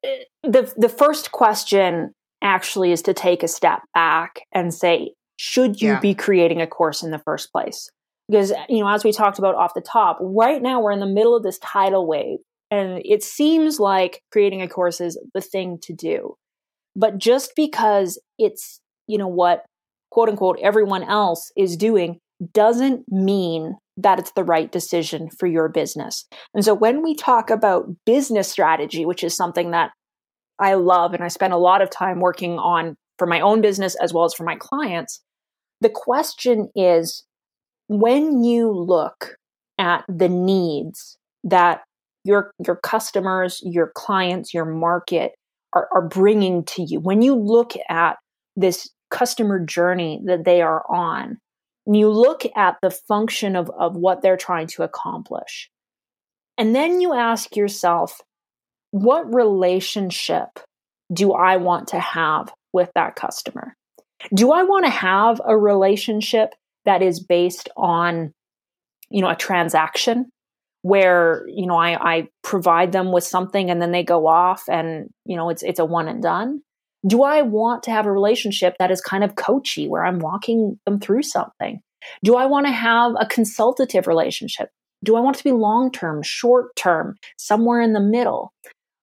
Uh, 0.04 0.08
the 0.44 0.72
the 0.78 0.90
first 0.90 1.32
question 1.32 2.14
actually 2.44 2.92
is 2.92 3.02
to 3.02 3.14
take 3.14 3.42
a 3.42 3.48
step 3.48 3.82
back 3.96 4.42
and 4.52 4.72
say, 4.72 5.14
should 5.38 5.82
you 5.82 5.94
yeah. 5.94 6.00
be 6.00 6.14
creating 6.14 6.62
a 6.62 6.68
course 6.68 7.02
in 7.02 7.10
the 7.10 7.20
first 7.20 7.52
place? 7.52 7.90
Because, 8.30 8.52
uh, 8.52 8.64
you 8.70 8.80
know, 8.80 8.90
as 8.90 9.04
we 9.04 9.12
talked 9.12 9.40
about 9.40 9.56
off 9.56 9.74
the 9.74 9.82
top, 9.82 10.18
right 10.22 10.62
now 10.62 10.82
we're 10.82 10.92
in 10.92 11.00
the 11.00 11.08
middle 11.08 11.36
of 11.36 11.44
this 11.44 11.60
tidal 11.60 12.08
wave. 12.08 12.40
And 12.72 13.02
it 13.04 13.24
seems 13.24 13.80
like 13.80 14.22
creating 14.32 14.62
a 14.62 14.68
course 14.68 15.02
is 15.02 15.20
the 15.34 15.42
thing 15.42 15.80
to 15.84 15.94
do. 15.94 16.36
But 16.96 17.18
just 17.18 17.54
because 17.56 18.22
it's, 18.38 18.80
you 19.08 19.18
know, 19.18 19.28
what 19.28 19.66
quote 20.12 20.30
unquote 20.30 20.60
everyone 20.62 21.04
else 21.04 21.52
is 21.58 21.78
doing 21.78 22.20
doesn't 22.54 23.04
mean 23.12 23.76
that 23.98 24.20
it's 24.20 24.32
the 24.32 24.44
right 24.44 24.72
decision 24.72 25.30
for 25.30 25.48
your 25.48 25.68
business. 25.68 26.26
And 26.54 26.64
so 26.64 26.74
when 26.74 27.04
we 27.04 27.16
talk 27.16 27.50
about 27.50 27.90
business 28.06 28.48
strategy, 28.48 29.06
which 29.06 29.24
is 29.24 29.36
something 29.36 29.72
that 29.72 29.92
I 30.60 30.76
love 30.76 31.14
and 31.14 31.24
I 31.24 31.28
spend 31.28 31.54
a 31.54 31.58
lot 31.58 31.82
of 31.82 31.90
time 31.90 32.20
working 32.20 32.58
on 32.60 32.96
for 33.18 33.28
my 33.28 33.42
own 33.42 33.62
business 33.62 33.96
as 33.96 34.14
well 34.14 34.26
as 34.26 34.34
for 34.34 34.44
my 34.44 34.56
clients. 34.56 35.22
The 35.82 35.90
question 35.90 36.70
is 36.76 37.26
when 37.90 38.44
you 38.44 38.72
look 38.72 39.36
at 39.80 40.06
the 40.08 40.30
needs 40.30 41.18
that 41.44 41.82
your 42.24 42.52
your 42.64 42.76
customers, 42.76 43.62
your 43.64 43.92
clients, 43.96 44.54
your 44.54 44.66
market 44.66 45.34
are, 45.74 45.90
are 45.94 46.08
bringing 46.08 46.64
to 46.64 46.84
you, 46.84 47.00
when 47.00 47.22
you 47.22 47.36
look 47.36 47.74
at 47.90 48.18
this 48.56 48.90
customer 49.10 49.60
journey 49.60 50.22
that 50.26 50.46
they 50.46 50.62
are 50.62 50.86
on, 50.90 51.38
and 51.88 51.98
you 51.98 52.10
look 52.10 52.44
at 52.56 52.78
the 52.82 52.92
function 52.92 53.56
of, 53.56 53.72
of 53.72 53.96
what 53.96 54.22
they're 54.22 54.38
trying 54.38 54.68
to 54.68 54.84
accomplish, 54.84 55.70
and 56.58 56.76
then 56.76 57.02
you 57.02 57.14
ask 57.14 57.56
yourself, 57.56 58.22
what 58.92 59.34
relationship 59.34 60.60
do 61.12 61.34
I 61.34 61.58
want 61.58 61.88
to 61.90 62.00
have 62.00 62.54
with 62.72 62.92
that 62.94 63.16
customer? 63.16 63.74
Do 64.36 64.52
I 64.52 64.64
want 64.64 64.86
to 64.86 64.92
have 64.92 65.42
a 65.44 65.58
relationship 65.58 66.54
that 66.90 67.04
is 67.04 67.20
based 67.20 67.70
on, 67.78 68.34
you 69.12 69.22
know, 69.22 69.30
a 69.30 69.36
transaction 69.36 70.32
where, 70.82 71.46
you 71.48 71.68
know, 71.68 71.76
I, 71.76 72.16
I 72.16 72.28
provide 72.42 72.94
them 72.94 73.12
with 73.12 73.24
something 73.24 73.70
and 73.70 73.80
then 73.80 73.92
they 73.92 74.04
go 74.04 74.26
off 74.26 74.64
and, 74.68 75.10
you 75.24 75.36
know, 75.36 75.50
it's 75.50 75.62
it's 75.62 75.80
a 75.80 75.86
one 75.86 76.08
and 76.08 76.24
done? 76.24 76.62
Do 77.08 77.22
I 77.22 77.44
want 77.44 77.84
to 77.84 77.92
have 77.92 78.08
a 78.08 78.12
relationship 78.12 78.76
that 78.80 78.90
is 78.90 79.02
kind 79.02 79.24
of 79.24 79.36
coachy 79.36 79.88
where 79.88 80.04
I'm 80.04 80.18
walking 80.18 80.80
them 80.86 81.00
through 81.00 81.24
something? 81.24 81.80
Do 82.24 82.36
I 82.36 82.48
want 82.48 82.66
to 82.66 82.72
have 82.72 83.12
a 83.20 83.28
consultative 83.28 84.08
relationship? 84.08 84.70
Do 85.04 85.16
I 85.16 85.20
want 85.20 85.36
it 85.36 85.40
to 85.40 85.44
be 85.44 85.52
long 85.52 85.92
term, 85.92 86.24
short 86.24 86.76
term, 86.76 87.18
somewhere 87.38 87.82
in 87.82 87.94
the 87.94 88.00
middle? 88.02 88.52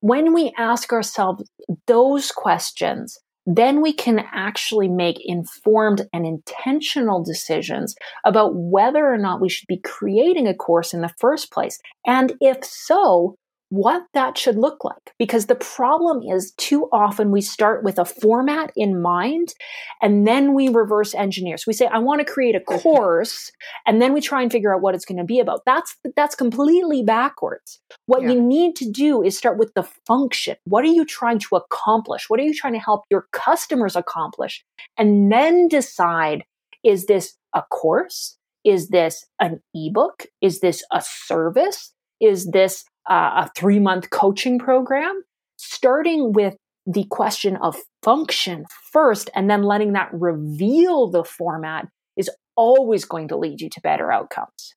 when 0.01 0.33
we 0.33 0.53
ask 0.57 0.92
ourselves 0.92 1.42
those 1.87 2.31
questions, 2.31 3.18
then 3.46 3.80
we 3.80 3.92
can 3.92 4.24
actually 4.32 4.88
make 4.88 5.18
informed 5.24 6.06
and 6.12 6.26
intentional 6.26 7.22
decisions 7.22 7.94
about 8.24 8.52
whether 8.54 9.06
or 9.06 9.18
not 9.18 9.40
we 9.40 9.48
should 9.48 9.68
be 9.68 9.78
creating 9.78 10.48
a 10.48 10.54
course 10.54 10.92
in 10.92 11.00
the 11.00 11.14
first 11.20 11.52
place. 11.52 11.78
And 12.04 12.32
if 12.40 12.64
so, 12.64 13.37
what 13.68 14.02
that 14.14 14.38
should 14.38 14.57
look 14.57 14.85
like. 14.85 15.12
Because 15.18 15.46
the 15.46 15.55
problem 15.57 16.22
is 16.22 16.52
too 16.52 16.88
often 16.92 17.31
we 17.31 17.40
start 17.40 17.83
with 17.83 17.98
a 17.98 18.05
format 18.05 18.72
in 18.76 19.00
mind 19.00 19.55
and 20.00 20.26
then 20.26 20.55
we 20.55 20.68
reverse 20.68 21.14
engineer. 21.14 21.57
So 21.57 21.64
we 21.66 21.72
say, 21.72 21.87
I 21.87 21.98
want 21.98 22.24
to 22.24 22.33
create 22.33 22.55
a 22.55 22.61
course 22.83 23.50
and 23.87 24.00
then 24.00 24.12
we 24.12 24.20
try 24.20 24.42
and 24.42 24.52
figure 24.52 24.74
out 24.74 24.83
what 24.83 24.94
it's 24.94 25.05
going 25.05 25.18
to 25.18 25.24
be 25.24 25.40
about. 25.40 25.62
That's, 25.66 25.96
that's 26.14 26.35
completely 26.35 27.02
backwards. 27.02 27.81
What 28.07 28.22
yeah. 28.22 28.33
you 28.33 28.42
need 28.42 28.76
to 28.76 28.90
do 28.90 29.22
is 29.22 29.37
start 29.37 29.59
with 29.59 29.74
the 29.74 29.85
function. 30.07 30.57
What 30.64 30.85
are 30.85 30.88
you 30.88 31.05
trying 31.05 31.40
to 31.40 31.57
accomplish? 31.57 32.31
What 32.31 32.38
are 32.40 32.44
you 32.44 32.55
trying 32.55 32.74
to 32.74 32.79
help 32.79 33.05
your 33.11 33.26
customers 33.33 33.96
accomplish? 33.96 34.64
And 34.96 35.33
then 35.33 35.68
decide, 35.68 36.44
is 36.85 37.07
this 37.07 37.37
a 37.55 37.62
course? 37.62 38.37
Is 38.64 38.88
this 38.88 39.24
an 39.40 39.61
ebook? 39.74 40.26
Is 40.40 40.61
this 40.61 40.85
a 40.92 41.00
service? 41.00 41.92
Is 42.20 42.46
this 42.46 42.85
uh, 43.08 43.44
a 43.46 43.50
three 43.56 43.78
month 43.78 44.10
coaching 44.10 44.58
program, 44.58 45.22
starting 45.56 46.32
with 46.32 46.56
the 46.86 47.04
question 47.10 47.56
of 47.56 47.76
function 48.02 48.64
first 48.92 49.28
and 49.34 49.50
then 49.50 49.62
letting 49.62 49.92
that 49.92 50.08
reveal 50.12 51.10
the 51.10 51.24
format 51.24 51.88
is 52.16 52.30
always 52.56 53.04
going 53.04 53.28
to 53.28 53.36
lead 53.36 53.60
you 53.60 53.68
to 53.68 53.80
better 53.80 54.12
outcomes. 54.12 54.74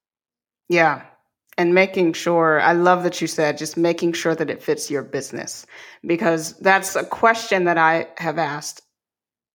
Yeah. 0.68 1.04
And 1.58 1.74
making 1.74 2.14
sure, 2.14 2.62
I 2.62 2.74
love 2.74 3.04
that 3.04 3.20
you 3.22 3.28
said 3.28 3.58
just 3.58 3.78
making 3.78 4.14
sure 4.14 4.34
that 4.34 4.50
it 4.50 4.64
fits 4.64 4.90
your 4.90 5.04
business 5.04 5.66
because 6.06 6.54
that's 6.60 6.96
a 6.96 7.04
question 7.04 7.66
that 7.66 7.78
I 7.78 8.08
have 8.18 8.38
asked 8.38 8.82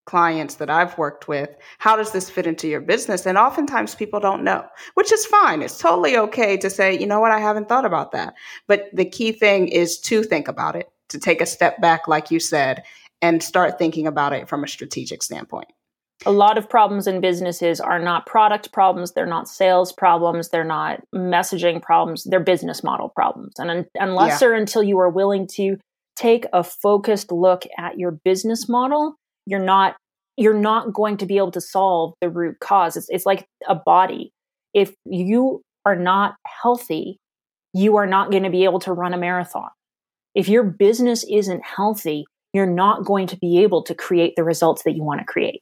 clients 0.05 0.55
that 0.55 0.69
I've 0.69 0.97
worked 0.97 1.27
with, 1.27 1.49
how 1.79 1.95
does 1.95 2.11
this 2.11 2.29
fit 2.29 2.47
into 2.47 2.67
your 2.67 2.81
business? 2.81 3.25
And 3.25 3.37
oftentimes 3.37 3.95
people 3.95 4.19
don't 4.19 4.43
know, 4.43 4.65
which 4.93 5.11
is 5.11 5.25
fine. 5.25 5.61
It's 5.61 5.79
totally 5.79 6.17
okay 6.17 6.57
to 6.57 6.69
say, 6.69 6.97
you 6.97 7.07
know 7.07 7.19
what, 7.19 7.31
I 7.31 7.39
haven't 7.39 7.67
thought 7.67 7.85
about 7.85 8.11
that. 8.11 8.35
But 8.67 8.89
the 8.93 9.05
key 9.05 9.31
thing 9.31 9.67
is 9.67 9.99
to 10.01 10.23
think 10.23 10.47
about 10.47 10.75
it, 10.75 10.89
to 11.09 11.19
take 11.19 11.41
a 11.41 11.45
step 11.45 11.81
back, 11.81 12.07
like 12.07 12.31
you 12.31 12.39
said, 12.39 12.83
and 13.21 13.41
start 13.41 13.79
thinking 13.79 14.07
about 14.07 14.33
it 14.33 14.47
from 14.47 14.63
a 14.63 14.67
strategic 14.67 15.23
standpoint. 15.23 15.67
A 16.25 16.31
lot 16.31 16.57
of 16.57 16.69
problems 16.69 17.07
in 17.07 17.19
businesses 17.19 17.81
are 17.81 17.99
not 17.99 18.25
product 18.25 18.71
problems, 18.71 19.11
they're 19.11 19.25
not 19.25 19.49
sales 19.49 19.91
problems, 19.91 20.49
they're 20.49 20.63
not 20.63 21.01
messaging 21.13 21.81
problems, 21.81 22.23
they're 22.23 22.39
business 22.39 22.83
model 22.83 23.09
problems. 23.09 23.53
And 23.59 23.69
un- 23.69 23.85
unless 23.95 24.41
yeah. 24.41 24.47
or 24.47 24.53
until 24.53 24.81
you 24.81 24.97
are 24.99 25.09
willing 25.09 25.45
to 25.55 25.77
take 26.15 26.45
a 26.53 26.63
focused 26.63 27.31
look 27.31 27.63
at 27.77 27.99
your 27.99 28.11
business 28.11 28.69
model, 28.69 29.17
you're 29.45 29.63
not 29.63 29.95
you're 30.37 30.53
not 30.53 30.93
going 30.93 31.17
to 31.17 31.25
be 31.25 31.37
able 31.37 31.51
to 31.51 31.61
solve 31.61 32.13
the 32.19 32.29
root 32.29 32.59
cause. 32.59 32.97
It's, 32.97 33.07
it's 33.09 33.25
like 33.25 33.47
a 33.67 33.75
body. 33.75 34.33
If 34.73 34.93
you 35.05 35.61
are 35.85 35.95
not 35.95 36.35
healthy, 36.45 37.19
you 37.73 37.95
are 37.95 38.05
not 38.05 38.31
going 38.31 38.43
to 38.43 38.49
be 38.49 38.65
able 38.65 38.79
to 38.81 38.91
run 38.91 39.13
a 39.13 39.17
marathon. 39.17 39.69
If 40.33 40.49
your 40.49 40.63
business 40.63 41.23
isn't 41.29 41.63
healthy, 41.63 42.25
you're 42.53 42.65
not 42.65 43.05
going 43.05 43.27
to 43.27 43.37
be 43.37 43.59
able 43.63 43.83
to 43.83 43.95
create 43.95 44.35
the 44.35 44.43
results 44.43 44.83
that 44.83 44.95
you 44.95 45.03
want 45.03 45.21
to 45.21 45.25
create. 45.25 45.61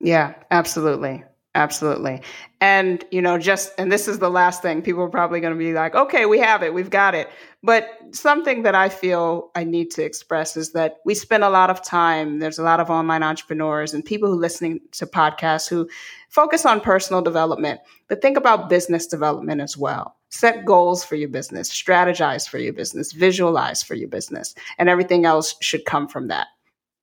Yeah, 0.00 0.34
absolutely. 0.50 1.24
Absolutely. 1.54 2.22
And, 2.62 3.04
you 3.10 3.20
know, 3.20 3.36
just, 3.36 3.72
and 3.76 3.92
this 3.92 4.08
is 4.08 4.18
the 4.20 4.30
last 4.30 4.62
thing, 4.62 4.80
people 4.80 5.02
are 5.02 5.10
probably 5.10 5.40
going 5.40 5.52
to 5.52 5.58
be 5.58 5.74
like, 5.74 5.94
okay, 5.94 6.24
we 6.24 6.38
have 6.38 6.62
it, 6.62 6.72
we've 6.72 6.88
got 6.88 7.14
it. 7.14 7.28
But 7.62 7.90
something 8.12 8.62
that 8.62 8.74
I 8.74 8.88
feel 8.88 9.50
I 9.54 9.64
need 9.64 9.90
to 9.92 10.02
express 10.02 10.56
is 10.56 10.72
that 10.72 11.00
we 11.04 11.14
spend 11.14 11.44
a 11.44 11.50
lot 11.50 11.68
of 11.68 11.84
time, 11.84 12.38
there's 12.38 12.58
a 12.58 12.62
lot 12.62 12.80
of 12.80 12.88
online 12.88 13.22
entrepreneurs 13.22 13.92
and 13.92 14.02
people 14.02 14.30
who 14.30 14.36
listening 14.36 14.80
to 14.92 15.06
podcasts 15.06 15.68
who 15.68 15.90
focus 16.30 16.64
on 16.64 16.80
personal 16.80 17.20
development, 17.20 17.80
but 18.08 18.22
think 18.22 18.38
about 18.38 18.70
business 18.70 19.06
development 19.06 19.60
as 19.60 19.76
well. 19.76 20.16
Set 20.30 20.64
goals 20.64 21.04
for 21.04 21.16
your 21.16 21.28
business, 21.28 21.70
strategize 21.70 22.48
for 22.48 22.56
your 22.56 22.72
business, 22.72 23.12
visualize 23.12 23.82
for 23.82 23.94
your 23.94 24.08
business, 24.08 24.54
and 24.78 24.88
everything 24.88 25.26
else 25.26 25.54
should 25.60 25.84
come 25.84 26.08
from 26.08 26.28
that. 26.28 26.46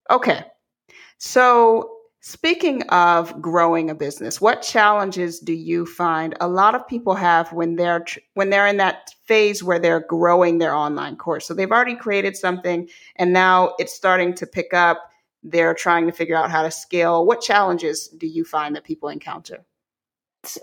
Okay. 0.10 0.44
So 1.20 1.99
Speaking 2.22 2.84
of 2.90 3.42
growing 3.42 3.90
a 3.90 3.96
business, 3.96 4.42
what 4.42 4.62
challenges 4.62 5.40
do 5.40 5.54
you 5.54 5.86
find 5.86 6.36
a 6.42 6.50
lot 6.50 6.76
of 6.76 6.86
people 6.86 7.16
have 7.16 7.54
when 7.54 7.78
they're 7.78 8.04
when 8.34 8.50
they're 8.50 8.68
in 8.68 8.78
that 8.78 9.12
phase 9.26 9.64
where 9.64 9.80
they're 9.80 10.02
growing 10.02 10.58
their 10.58 10.76
online 10.76 11.16
course? 11.16 11.48
So 11.48 11.54
they've 11.54 11.72
already 11.72 11.96
created 11.96 12.36
something 12.36 12.90
and 13.16 13.32
now 13.32 13.74
it's 13.80 13.94
starting 13.94 14.34
to 14.36 14.46
pick 14.46 14.74
up. 14.74 15.10
They're 15.44 15.74
trying 15.74 16.08
to 16.08 16.12
figure 16.12 16.36
out 16.36 16.52
how 16.52 16.64
to 16.64 16.72
scale. 16.72 17.26
What 17.26 17.40
challenges 17.40 18.10
do 18.10 18.28
you 18.28 18.44
find 18.44 18.76
that 18.76 18.84
people 18.84 19.08
encounter? 19.08 19.66
It's 20.44 20.58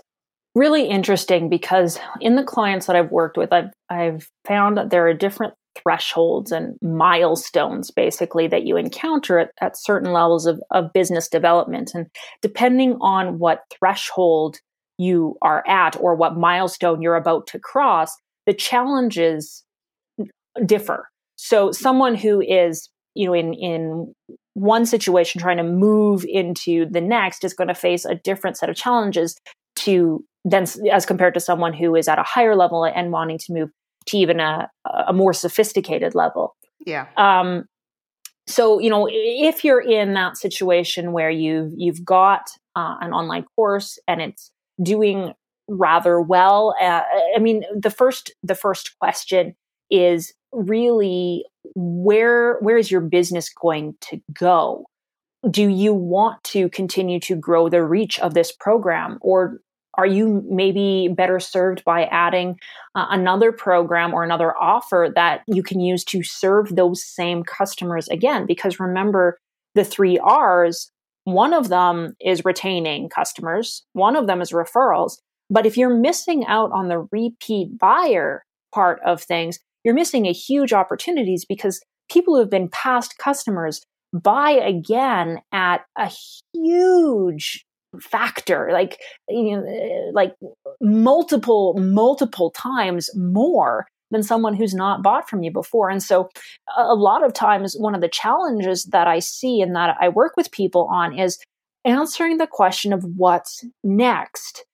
really 0.53 0.87
interesting 0.87 1.49
because 1.49 1.99
in 2.21 2.35
the 2.35 2.43
clients 2.43 2.85
that 2.85 2.95
I've 2.95 3.11
worked 3.11 3.35
with, 3.35 3.51
I've 3.51 3.71
I've 3.89 4.29
found 4.45 4.77
that 4.77 4.91
there 4.91 5.07
are 5.07 5.13
different 5.15 5.55
thresholds 5.77 6.51
and 6.51 6.77
milestones 6.81 7.91
basically 7.91 8.47
that 8.47 8.63
you 8.63 8.77
encounter 8.77 9.39
at, 9.39 9.51
at 9.61 9.77
certain 9.77 10.11
levels 10.11 10.45
of, 10.45 10.61
of 10.71 10.93
business 10.93 11.27
development. 11.27 11.91
And 11.93 12.07
depending 12.41 12.97
on 13.01 13.39
what 13.39 13.61
threshold 13.71 14.57
you 14.97 15.37
are 15.41 15.63
at 15.67 15.95
or 15.99 16.15
what 16.15 16.37
milestone 16.37 17.01
you're 17.01 17.15
about 17.15 17.47
to 17.47 17.59
cross, 17.59 18.11
the 18.45 18.53
challenges 18.53 19.63
differ. 20.65 21.07
So 21.35 21.71
someone 21.71 22.15
who 22.15 22.41
is, 22.41 22.89
you 23.13 23.27
know, 23.27 23.33
in 23.33 23.53
in 23.53 24.13
one 24.53 24.87
situation 24.87 25.39
trying 25.39 25.57
to 25.57 25.63
move 25.63 26.25
into 26.27 26.87
the 26.89 27.01
next 27.01 27.43
is 27.43 27.53
going 27.53 27.67
to 27.67 27.75
face 27.75 28.05
a 28.05 28.15
different 28.15 28.57
set 28.57 28.69
of 28.69 28.75
challenges 28.75 29.37
to 29.75 30.23
then 30.43 30.65
as 30.91 31.05
compared 31.05 31.35
to 31.35 31.39
someone 31.39 31.73
who 31.73 31.95
is 31.95 32.07
at 32.07 32.17
a 32.17 32.23
higher 32.23 32.55
level 32.55 32.83
and 32.83 33.11
wanting 33.11 33.37
to 33.37 33.53
move 33.53 33.69
to 34.07 34.17
even 34.17 34.39
a, 34.39 34.69
a 35.07 35.13
more 35.13 35.33
sophisticated 35.33 36.15
level. 36.15 36.55
Yeah. 36.85 37.07
Um, 37.17 37.65
so 38.47 38.79
you 38.79 38.89
know, 38.89 39.07
if 39.11 39.63
you're 39.63 39.81
in 39.81 40.13
that 40.13 40.37
situation 40.37 41.11
where 41.11 41.29
you've 41.29 41.73
you've 41.75 42.03
got 42.03 42.49
uh, 42.75 42.95
an 43.01 43.11
online 43.11 43.45
course 43.55 43.99
and 44.07 44.21
it's 44.21 44.51
doing 44.81 45.33
rather 45.67 46.21
well, 46.21 46.73
uh, 46.81 47.03
I 47.35 47.39
mean, 47.39 47.63
the 47.75 47.89
first 47.89 48.33
the 48.43 48.55
first 48.55 48.97
question 48.99 49.55
is 49.91 50.33
really 50.53 51.45
where 51.75 52.57
where 52.59 52.77
is 52.77 52.89
your 52.89 53.01
business 53.01 53.49
going 53.49 53.95
to 54.09 54.21
go? 54.33 54.85
Do 55.49 55.67
you 55.67 55.93
want 55.93 56.43
to 56.45 56.69
continue 56.69 57.19
to 57.21 57.35
grow 57.35 57.69
the 57.69 57.83
reach 57.83 58.17
of 58.19 58.33
this 58.33 58.51
program, 58.51 59.17
or 59.21 59.59
are 59.97 60.05
you 60.05 60.43
maybe 60.49 61.09
better 61.11 61.39
served 61.39 61.83
by 61.83 62.05
adding 62.05 62.57
uh, 62.95 63.07
another 63.09 63.51
program 63.51 64.13
or 64.13 64.23
another 64.23 64.55
offer 64.57 65.11
that 65.15 65.41
you 65.47 65.63
can 65.63 65.79
use 65.79 66.03
to 66.05 66.23
serve 66.23 66.75
those 66.75 67.03
same 67.03 67.43
customers 67.43 68.07
again? 68.09 68.45
Because 68.45 68.79
remember, 68.79 69.37
the 69.75 69.83
three 69.83 70.19
R's, 70.19 70.91
one 71.23 71.53
of 71.53 71.69
them 71.69 72.15
is 72.21 72.45
retaining 72.45 73.09
customers, 73.09 73.83
one 73.93 74.15
of 74.15 74.27
them 74.27 74.41
is 74.41 74.51
referrals. 74.51 75.17
But 75.49 75.65
if 75.65 75.77
you're 75.77 75.95
missing 75.95 76.45
out 76.45 76.71
on 76.71 76.89
the 76.89 77.07
repeat 77.11 77.77
buyer 77.77 78.43
part 78.73 78.99
of 79.05 79.21
things, 79.21 79.59
you're 79.83 79.93
missing 79.93 80.25
a 80.25 80.33
huge 80.33 80.73
opportunities 80.73 81.45
because 81.45 81.81
people 82.09 82.35
who 82.35 82.39
have 82.41 82.49
been 82.49 82.69
past 82.69 83.17
customers 83.17 83.81
buy 84.13 84.51
again 84.51 85.39
at 85.51 85.81
a 85.97 86.11
huge 86.53 87.65
factor 88.01 88.69
like 88.71 88.97
you 89.29 89.55
know 89.55 90.11
like 90.13 90.33
multiple 90.81 91.73
multiple 91.77 92.51
times 92.51 93.09
more 93.15 93.87
than 94.11 94.23
someone 94.23 94.53
who's 94.53 94.73
not 94.73 95.03
bought 95.03 95.29
from 95.29 95.43
you 95.43 95.51
before. 95.51 95.89
And 95.89 96.01
so 96.01 96.29
a 96.77 96.95
lot 96.95 97.25
of 97.25 97.33
times 97.33 97.75
one 97.77 97.93
of 97.93 98.01
the 98.01 98.07
challenges 98.07 98.85
that 98.85 99.07
i 99.07 99.19
see 99.19 99.61
and 99.61 99.75
that 99.75 99.97
i 99.99 100.07
work 100.09 100.37
with 100.37 100.51
people 100.51 100.87
on 100.91 101.17
is 101.17 101.37
answering 101.85 102.37
the 102.37 102.47
question 102.47 102.93
of 102.93 103.03
what's 103.15 103.63
next. 103.83 104.65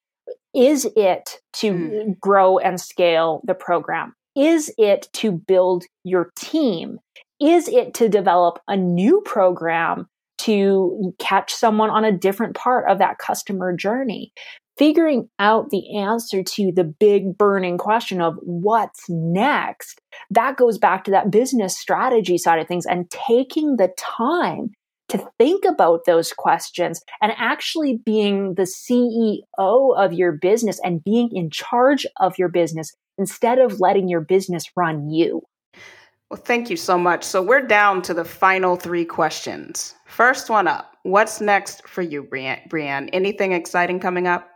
Is 0.53 0.87
it 0.95 1.39
to 1.53 1.71
mm. 1.71 2.19
grow 2.19 2.57
and 2.59 2.79
scale 2.79 3.41
the 3.43 3.55
program? 3.55 4.13
Is 4.35 4.73
it 4.77 5.09
to 5.13 5.31
build 5.31 5.85
your 6.03 6.31
team? 6.35 6.99
Is 7.39 7.67
it 7.67 7.93
to 7.95 8.09
develop 8.09 8.59
a 8.67 8.75
new 8.75 9.21
program 9.21 10.07
to 10.43 11.13
catch 11.19 11.53
someone 11.53 11.89
on 11.89 12.05
a 12.05 12.17
different 12.17 12.55
part 12.55 12.89
of 12.89 12.99
that 12.99 13.17
customer 13.17 13.75
journey. 13.75 14.31
Figuring 14.77 15.29
out 15.37 15.69
the 15.69 15.97
answer 15.97 16.41
to 16.41 16.71
the 16.75 16.83
big 16.83 17.37
burning 17.37 17.77
question 17.77 18.21
of 18.21 18.35
what's 18.41 19.03
next, 19.07 20.01
that 20.31 20.57
goes 20.57 20.79
back 20.79 21.03
to 21.03 21.11
that 21.11 21.29
business 21.29 21.77
strategy 21.77 22.39
side 22.39 22.59
of 22.59 22.67
things 22.67 22.87
and 22.87 23.09
taking 23.11 23.77
the 23.77 23.89
time 23.97 24.71
to 25.09 25.29
think 25.37 25.63
about 25.63 26.01
those 26.07 26.33
questions 26.33 27.03
and 27.21 27.31
actually 27.37 27.99
being 28.03 28.55
the 28.55 28.63
CEO 28.63 29.43
of 29.55 30.11
your 30.11 30.31
business 30.31 30.79
and 30.83 31.03
being 31.03 31.29
in 31.31 31.51
charge 31.51 32.07
of 32.19 32.39
your 32.39 32.49
business 32.49 32.91
instead 33.19 33.59
of 33.59 33.79
letting 33.79 34.07
your 34.07 34.21
business 34.21 34.65
run 34.75 35.09
you. 35.11 35.43
Well, 36.33 36.41
thank 36.41 36.71
you 36.71 36.77
so 36.77 36.97
much. 36.97 37.23
So 37.23 37.43
we're 37.43 37.61
down 37.61 38.01
to 38.01 38.13
the 38.15 38.25
final 38.25 38.75
three 38.75 39.05
questions. 39.05 39.93
First 40.07 40.49
one 40.49 40.67
up. 40.67 40.97
What's 41.03 41.39
next 41.39 41.87
for 41.87 42.01
you, 42.01 42.23
Breanne? 42.23 43.07
Anything 43.13 43.51
exciting 43.51 43.99
coming 43.99 44.25
up? 44.25 44.49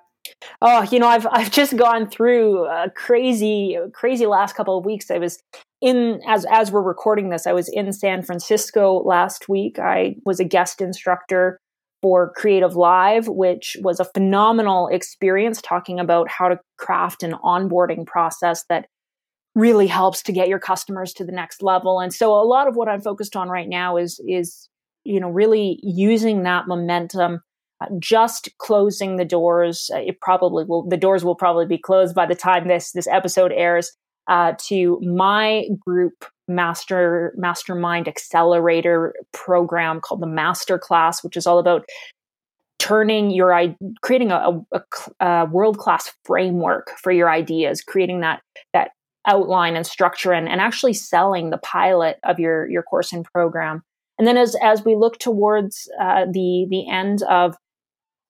Oh, 0.59 0.81
you 0.91 0.97
know, 0.97 1.05
I've 1.05 1.27
I've 1.29 1.51
just 1.51 1.77
gone 1.77 2.09
through 2.09 2.65
a 2.65 2.89
crazy, 2.95 3.77
crazy 3.93 4.25
last 4.25 4.55
couple 4.55 4.75
of 4.75 4.85
weeks. 4.85 5.11
I 5.11 5.19
was 5.19 5.37
in 5.79 6.19
as 6.27 6.47
as 6.51 6.71
we're 6.71 6.81
recording 6.81 7.29
this, 7.29 7.45
I 7.45 7.53
was 7.53 7.69
in 7.71 7.93
San 7.93 8.23
Francisco 8.23 9.03
last 9.05 9.47
week. 9.47 9.77
I 9.77 10.15
was 10.25 10.39
a 10.39 10.45
guest 10.45 10.81
instructor 10.81 11.59
for 12.01 12.33
CreativeLive, 12.39 13.29
which 13.29 13.77
was 13.81 13.99
a 13.99 14.05
phenomenal 14.15 14.87
experience 14.87 15.61
talking 15.61 15.99
about 15.99 16.27
how 16.27 16.47
to 16.47 16.59
craft 16.79 17.21
an 17.21 17.33
onboarding 17.43 18.03
process 18.03 18.63
that 18.67 18.87
really 19.57 19.87
helps 19.87 20.21
to 20.21 20.31
get 20.31 20.47
your 20.47 20.59
customers 20.59 21.11
to 21.13 21.25
the 21.25 21.31
next 21.31 21.63
level. 21.63 21.99
And 21.99 22.13
so 22.13 22.31
a 22.31 22.45
lot 22.45 22.67
of 22.67 22.75
what 22.75 22.87
I'm 22.87 23.01
focused 23.01 23.35
on 23.35 23.49
right 23.49 23.67
now 23.67 23.97
is 23.97 24.21
is 24.27 24.69
you 25.03 25.19
know 25.19 25.29
really 25.29 25.79
using 25.81 26.43
that 26.43 26.67
momentum 26.67 27.41
uh, 27.81 27.87
just 27.99 28.49
closing 28.59 29.15
the 29.15 29.25
doors 29.25 29.89
uh, 29.93 29.99
it 29.99 30.19
probably 30.21 30.63
will 30.65 30.87
the 30.87 30.97
doors 30.97 31.23
will 31.23 31.35
probably 31.35 31.65
be 31.65 31.77
closed 31.77 32.13
by 32.13 32.25
the 32.25 32.35
time 32.35 32.67
this 32.67 32.91
this 32.91 33.07
episode 33.07 33.51
airs 33.51 33.91
uh, 34.27 34.53
to 34.59 34.99
my 35.01 35.65
group 35.79 36.25
master 36.47 37.33
mastermind 37.37 38.07
accelerator 38.07 39.13
program 39.31 40.01
called 40.01 40.21
the 40.21 40.27
master 40.27 40.77
class 40.77 41.23
which 41.23 41.37
is 41.37 41.47
all 41.47 41.59
about 41.59 41.85
turning 42.79 43.31
your 43.31 43.75
creating 44.01 44.31
a, 44.31 44.59
a, 44.71 44.81
a 45.19 45.45
world 45.45 45.77
class 45.77 46.13
framework 46.25 46.91
for 47.01 47.11
your 47.11 47.29
ideas 47.29 47.81
creating 47.81 48.19
that 48.21 48.41
that 48.73 48.91
outline 49.27 49.75
and 49.75 49.85
structure 49.85 50.31
and, 50.31 50.49
and 50.49 50.61
actually 50.61 50.93
selling 50.93 51.49
the 51.49 51.57
pilot 51.59 52.17
of 52.23 52.39
your 52.39 52.67
your 52.69 52.83
course 52.83 53.13
and 53.13 53.25
program 53.25 53.83
and 54.17 54.27
then 54.27 54.37
as 54.37 54.55
as 54.61 54.83
we 54.83 54.95
look 54.95 55.19
towards 55.19 55.89
uh, 55.99 56.25
the 56.25 56.65
the 56.69 56.89
end 56.89 57.23
of 57.23 57.55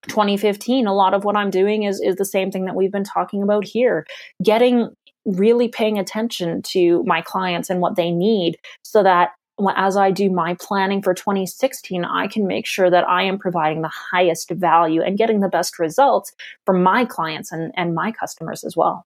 2015, 0.07 0.87
a 0.87 0.93
lot 0.93 1.13
of 1.13 1.23
what 1.23 1.35
I'm 1.35 1.49
doing 1.49 1.83
is 1.83 1.99
is 1.99 2.15
the 2.15 2.25
same 2.25 2.51
thing 2.51 2.65
that 2.65 2.75
we've 2.75 2.91
been 2.91 3.03
talking 3.03 3.41
about 3.41 3.65
here, 3.65 4.05
getting 4.43 4.89
really 5.25 5.67
paying 5.67 5.99
attention 5.99 6.61
to 6.61 7.03
my 7.03 7.21
clients 7.21 7.69
and 7.69 7.81
what 7.81 7.95
they 7.95 8.11
need 8.11 8.57
so 8.83 9.03
that 9.03 9.31
as 9.75 9.97
I 9.97 10.11
do 10.11 10.29
my 10.29 10.55
planning 10.59 11.01
for 11.01 11.13
2016, 11.13 12.05
I 12.05 12.27
can 12.27 12.47
make 12.47 12.65
sure 12.65 12.89
that 12.89 13.09
I 13.09 13.23
am 13.23 13.39
providing 13.39 13.81
the 13.81 13.91
highest 14.11 14.51
value 14.51 15.01
and 15.01 15.17
getting 15.17 15.39
the 15.39 15.49
best 15.49 15.79
results 15.79 16.31
for 16.65 16.73
my 16.73 17.05
clients 17.05 17.51
and, 17.51 17.71
and 17.75 17.95
my 17.95 18.11
customers 18.11 18.63
as 18.63 18.77
well. 18.77 19.05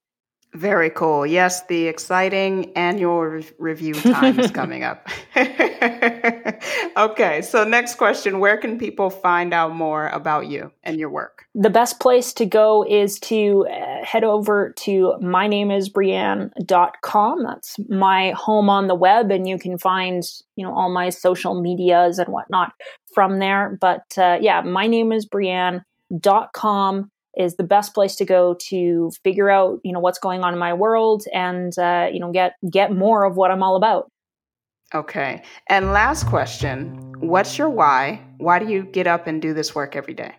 Very 0.54 0.90
cool. 0.90 1.26
Yes, 1.26 1.66
the 1.68 1.88
exciting 1.88 2.74
annual 2.76 3.22
re- 3.22 3.50
review 3.58 3.94
time 3.94 4.38
is 4.38 4.52
coming 4.60 4.84
up. 4.84 5.08
okay, 6.98 7.42
so 7.42 7.64
next 7.64 7.96
question 7.96 8.40
Where 8.40 8.58
can 8.58 8.78
people 8.78 9.10
find 9.10 9.54
out 9.54 9.74
more 9.74 10.10
about 10.10 10.48
you 10.48 10.74
and 10.84 11.00
your 11.00 11.10
work? 11.10 11.46
The 11.56 11.70
best 11.70 12.02
place 12.02 12.34
to 12.34 12.46
go 12.46 12.86
is 12.88 13.18
to 13.22 13.66
uh, 13.72 14.04
head 14.04 14.26
over 14.26 14.74
to 14.80 15.14
mynameisbreanne.com. 15.22 17.44
That's 17.44 17.78
my 17.88 18.32
home 18.32 18.70
on 18.70 18.88
the 18.88 18.96
web, 18.96 19.32
and 19.32 19.48
you 19.48 19.58
can 19.58 19.78
find 19.78 20.22
you 20.58 20.66
know 20.66 20.74
all 20.74 20.90
my 20.90 21.12
social 21.12 21.62
medias 21.62 22.20
and 22.20 22.28
whatnot 22.28 22.74
from 23.14 23.40
there. 23.40 23.78
But 23.80 24.18
uh, 24.18 24.40
yeah, 24.42 24.64
mynameisbreanne.com 24.64 26.98
is 26.98 27.06
the 27.36 27.64
best 27.64 27.94
place 27.94 28.16
to 28.18 28.26
go 28.26 28.56
to 28.70 29.12
figure 29.24 29.50
out 29.50 29.80
you 29.84 29.92
know 29.92 30.00
what's 30.00 30.20
going 30.20 30.44
on 30.44 30.54
in 30.54 30.60
my 30.60 30.74
world 30.74 31.24
and 31.34 31.78
uh, 31.78 32.08
you 32.12 32.20
know 32.20 32.32
get 32.32 32.54
get 32.70 32.92
more 32.92 33.26
of 33.26 33.36
what 33.36 33.52
I'm 33.52 33.64
all 33.64 33.76
about. 33.76 34.12
Okay. 34.94 35.42
And 35.68 35.94
last 35.94 36.28
question, 36.28 37.14
what's 37.20 37.58
your 37.58 37.70
why? 37.70 38.22
Why 38.38 38.60
do 38.60 38.68
you 38.68 38.84
get 38.84 39.08
up 39.08 39.26
and 39.26 39.42
do 39.42 39.54
this 39.54 39.74
work 39.74 39.96
every 39.96 40.14
day? 40.14 40.36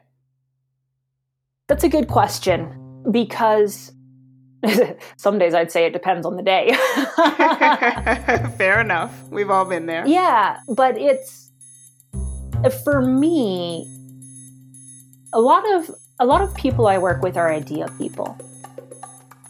That's 1.69 1.85
a 1.85 1.89
good 1.89 2.07
question 2.09 3.03
because 3.11 3.93
some 5.17 5.39
days 5.39 5.55
I'd 5.55 5.73
say 5.73 5.87
it 5.87 5.95
depends 5.95 6.27
on 6.27 6.37
the 6.37 6.43
day. 6.43 6.75
Fair 8.59 8.81
enough. 8.81 9.29
We've 9.31 9.51
all 9.51 9.65
been 9.65 9.87
there. 9.87 10.07
Yeah, 10.07 10.59
but 10.69 10.99
it's 10.99 11.51
for 12.85 13.01
me 13.01 13.87
a 15.33 15.41
lot 15.41 15.65
of 15.73 15.91
a 16.23 16.25
lot 16.25 16.41
of 16.41 16.55
people 16.55 16.87
I 16.87 16.99
work 16.99 17.21
with 17.21 17.37
are 17.37 17.53
idea 17.53 17.89
people. 17.99 18.39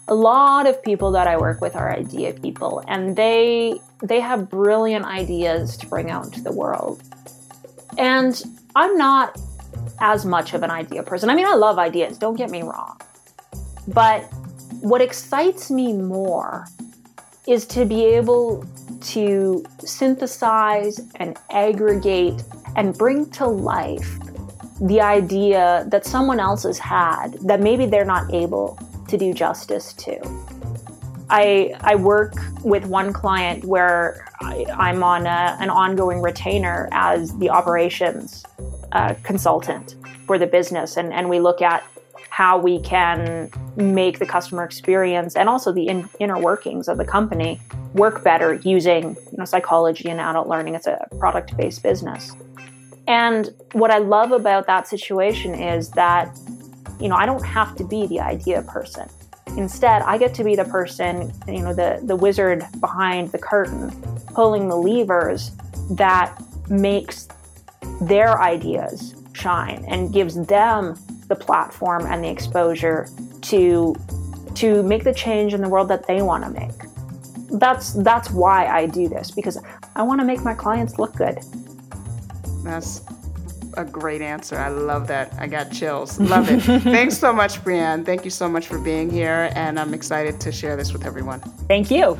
A 0.07 0.15
lot 0.15 0.65
of 0.65 0.81
people 0.81 1.11
that 1.11 1.27
I 1.27 1.37
work 1.37 1.61
with 1.61 1.75
are 1.75 1.93
idea 1.93 2.33
people 2.33 2.83
and 2.87 3.15
they 3.15 3.79
they 4.01 4.19
have 4.19 4.49
brilliant 4.49 5.05
ideas 5.05 5.77
to 5.77 5.85
bring 5.85 6.09
out 6.09 6.25
into 6.25 6.41
the 6.41 6.51
world. 6.51 7.03
And 7.99 8.41
I'm 8.75 8.97
not 8.97 9.39
as 9.99 10.25
much 10.25 10.55
of 10.55 10.63
an 10.63 10.71
idea 10.71 11.03
person. 11.03 11.29
I 11.29 11.35
mean, 11.35 11.45
I 11.45 11.53
love 11.53 11.77
ideas, 11.77 12.17
don't 12.17 12.35
get 12.35 12.49
me 12.49 12.63
wrong. 12.63 12.99
But 13.87 14.21
what 14.81 14.99
excites 14.99 15.69
me 15.69 15.93
more 15.93 16.65
is 17.47 17.67
to 17.67 17.85
be 17.85 18.03
able 18.03 18.65
to 19.13 19.63
synthesize 19.77 21.01
and 21.17 21.37
aggregate 21.51 22.41
and 22.75 22.97
bring 22.97 23.29
to 23.37 23.45
life 23.45 24.17
the 24.81 25.01
idea 25.01 25.85
that 25.89 26.05
someone 26.05 26.39
else 26.39 26.63
has 26.63 26.79
had 26.79 27.33
that 27.41 27.61
maybe 27.61 27.85
they're 27.85 28.05
not 28.05 28.33
able 28.33 28.77
to 29.07 29.17
do 29.17 29.33
justice 29.33 29.93
to. 29.93 30.19
I, 31.29 31.73
I 31.81 31.95
work 31.95 32.33
with 32.63 32.85
one 32.85 33.13
client 33.13 33.65
where 33.65 34.27
I, 34.41 34.65
am 34.89 35.03
on 35.03 35.25
a, 35.25 35.57
an 35.59 35.69
ongoing 35.69 36.21
retainer 36.21 36.89
as 36.91 37.37
the 37.39 37.49
operations 37.49 38.43
uh, 38.91 39.15
consultant 39.23 39.95
for 40.27 40.37
the 40.37 40.47
business, 40.47 40.97
and, 40.97 41.13
and 41.13 41.29
we 41.29 41.39
look 41.39 41.61
at 41.61 41.83
how 42.29 42.57
we 42.57 42.79
can 42.79 43.49
make 43.75 44.17
the 44.17 44.25
customer 44.25 44.63
experience 44.63 45.35
and 45.35 45.47
also 45.47 45.71
the 45.71 45.87
in, 45.87 46.09
inner 46.19 46.39
workings 46.39 46.87
of 46.87 46.97
the 46.97 47.05
company 47.05 47.61
work 47.93 48.23
better 48.23 48.55
using 48.55 49.15
you 49.31 49.37
know, 49.37 49.45
psychology 49.45 50.09
and 50.09 50.19
adult 50.19 50.47
learning. 50.47 50.73
It's 50.73 50.87
a 50.87 51.07
product 51.19 51.55
based 51.55 51.83
business. 51.83 52.35
And 53.07 53.49
what 53.73 53.91
I 53.91 53.97
love 53.97 54.31
about 54.31 54.67
that 54.67 54.87
situation 54.87 55.55
is 55.55 55.89
that, 55.91 56.37
you 56.99 57.09
know, 57.09 57.15
I 57.15 57.25
don't 57.25 57.45
have 57.45 57.75
to 57.75 57.83
be 57.83 58.07
the 58.07 58.19
idea 58.19 58.61
person. 58.63 59.09
Instead, 59.57 60.01
I 60.03 60.17
get 60.17 60.33
to 60.35 60.43
be 60.43 60.55
the 60.55 60.65
person, 60.65 61.31
you 61.47 61.61
know, 61.61 61.73
the, 61.73 61.99
the 62.03 62.15
wizard 62.15 62.65
behind 62.79 63.31
the 63.31 63.37
curtain, 63.37 63.91
pulling 64.33 64.67
the 64.67 64.75
levers 64.75 65.51
that 65.91 66.41
makes 66.69 67.27
their 68.01 68.41
ideas 68.41 69.15
shine 69.33 69.83
and 69.87 70.13
gives 70.13 70.35
them 70.47 70.97
the 71.27 71.35
platform 71.35 72.05
and 72.05 72.23
the 72.23 72.29
exposure 72.29 73.07
to 73.41 73.95
to 74.55 74.83
make 74.83 75.03
the 75.03 75.13
change 75.13 75.53
in 75.53 75.61
the 75.61 75.69
world 75.69 75.87
that 75.87 76.05
they 76.05 76.21
want 76.21 76.43
to 76.43 76.49
make. 76.49 77.59
That's 77.59 77.93
that's 77.93 78.29
why 78.29 78.67
I 78.67 78.85
do 78.85 79.07
this 79.07 79.31
because 79.31 79.57
I 79.95 80.03
want 80.03 80.21
to 80.21 80.25
make 80.25 80.43
my 80.43 80.53
clients 80.53 80.97
look 80.99 81.15
good. 81.15 81.39
That's 82.63 83.01
a 83.75 83.85
great 83.85 84.21
answer. 84.21 84.57
I 84.57 84.69
love 84.69 85.07
that. 85.07 85.33
I 85.37 85.47
got 85.47 85.71
chills. 85.71 86.19
Love 86.19 86.49
it. 86.49 86.59
Thanks 86.83 87.17
so 87.17 87.33
much, 87.33 87.63
Breanne. 87.63 88.05
Thank 88.05 88.23
you 88.25 88.31
so 88.31 88.47
much 88.47 88.67
for 88.67 88.79
being 88.79 89.09
here, 89.09 89.51
and 89.55 89.79
I'm 89.79 89.93
excited 89.93 90.39
to 90.41 90.51
share 90.51 90.75
this 90.75 90.93
with 90.93 91.05
everyone. 91.05 91.39
Thank 91.67 91.91
you. 91.91 92.17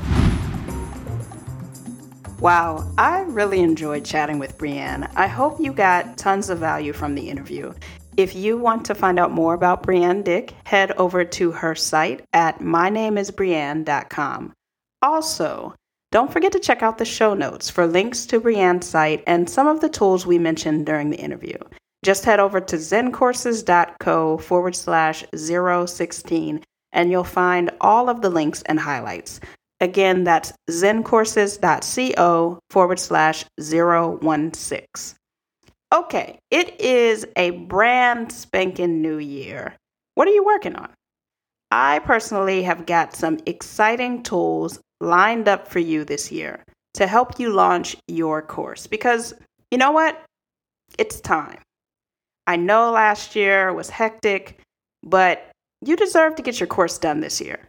Wow, 2.40 2.92
I 2.98 3.22
really 3.22 3.62
enjoyed 3.62 4.04
chatting 4.04 4.38
with 4.38 4.58
Breanne. 4.58 5.10
I 5.16 5.28
hope 5.28 5.62
you 5.62 5.72
got 5.72 6.18
tons 6.18 6.50
of 6.50 6.60
value 6.60 6.92
from 6.92 7.16
the 7.16 7.30
interview. 7.30 7.74
If 8.18 8.36
you 8.36 8.58
want 8.58 8.86
to 8.86 8.96
find 8.96 9.18
out 9.18 9.32
more 9.32 9.54
about 9.54 9.84
Breanne 9.84 10.26
Dyck, 10.26 10.54
head 10.66 10.92
over 10.94 11.24
to 11.24 11.52
her 11.52 11.74
site 11.74 12.26
at 12.34 12.60
mynameisbreanne.com. 12.60 14.54
Also, 15.02 15.74
don't 16.14 16.32
forget 16.32 16.52
to 16.52 16.60
check 16.60 16.84
out 16.84 17.00
the 17.00 17.06
show 17.06 17.34
notes 17.34 17.72
for 17.72 17.88
links 17.88 18.28
to 18.28 18.40
Breanne's 18.40 18.88
site 18.88 19.24
and 19.26 19.50
some 19.50 19.66
of 19.66 19.80
the 19.80 19.90
tools 19.90 20.28
we 20.28 20.38
mentioned 20.38 20.86
during 20.86 21.10
the 21.10 21.18
interview. 21.18 21.58
Just 22.06 22.24
head 22.24 22.40
over 22.40 22.62
to 22.62 22.76
zencourses.co 22.76 24.38
forward 24.38 24.76
slash 24.76 25.26
016 25.34 26.64
and 26.92 27.10
you'll 27.10 27.24
find 27.24 27.72
all 27.82 28.10
of 28.10 28.22
the 28.22 28.30
links 28.30 28.62
and 28.68 28.80
highlights. 28.80 29.40
Again, 29.80 30.24
that's 30.24 30.54
zencourses.co 30.70 32.60
forward 32.70 33.00
slash 33.00 33.46
016. 33.60 34.86
Okay, 35.96 36.38
it 36.52 36.80
is 36.80 37.26
a 37.36 37.50
brand 37.50 38.32
spanking 38.32 39.02
new 39.02 39.18
year. 39.18 39.74
What 40.14 40.28
are 40.28 40.32
you 40.32 40.46
working 40.46 40.76
on? 40.76 40.92
I 41.72 41.98
personally 41.98 42.62
have 42.62 42.86
got 42.86 43.16
some 43.16 43.40
exciting 43.48 44.22
tools 44.22 44.80
lined 45.02 45.48
up 45.48 45.68
for 45.68 45.80
you 45.80 46.04
this 46.06 46.32
year 46.32 46.64
to 46.94 47.08
help 47.08 47.40
you 47.40 47.52
launch 47.52 47.96
your 48.08 48.42
course 48.42 48.88
because 48.88 49.34
you 49.72 49.78
know 49.78 49.92
what? 49.92 50.24
It's 50.98 51.20
time. 51.20 51.58
I 52.46 52.56
know 52.58 52.92
last 52.92 53.36
year 53.36 53.74
was 53.74 53.90
hectic, 53.90 54.60
but 55.02 55.50
you 55.82 55.96
deserve 55.96 56.36
to 56.36 56.44
get 56.44 56.60
your 56.60 56.68
course 56.68 56.98
done 56.98 57.22
this 57.22 57.42
year. 57.42 57.68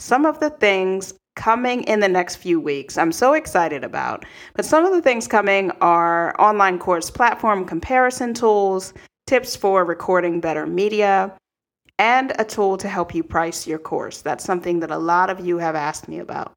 Some 0.00 0.26
of 0.26 0.40
the 0.40 0.50
things 0.50 1.14
coming 1.36 1.84
in 1.84 2.00
the 2.00 2.08
next 2.08 2.36
few 2.36 2.60
weeks, 2.60 2.98
I'm 2.98 3.12
so 3.12 3.32
excited 3.32 3.84
about, 3.84 4.24
but 4.54 4.64
some 4.64 4.84
of 4.84 4.92
the 4.92 5.00
things 5.00 5.28
coming 5.28 5.70
are 5.80 6.38
online 6.40 6.78
course 6.78 7.10
platform 7.10 7.64
comparison 7.64 8.34
tools, 8.34 8.92
tips 9.26 9.56
for 9.56 9.84
recording 9.84 10.40
better 10.40 10.66
media, 10.66 11.32
and 11.98 12.32
a 12.38 12.44
tool 12.44 12.76
to 12.76 12.88
help 12.88 13.14
you 13.14 13.22
price 13.22 13.66
your 13.66 13.78
course. 13.78 14.20
That's 14.20 14.44
something 14.44 14.80
that 14.80 14.90
a 14.90 14.98
lot 14.98 15.30
of 15.30 15.44
you 15.44 15.58
have 15.58 15.74
asked 15.74 16.08
me 16.08 16.18
about. 16.18 16.52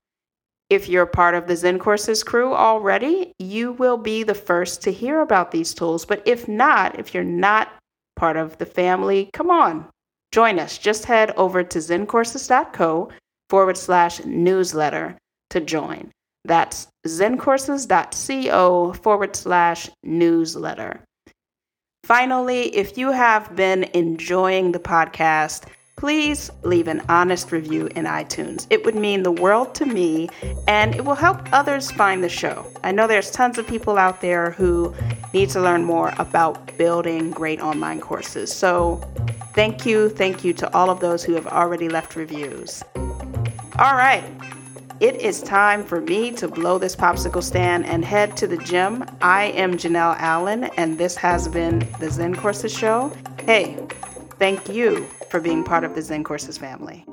If 0.71 0.87
you're 0.87 1.05
part 1.05 1.35
of 1.35 1.47
the 1.47 1.57
Zen 1.57 1.79
Courses 1.79 2.23
crew 2.23 2.53
already, 2.53 3.33
you 3.37 3.73
will 3.73 3.97
be 3.97 4.23
the 4.23 4.33
first 4.33 4.81
to 4.83 4.91
hear 4.93 5.19
about 5.19 5.51
these 5.51 5.73
tools. 5.73 6.05
But 6.05 6.25
if 6.25 6.47
not, 6.47 6.97
if 6.97 7.13
you're 7.13 7.25
not 7.25 7.67
part 8.15 8.37
of 8.37 8.57
the 8.57 8.65
family, 8.65 9.29
come 9.33 9.51
on, 9.51 9.85
join 10.31 10.59
us. 10.59 10.77
Just 10.77 11.03
head 11.03 11.31
over 11.35 11.61
to 11.61 11.79
zencourses.co 11.79 13.09
forward 13.49 13.75
slash 13.75 14.23
newsletter 14.23 15.17
to 15.49 15.59
join. 15.59 16.09
That's 16.45 16.87
zencourses.co 17.05 18.93
forward 18.93 19.35
slash 19.35 19.89
newsletter. 20.03 21.03
Finally, 22.05 22.73
if 22.73 22.97
you 22.97 23.11
have 23.11 23.57
been 23.57 23.83
enjoying 23.93 24.71
the 24.71 24.79
podcast, 24.79 25.65
please 26.01 26.49
leave 26.63 26.87
an 26.87 26.99
honest 27.09 27.51
review 27.51 27.85
in 27.95 28.05
iTunes. 28.05 28.65
It 28.71 28.83
would 28.85 28.95
mean 28.95 29.21
the 29.21 29.31
world 29.31 29.75
to 29.75 29.85
me 29.85 30.29
and 30.67 30.95
it 30.95 31.05
will 31.05 31.13
help 31.13 31.47
others 31.53 31.91
find 31.91 32.23
the 32.23 32.27
show. 32.27 32.65
I 32.83 32.91
know 32.91 33.05
there's 33.05 33.29
tons 33.29 33.59
of 33.59 33.67
people 33.67 33.99
out 33.99 34.19
there 34.19 34.49
who 34.49 34.95
need 35.31 35.51
to 35.51 35.61
learn 35.61 35.83
more 35.83 36.11
about 36.17 36.75
building 36.75 37.29
great 37.29 37.61
online 37.61 37.99
courses. 37.99 38.51
So, 38.51 38.95
thank 39.53 39.85
you, 39.85 40.09
thank 40.09 40.43
you 40.43 40.53
to 40.53 40.75
all 40.75 40.89
of 40.89 41.01
those 41.01 41.23
who 41.23 41.35
have 41.35 41.45
already 41.45 41.87
left 41.87 42.15
reviews. 42.15 42.83
All 43.77 43.95
right. 43.95 44.23
It 44.99 45.17
is 45.17 45.39
time 45.43 45.83
for 45.83 46.01
me 46.01 46.31
to 46.31 46.47
blow 46.47 46.79
this 46.79 46.95
popsicle 46.95 47.43
stand 47.43 47.85
and 47.85 48.03
head 48.03 48.35
to 48.37 48.47
the 48.47 48.57
gym. 48.57 49.05
I 49.21 49.45
am 49.51 49.73
Janelle 49.73 50.15
Allen, 50.17 50.63
and 50.77 50.97
this 50.97 51.15
has 51.17 51.47
been 51.47 51.87
the 51.99 52.09
Zen 52.09 52.33
Courses 52.33 52.73
Show. 52.73 53.13
Hey, 53.45 53.77
thank 54.39 54.67
you 54.67 55.07
for 55.31 55.39
being 55.39 55.63
part 55.63 55.85
of 55.85 55.95
the 55.95 56.01
Zen 56.01 56.25
Courses 56.25 56.57
family. 56.57 57.05